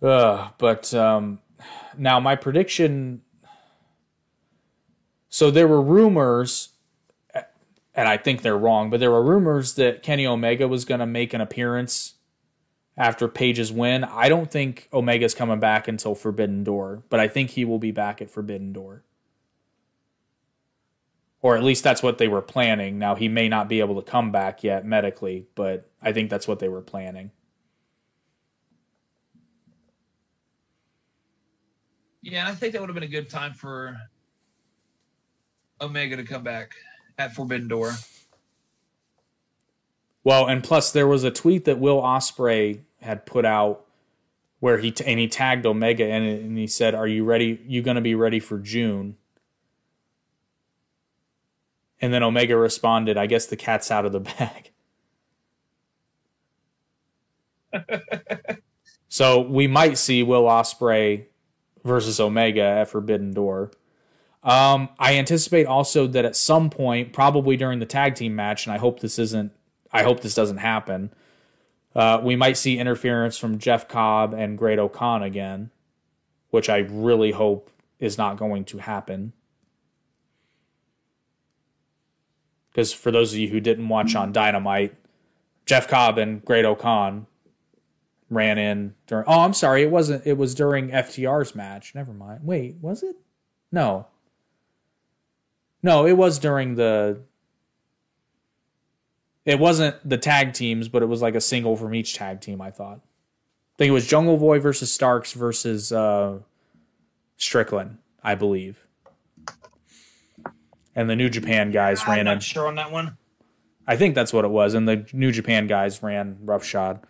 Uh, 0.00 0.50
but 0.58 0.94
um, 0.94 1.40
now 1.96 2.20
my 2.20 2.36
prediction. 2.36 3.22
So 5.28 5.50
there 5.50 5.68
were 5.68 5.82
rumors, 5.82 6.70
and 7.94 8.08
I 8.08 8.16
think 8.16 8.42
they're 8.42 8.56
wrong, 8.56 8.90
but 8.90 9.00
there 9.00 9.10
were 9.10 9.22
rumors 9.22 9.74
that 9.74 10.02
Kenny 10.02 10.26
Omega 10.26 10.68
was 10.68 10.84
going 10.84 11.00
to 11.00 11.06
make 11.06 11.34
an 11.34 11.40
appearance 11.40 12.14
after 12.98 13.28
Page's 13.28 13.70
win. 13.72 14.02
I 14.02 14.28
don't 14.28 14.50
think 14.50 14.88
Omega's 14.92 15.32
coming 15.32 15.60
back 15.60 15.86
until 15.86 16.16
Forbidden 16.16 16.64
Door, 16.64 17.04
but 17.08 17.20
I 17.20 17.28
think 17.28 17.50
he 17.50 17.64
will 17.64 17.78
be 17.78 17.92
back 17.92 18.20
at 18.20 18.28
Forbidden 18.28 18.72
Door. 18.72 19.04
Or 21.40 21.56
at 21.56 21.62
least 21.62 21.84
that's 21.84 22.02
what 22.02 22.18
they 22.18 22.26
were 22.26 22.42
planning. 22.42 22.98
Now, 22.98 23.14
he 23.14 23.28
may 23.28 23.48
not 23.48 23.68
be 23.68 23.78
able 23.78 24.02
to 24.02 24.10
come 24.10 24.32
back 24.32 24.64
yet 24.64 24.84
medically, 24.84 25.46
but 25.54 25.88
I 26.02 26.12
think 26.12 26.28
that's 26.28 26.48
what 26.48 26.58
they 26.58 26.68
were 26.68 26.82
planning. 26.82 27.30
Yeah, 32.20 32.48
I 32.48 32.54
think 32.56 32.72
that 32.72 32.80
would 32.80 32.90
have 32.90 32.94
been 32.94 33.04
a 33.04 33.06
good 33.06 33.30
time 33.30 33.54
for 33.54 33.96
Omega 35.80 36.16
to 36.16 36.24
come 36.24 36.42
back 36.42 36.72
at 37.16 37.32
Forbidden 37.32 37.68
Door. 37.68 37.92
Well, 40.24 40.48
and 40.48 40.64
plus 40.64 40.90
there 40.90 41.06
was 41.06 41.22
a 41.22 41.30
tweet 41.30 41.64
that 41.66 41.78
Will 41.78 42.02
Ospreay 42.02 42.80
had 43.00 43.26
put 43.26 43.44
out 43.44 43.84
where 44.60 44.78
he 44.78 44.90
t- 44.90 45.04
and 45.04 45.18
he 45.18 45.28
tagged 45.28 45.66
Omega 45.66 46.06
in 46.06 46.22
it, 46.24 46.42
and 46.42 46.58
he 46.58 46.66
said, 46.66 46.94
"Are 46.94 47.06
you 47.06 47.24
ready? 47.24 47.60
You 47.66 47.82
going 47.82 47.94
to 47.94 48.00
be 48.00 48.14
ready 48.14 48.40
for 48.40 48.58
June?" 48.58 49.16
And 52.00 52.12
then 52.12 52.22
Omega 52.22 52.56
responded, 52.56 53.16
"I 53.16 53.26
guess 53.26 53.46
the 53.46 53.56
cat's 53.56 53.90
out 53.90 54.04
of 54.04 54.12
the 54.12 54.20
bag." 54.20 54.70
so 59.08 59.40
we 59.40 59.66
might 59.66 59.98
see 59.98 60.22
Will 60.22 60.44
Ospreay 60.44 61.26
versus 61.84 62.18
Omega 62.18 62.62
at 62.62 62.88
Forbidden 62.88 63.32
Door. 63.32 63.72
Um, 64.42 64.88
I 64.98 65.16
anticipate 65.16 65.66
also 65.66 66.06
that 66.06 66.24
at 66.24 66.36
some 66.36 66.70
point, 66.70 67.12
probably 67.12 67.56
during 67.56 67.80
the 67.80 67.86
tag 67.86 68.14
team 68.14 68.34
match, 68.34 68.66
and 68.66 68.74
I 68.74 68.78
hope 68.78 69.00
this 69.00 69.18
isn't 69.18 69.52
I 69.92 70.02
hope 70.02 70.20
this 70.20 70.34
doesn't 70.34 70.58
happen. 70.58 71.12
Uh, 71.98 72.20
we 72.22 72.36
might 72.36 72.56
see 72.56 72.78
interference 72.78 73.36
from 73.36 73.58
Jeff 73.58 73.88
Cobb 73.88 74.32
and 74.32 74.56
Great-O-Khan 74.56 75.24
again, 75.24 75.72
which 76.50 76.68
I 76.68 76.78
really 76.88 77.32
hope 77.32 77.72
is 77.98 78.16
not 78.16 78.36
going 78.36 78.64
to 78.66 78.78
happen. 78.78 79.32
Because 82.70 82.92
for 82.92 83.10
those 83.10 83.32
of 83.32 83.40
you 83.40 83.48
who 83.48 83.58
didn't 83.58 83.88
watch 83.88 84.14
on 84.14 84.32
Dynamite, 84.32 84.94
Jeff 85.66 85.88
Cobb 85.88 86.18
and 86.18 86.44
Great-O-Khan 86.44 87.26
ran 88.30 88.58
in 88.58 88.94
during. 89.08 89.24
Oh, 89.26 89.40
I'm 89.40 89.52
sorry, 89.52 89.82
it 89.82 89.90
wasn't. 89.90 90.24
It 90.24 90.38
was 90.38 90.54
during 90.54 90.90
FTR's 90.90 91.56
match. 91.56 91.96
Never 91.96 92.12
mind. 92.12 92.42
Wait, 92.44 92.76
was 92.80 93.02
it? 93.02 93.16
No. 93.72 94.06
No, 95.82 96.06
it 96.06 96.12
was 96.12 96.38
during 96.38 96.76
the 96.76 97.22
it 99.48 99.58
wasn't 99.58 99.96
the 100.06 100.18
tag 100.18 100.52
teams, 100.52 100.88
but 100.88 101.02
it 101.02 101.06
was 101.06 101.22
like 101.22 101.34
a 101.34 101.40
single 101.40 101.74
from 101.74 101.94
each 101.94 102.12
tag 102.14 102.42
team, 102.42 102.60
I 102.60 102.70
thought. 102.70 102.98
I 102.98 103.76
think 103.78 103.88
it 103.88 103.92
was 103.92 104.06
Jungle 104.06 104.36
Boy 104.36 104.60
versus 104.60 104.92
Starks 104.92 105.32
versus 105.32 105.90
uh, 105.90 106.40
Strickland, 107.38 107.96
I 108.22 108.34
believe. 108.34 108.84
And 110.94 111.08
the 111.08 111.16
New 111.16 111.30
Japan 111.30 111.70
guys 111.70 112.02
I'm 112.04 112.10
ran 112.10 112.24
not 112.26 112.34
in. 112.34 112.40
sure 112.40 112.66
on 112.66 112.74
that 112.74 112.92
one. 112.92 113.16
I 113.86 113.96
think 113.96 114.14
that's 114.14 114.34
what 114.34 114.44
it 114.44 114.50
was. 114.50 114.74
And 114.74 114.86
the 114.86 115.08
New 115.14 115.32
Japan 115.32 115.66
guys 115.66 116.02
ran 116.02 116.36
roughshod 116.42 117.00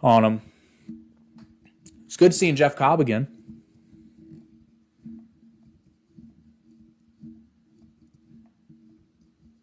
on 0.00 0.24
him. 0.24 0.42
It's 2.06 2.16
good 2.16 2.32
seeing 2.32 2.54
Jeff 2.54 2.76
Cobb 2.76 3.00
again. 3.00 3.26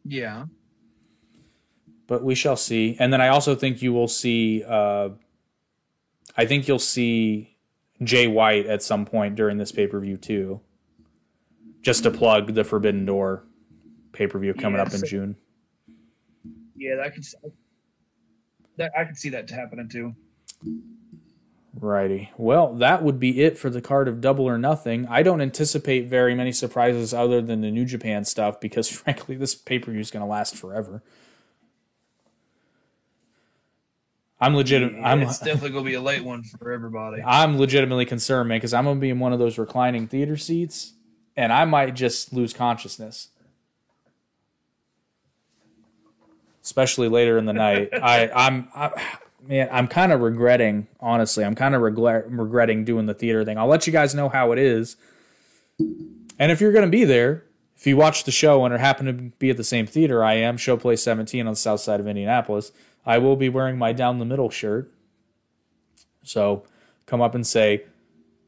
Yeah. 0.03 0.47
But 2.07 2.23
we 2.23 2.35
shall 2.35 2.55
see. 2.55 2.95
And 2.99 3.11
then 3.11 3.21
I 3.21 3.29
also 3.29 3.55
think 3.55 3.81
you 3.81 3.93
will 3.93 4.07
see. 4.07 4.63
Uh, 4.63 5.09
I 6.37 6.45
think 6.45 6.67
you'll 6.67 6.79
see 6.79 7.57
Jay 8.03 8.27
White 8.27 8.65
at 8.65 8.83
some 8.83 9.05
point 9.05 9.35
during 9.35 9.57
this 9.57 9.71
pay 9.71 9.87
per 9.87 9.99
view 9.99 10.17
too. 10.17 10.61
Just 11.81 12.03
to 12.03 12.11
plug 12.11 12.53
the 12.53 12.63
Forbidden 12.63 13.05
Door 13.05 13.43
pay 14.11 14.27
per 14.27 14.39
view 14.39 14.53
coming 14.53 14.79
up 14.79 14.87
in 14.93 14.99
Yes. 15.01 15.09
June. 15.09 15.35
Yeah, 16.75 16.95
that 16.95 17.13
could 17.13 17.25
that 18.77 18.91
I 18.97 19.05
could 19.05 19.17
see 19.17 19.29
that 19.29 19.49
happening 19.49 19.87
too. 19.87 20.15
Righty. 21.77 22.31
Well, 22.37 22.73
that 22.75 23.03
would 23.03 23.19
be 23.19 23.41
it 23.43 23.57
for 23.57 23.69
the 23.69 23.81
card 23.81 24.07
of 24.07 24.21
Double 24.21 24.45
or 24.45 24.57
Nothing. 24.57 25.05
I 25.07 25.23
don't 25.23 25.41
anticipate 25.41 26.07
very 26.07 26.33
many 26.33 26.53
surprises 26.53 27.13
other 27.13 27.41
than 27.41 27.59
the 27.59 27.69
New 27.69 27.83
Japan 27.83 28.23
stuff 28.23 28.61
because, 28.61 28.87
frankly, 29.01 29.35
this 29.35 29.55
pay 29.55 29.79
per 29.79 29.91
view 29.91 29.99
is 29.99 30.11
going 30.11 30.23
to 30.23 30.29
last 30.29 30.55
forever. 30.55 31.03
I'm 34.45 34.55
legit. 34.55 34.93
I'm 35.03 35.23
it's 35.23 35.39
definitely 35.39 35.71
gonna 35.71 35.85
be 35.85 35.95
a 35.95 36.01
late 36.01 36.23
one 36.23 36.43
for 36.43 36.71
everybody. 36.71 37.19
I'm 37.25 37.57
legitimately 37.57 38.05
concerned, 38.05 38.47
man, 38.47 38.57
because 38.57 38.75
I'm 38.75 38.83
gonna 38.83 38.99
be 38.99 39.09
in 39.09 39.17
one 39.17 39.33
of 39.33 39.39
those 39.39 39.57
reclining 39.57 40.07
theater 40.07 40.37
seats, 40.37 40.93
and 41.35 41.51
I 41.51 41.65
might 41.65 41.95
just 41.95 42.31
lose 42.31 42.53
consciousness. 42.53 43.29
Especially 46.63 47.09
later 47.09 47.39
in 47.39 47.45
the 47.45 47.53
night, 47.53 47.89
I, 48.03 48.29
I'm, 48.29 48.67
I, 48.75 49.19
man, 49.47 49.67
I'm 49.71 49.87
kind 49.87 50.11
of 50.11 50.21
regretting. 50.21 50.85
Honestly, 50.99 51.43
I'm 51.43 51.55
kind 51.55 51.73
of 51.73 51.81
regret, 51.81 52.29
regretting 52.29 52.85
doing 52.85 53.07
the 53.07 53.15
theater 53.15 53.43
thing. 53.45 53.57
I'll 53.57 53.65
let 53.65 53.87
you 53.87 53.93
guys 53.93 54.13
know 54.13 54.29
how 54.29 54.51
it 54.51 54.59
is, 54.59 54.95
and 55.79 56.51
if 56.51 56.61
you're 56.61 56.71
gonna 56.71 56.85
be 56.85 57.03
there, 57.03 57.45
if 57.75 57.87
you 57.87 57.97
watch 57.97 58.25
the 58.25 58.31
show 58.31 58.63
and 58.63 58.71
are 58.75 58.77
happen 58.77 59.07
to 59.07 59.13
be 59.13 59.49
at 59.49 59.57
the 59.57 59.63
same 59.63 59.87
theater 59.87 60.23
I 60.23 60.35
am, 60.35 60.57
Showplace 60.57 60.99
17 60.99 61.47
on 61.47 61.53
the 61.53 61.57
south 61.57 61.79
side 61.79 61.99
of 61.99 62.07
Indianapolis, 62.07 62.71
I 63.05 63.17
will 63.19 63.35
be 63.35 63.49
wearing 63.49 63.77
my 63.77 63.93
down 63.93 64.19
the 64.19 64.25
middle 64.25 64.49
shirt. 64.49 64.91
So 66.23 66.65
come 67.05 67.21
up 67.21 67.35
and 67.35 67.45
say, 67.45 67.85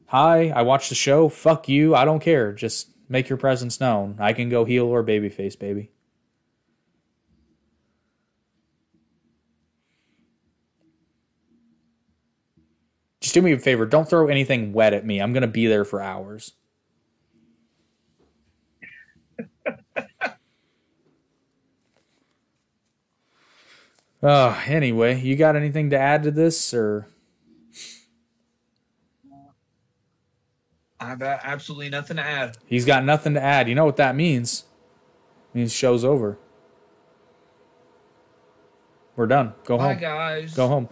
Hi, 0.07 0.49
I 0.49 0.61
watched 0.61 0.89
the 0.89 0.95
show. 0.95 1.27
Fuck 1.29 1.67
you. 1.67 1.93
I 1.93 2.05
don't 2.05 2.21
care. 2.21 2.53
Just 2.53 2.89
make 3.09 3.29
your 3.29 3.37
presence 3.37 3.79
known. 3.79 4.15
I 4.19 4.33
can 4.33 4.49
go 4.49 4.63
heel 4.63 4.85
or 4.85 5.03
babyface, 5.03 5.59
baby. 5.59 5.91
Just 13.19 13.33
do 13.33 13.41
me 13.41 13.51
a 13.51 13.59
favor. 13.59 13.85
Don't 13.85 14.09
throw 14.09 14.27
anything 14.27 14.71
wet 14.71 14.93
at 14.93 15.05
me. 15.05 15.19
I'm 15.19 15.33
going 15.33 15.41
to 15.41 15.47
be 15.47 15.67
there 15.67 15.83
for 15.83 16.01
hours. 16.01 16.53
Oh, 24.23 24.63
anyway, 24.65 25.19
you 25.21 25.35
got 25.35 25.55
anything 25.55 25.91
to 25.91 25.97
add 25.97 26.23
to 26.23 26.31
this 26.31 26.73
or 26.73 27.07
I've 30.99 31.21
absolutely 31.21 31.89
nothing 31.89 32.17
to 32.17 32.23
add. 32.23 32.57
he's 32.65 32.85
got 32.85 33.03
nothing 33.05 33.35
to 33.35 33.41
add? 33.41 33.69
You 33.69 33.75
know 33.75 33.85
what 33.85 33.97
that 33.97 34.15
means? 34.15 34.63
It 35.53 35.57
means 35.59 35.71
show's 35.71 36.03
over. 36.03 36.37
We're 39.15 39.27
done. 39.27 39.53
Go 39.63 39.77
Bye, 39.77 39.93
home. 39.93 40.01
guys. 40.01 40.53
Go 40.55 40.67
home. 40.67 40.89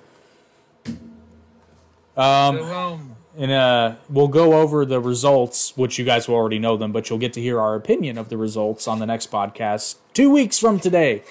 Um, 2.17 2.57
Go 2.57 2.63
home. 2.65 3.15
and 3.37 3.51
uh, 3.51 3.95
we'll 4.09 4.27
go 4.27 4.53
over 4.61 4.85
the 4.85 5.01
results, 5.01 5.75
which 5.75 5.97
you 5.99 6.05
guys 6.05 6.27
will 6.27 6.35
already 6.35 6.59
know 6.59 6.77
them, 6.77 6.91
but 6.91 7.09
you'll 7.09 7.19
get 7.19 7.33
to 7.33 7.41
hear 7.41 7.59
our 7.59 7.75
opinion 7.75 8.17
of 8.17 8.29
the 8.29 8.37
results 8.37 8.87
on 8.87 8.99
the 8.99 9.05
next 9.05 9.31
podcast 9.31 9.95
two 10.13 10.29
weeks 10.29 10.57
from 10.59 10.79
today. 10.79 11.23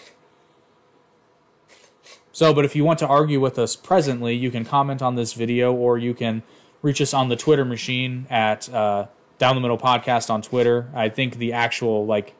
So, 2.34 2.52
but 2.52 2.64
if 2.64 2.74
you 2.74 2.82
want 2.84 2.98
to 2.98 3.06
argue 3.06 3.38
with 3.38 3.60
us 3.60 3.76
presently, 3.76 4.34
you 4.34 4.50
can 4.50 4.64
comment 4.64 5.00
on 5.00 5.14
this 5.14 5.34
video 5.34 5.72
or 5.72 5.98
you 5.98 6.14
can 6.14 6.42
reach 6.82 7.00
us 7.00 7.14
on 7.14 7.28
the 7.28 7.36
Twitter 7.36 7.64
machine 7.64 8.26
at 8.28 8.68
uh, 8.74 9.06
Down 9.38 9.54
the 9.54 9.60
Middle 9.60 9.78
Podcast 9.78 10.30
on 10.30 10.42
Twitter. 10.42 10.90
I 10.92 11.10
think 11.10 11.36
the 11.36 11.52
actual 11.52 12.04
like 12.06 12.34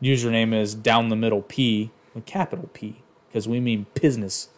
username 0.00 0.54
is 0.54 0.72
Down 0.72 1.08
the 1.08 1.16
Middle 1.16 1.42
P, 1.42 1.90
with 2.14 2.26
capital 2.26 2.70
P, 2.72 3.02
because 3.26 3.48
we 3.48 3.58
mean 3.58 3.86
business. 4.00 4.50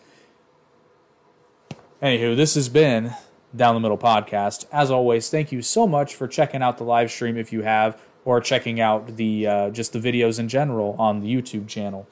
Anywho, 2.02 2.36
this 2.36 2.54
has 2.54 2.68
been 2.68 3.14
Down 3.56 3.74
the 3.74 3.80
Middle 3.80 3.96
Podcast. 3.96 4.66
As 4.70 4.90
always, 4.90 5.30
thank 5.30 5.52
you 5.52 5.62
so 5.62 5.86
much 5.86 6.14
for 6.14 6.28
checking 6.28 6.62
out 6.62 6.76
the 6.76 6.84
live 6.84 7.10
stream 7.10 7.38
if 7.38 7.50
you 7.50 7.62
have, 7.62 7.98
or 8.26 8.42
checking 8.42 8.78
out 8.78 9.16
the 9.16 9.46
uh, 9.46 9.70
just 9.70 9.94
the 9.94 9.98
videos 9.98 10.38
in 10.38 10.50
general 10.50 10.96
on 10.98 11.20
the 11.20 11.34
YouTube 11.34 11.66
channel. 11.66 12.06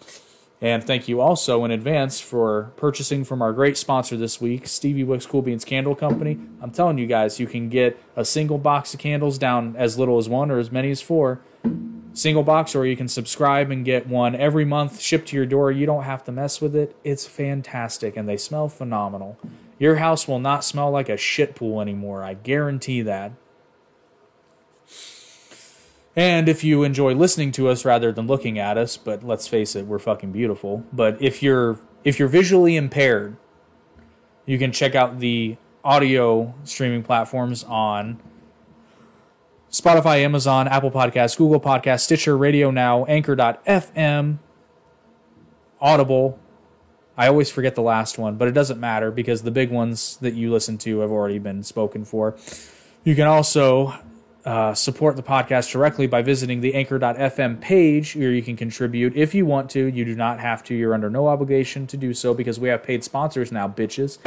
And 0.61 0.83
thank 0.83 1.07
you 1.07 1.21
also 1.21 1.65
in 1.65 1.71
advance 1.71 2.21
for 2.21 2.73
purchasing 2.77 3.25
from 3.25 3.43
our 3.43 3.53
great 3.53 3.77
sponsor 3.77 4.17
this 4.17 4.41
week, 4.41 4.67
Stevie 4.67 5.05
Wix 5.05 5.25
Cool 5.25 5.43
Beans 5.43 5.65
Candle 5.65 5.95
Company. 5.95 6.37
I'm 6.61 6.73
telling 6.73 6.99
you 6.99 7.07
guys, 7.07 7.39
you 7.39 7.47
can 7.47 7.69
get 7.69 7.97
a 8.17 8.25
single 8.25 8.59
box 8.59 8.93
of 8.93 8.99
candles 8.99 9.39
down 9.39 9.77
as 9.77 9.99
little 9.99 10.19
as 10.19 10.29
one 10.29 10.51
or 10.51 10.59
as 10.59 10.73
many 10.73 10.91
as 10.91 11.01
four. 11.01 11.41
Single 12.13 12.43
box, 12.43 12.75
or 12.75 12.85
you 12.85 12.97
can 12.97 13.07
subscribe 13.07 13.71
and 13.71 13.85
get 13.85 14.09
one 14.09 14.35
every 14.35 14.65
month 14.65 15.01
shipped 15.01 15.29
to 15.29 15.37
your 15.37 15.47
door. 15.47 15.71
You 15.71 15.87
don't 15.87 16.03
have 16.03 16.25
to 16.25 16.33
mess 16.33 16.61
with 16.61 16.75
it. 16.75 16.97
It's 17.05 17.25
fantastic 17.25 18.17
and 18.17 18.29
they 18.29 18.37
smell 18.37 18.69
phenomenal. 18.69 19.39
Your 19.79 19.97
house 19.97 20.27
will 20.27 20.41
not 20.41 20.65
smell 20.65 20.91
like 20.91 21.09
a 21.09 21.17
shit 21.17 21.55
pool 21.55 21.81
anymore. 21.81 22.25
I 22.25 22.35
guarantee 22.35 23.03
that. 23.03 23.31
And 26.19 26.49
if 26.49 26.65
you 26.65 26.83
enjoy 26.83 27.15
listening 27.15 27.53
to 27.53 27.69
us 27.69 27.85
rather 27.85 28.11
than 28.11 28.27
looking 28.27 28.59
at 28.59 28.77
us, 28.77 28.97
but 28.97 29.23
let's 29.23 29.47
face 29.47 29.77
it, 29.77 29.87
we're 29.87 30.01
fucking 30.01 30.33
beautiful. 30.33 30.85
But 30.93 31.23
if 31.23 31.45
you're 31.45 31.79
if 32.03 32.19
you're 32.19 32.27
visually 32.27 32.75
impaired, 32.75 33.37
you 34.45 34.59
can 34.59 34.73
check 34.73 34.97
out 34.97 35.21
the 35.21 35.57
audio 35.85 36.53
streaming 36.65 37.05
platforms 37.05 37.63
on 37.63 38.21
Spotify, 39.71 40.19
Amazon, 40.25 40.67
Apple 40.67 40.91
Podcasts, 40.91 41.37
Google 41.37 41.61
Podcasts, 41.61 42.01
Stitcher, 42.01 42.37
Radio 42.37 42.73
Now, 42.73 43.05
Anchor.fm, 43.05 44.39
Audible. 45.81 46.41
I 47.17 47.29
always 47.29 47.49
forget 47.49 47.77
the 47.77 47.83
last 47.83 48.19
one, 48.19 48.35
but 48.35 48.49
it 48.49 48.53
doesn't 48.55 48.81
matter 48.81 49.13
because 49.13 49.43
the 49.43 49.53
big 49.53 49.71
ones 49.71 50.17
that 50.17 50.35
you 50.35 50.51
listen 50.51 50.79
to 50.79 50.99
have 50.99 51.13
already 51.13 51.39
been 51.39 51.63
spoken 51.63 52.05
for. 52.05 52.37
You 53.05 53.15
can 53.15 53.29
also 53.29 53.95
uh, 54.45 54.73
support 54.73 55.17
the 55.17 55.23
podcast 55.23 55.71
directly 55.73 56.07
by 56.07 56.23
visiting 56.23 56.61
the 56.61 56.75
anchor.fm 56.75 57.61
page 57.61 58.17
where 58.17 58.33
you 58.33 58.43
can 58.43 58.57
contribute 58.57 59.17
if 59.17 59.35
you 59.35 59.45
want 59.45 59.71
to. 59.71 59.87
You 59.87 60.05
do 60.05 60.15
not 60.15 60.41
have 60.41 60.63
to. 60.65 60.75
You're 60.75 60.95
under 60.95 61.11
no 61.11 61.29
obligation 61.29 61.87
to 61.89 61.97
do 61.97 62.15
so 62.15 62.35
because 62.35 62.59
we 62.59 62.69
have 62.69 62.83
paid 62.83 63.05
sponsors 63.05 63.53
now, 63.53 63.69
bitches. 63.69 64.19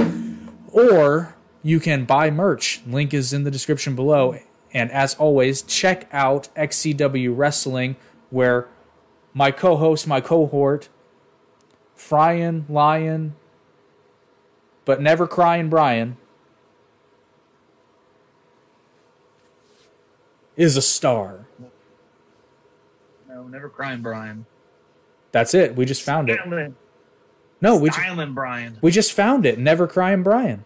Or 0.72 1.36
you 1.64 1.80
can 1.80 2.06
buy 2.06 2.30
merch. 2.30 2.82
Link 2.86 3.14
is 3.14 3.34
in 3.34 3.44
the 3.44 3.52
description 3.52 3.96
below. 3.96 4.38
And 4.74 4.92
as 4.92 5.16
always, 5.16 5.62
check 5.62 6.08
out 6.12 6.50
XCW 6.56 7.36
Wrestling 7.36 7.96
where 8.30 8.68
my 9.34 9.52
co-host, 9.52 10.08
my 10.08 10.22
cohort, 10.22 10.90
Fryin, 11.98 12.70
Lion, 12.70 13.36
but 14.86 15.02
never 15.02 15.28
crying 15.28 15.70
Bryon, 15.70 16.18
is 20.56 20.78
a 20.78 20.82
star. 20.82 21.46
No, 23.28 23.44
never 23.44 23.70
crying, 23.70 24.02
Bryon. 24.02 24.46
That's 25.32 25.54
it. 25.54 25.76
We 25.76 25.86
just 25.86 26.04
found 26.04 26.30
it. 26.30 26.40
No, 27.62 27.78
we 27.78 27.90
just, 27.90 28.00
Island, 28.00 28.36
Bryon. 28.36 28.78
we 28.82 28.92
just 28.92 29.14
found 29.14 29.46
it. 29.46 29.60
Never 29.60 29.88
crying 29.88 30.24
Bryon. 30.24 30.66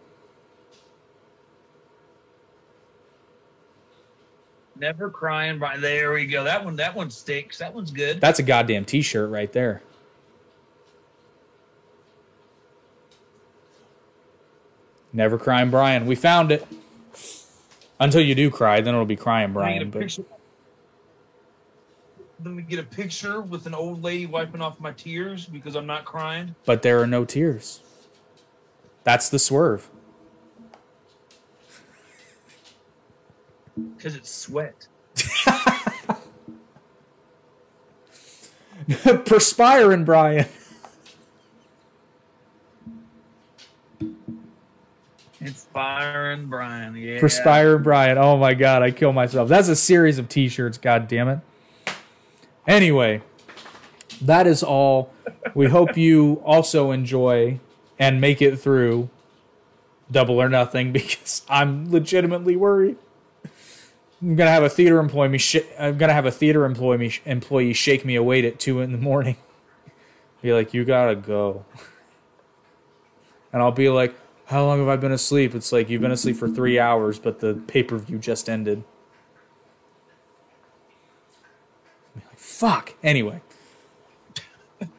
Never 4.78 5.08
crying, 5.08 5.58
Bryon. 5.58 5.80
There 5.80 6.12
we 6.12 6.26
go. 6.26 6.44
That 6.44 6.64
one. 6.64 6.76
That 6.76 6.94
one 6.94 7.10
sticks. 7.10 7.58
That 7.58 7.72
one's 7.72 7.90
good. 7.90 8.20
That's 8.20 8.40
a 8.40 8.42
goddamn 8.42 8.84
t-shirt 8.84 9.30
right 9.30 9.52
there. 9.52 9.82
Never 15.12 15.38
crying 15.38 15.70
Bryon. 15.70 16.04
We 16.06 16.14
found 16.14 16.52
it. 16.52 16.66
Until 17.98 18.20
you 18.20 18.34
do 18.34 18.50
cry, 18.50 18.80
then 18.80 18.94
it'll 18.94 19.06
be 19.06 19.16
crying 19.16 19.52
Bryon. 19.52 19.90
But... 19.90 20.18
Let 22.44 22.54
me 22.54 22.62
get 22.62 22.78
a 22.78 22.82
picture 22.82 23.40
with 23.40 23.66
an 23.66 23.74
old 23.74 24.02
lady 24.02 24.26
wiping 24.26 24.60
off 24.60 24.78
my 24.78 24.92
tears 24.92 25.46
because 25.46 25.74
I'm 25.74 25.86
not 25.86 26.04
crying. 26.04 26.54
But 26.66 26.82
there 26.82 27.00
are 27.00 27.06
no 27.06 27.24
tears. 27.24 27.80
That's 29.04 29.28
the 29.28 29.38
swerve. 29.38 29.88
Because 33.94 34.16
it's 34.16 34.30
sweat. 34.34 34.86
Perspiring, 39.26 40.06
Bryon. 40.06 40.46
Inspiring 45.46 46.46
Bryon. 46.46 46.96
Yeah. 46.96 47.20
Perspire 47.20 47.78
Bryon. 47.78 48.18
Oh 48.18 48.36
my 48.36 48.54
god, 48.54 48.82
I 48.82 48.90
kill 48.90 49.12
myself. 49.12 49.48
That's 49.48 49.68
a 49.68 49.76
series 49.76 50.18
of 50.18 50.28
t-shirts, 50.28 50.78
god 50.78 51.08
damn 51.08 51.28
it. 51.28 51.38
Anyway, 52.66 53.22
that 54.22 54.46
is 54.46 54.62
all. 54.62 55.12
We 55.54 55.68
hope 55.68 55.96
you 55.96 56.42
also 56.44 56.90
enjoy 56.90 57.60
and 57.98 58.20
make 58.20 58.42
it 58.42 58.56
through 58.58 59.08
double 60.10 60.40
or 60.40 60.48
nothing 60.48 60.92
because 60.92 61.42
I'm 61.48 61.90
legitimately 61.90 62.56
worried. 62.56 62.96
I'm 64.20 64.34
gonna 64.34 64.50
have 64.50 64.62
a 64.62 64.68
theater 64.68 64.98
employee. 64.98 65.38
Sh- 65.38 65.58
I'm 65.78 65.98
gonna 65.98 66.14
have 66.14 66.26
a 66.26 66.30
theater 66.30 66.64
employee 66.64 67.20
employee 67.24 67.74
shake 67.74 68.04
me 68.04 68.16
awake 68.16 68.44
at 68.44 68.58
two 68.58 68.80
in 68.80 68.92
the 68.92 68.98
morning. 68.98 69.36
Be 70.42 70.52
like, 70.52 70.72
"You 70.72 70.84
gotta 70.84 71.14
go," 71.14 71.64
and 73.52 73.62
I'll 73.62 73.72
be 73.72 73.88
like, 73.88 74.14
"How 74.46 74.64
long 74.64 74.78
have 74.78 74.88
I 74.88 74.96
been 74.96 75.12
asleep?" 75.12 75.54
It's 75.54 75.72
like 75.72 75.88
you've 75.88 76.02
been 76.02 76.10
asleep 76.10 76.36
for 76.36 76.48
three 76.48 76.78
hours, 76.78 77.18
but 77.18 77.40
the 77.40 77.54
pay 77.66 77.82
per 77.82 77.96
view 77.98 78.18
just 78.18 78.48
ended. 78.48 78.84
Like, 82.14 82.38
Fuck. 82.38 82.94
Anyway, 83.02 83.40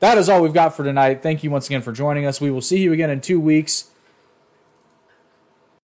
that 0.00 0.18
is 0.18 0.28
all 0.28 0.42
we've 0.42 0.52
got 0.52 0.76
for 0.76 0.84
tonight. 0.84 1.22
Thank 1.22 1.42
you 1.44 1.50
once 1.50 1.66
again 1.66 1.82
for 1.82 1.92
joining 1.92 2.26
us. 2.26 2.40
We 2.40 2.50
will 2.50 2.60
see 2.60 2.80
you 2.80 2.92
again 2.92 3.10
in 3.10 3.20
two 3.20 3.40
weeks. 3.40 3.91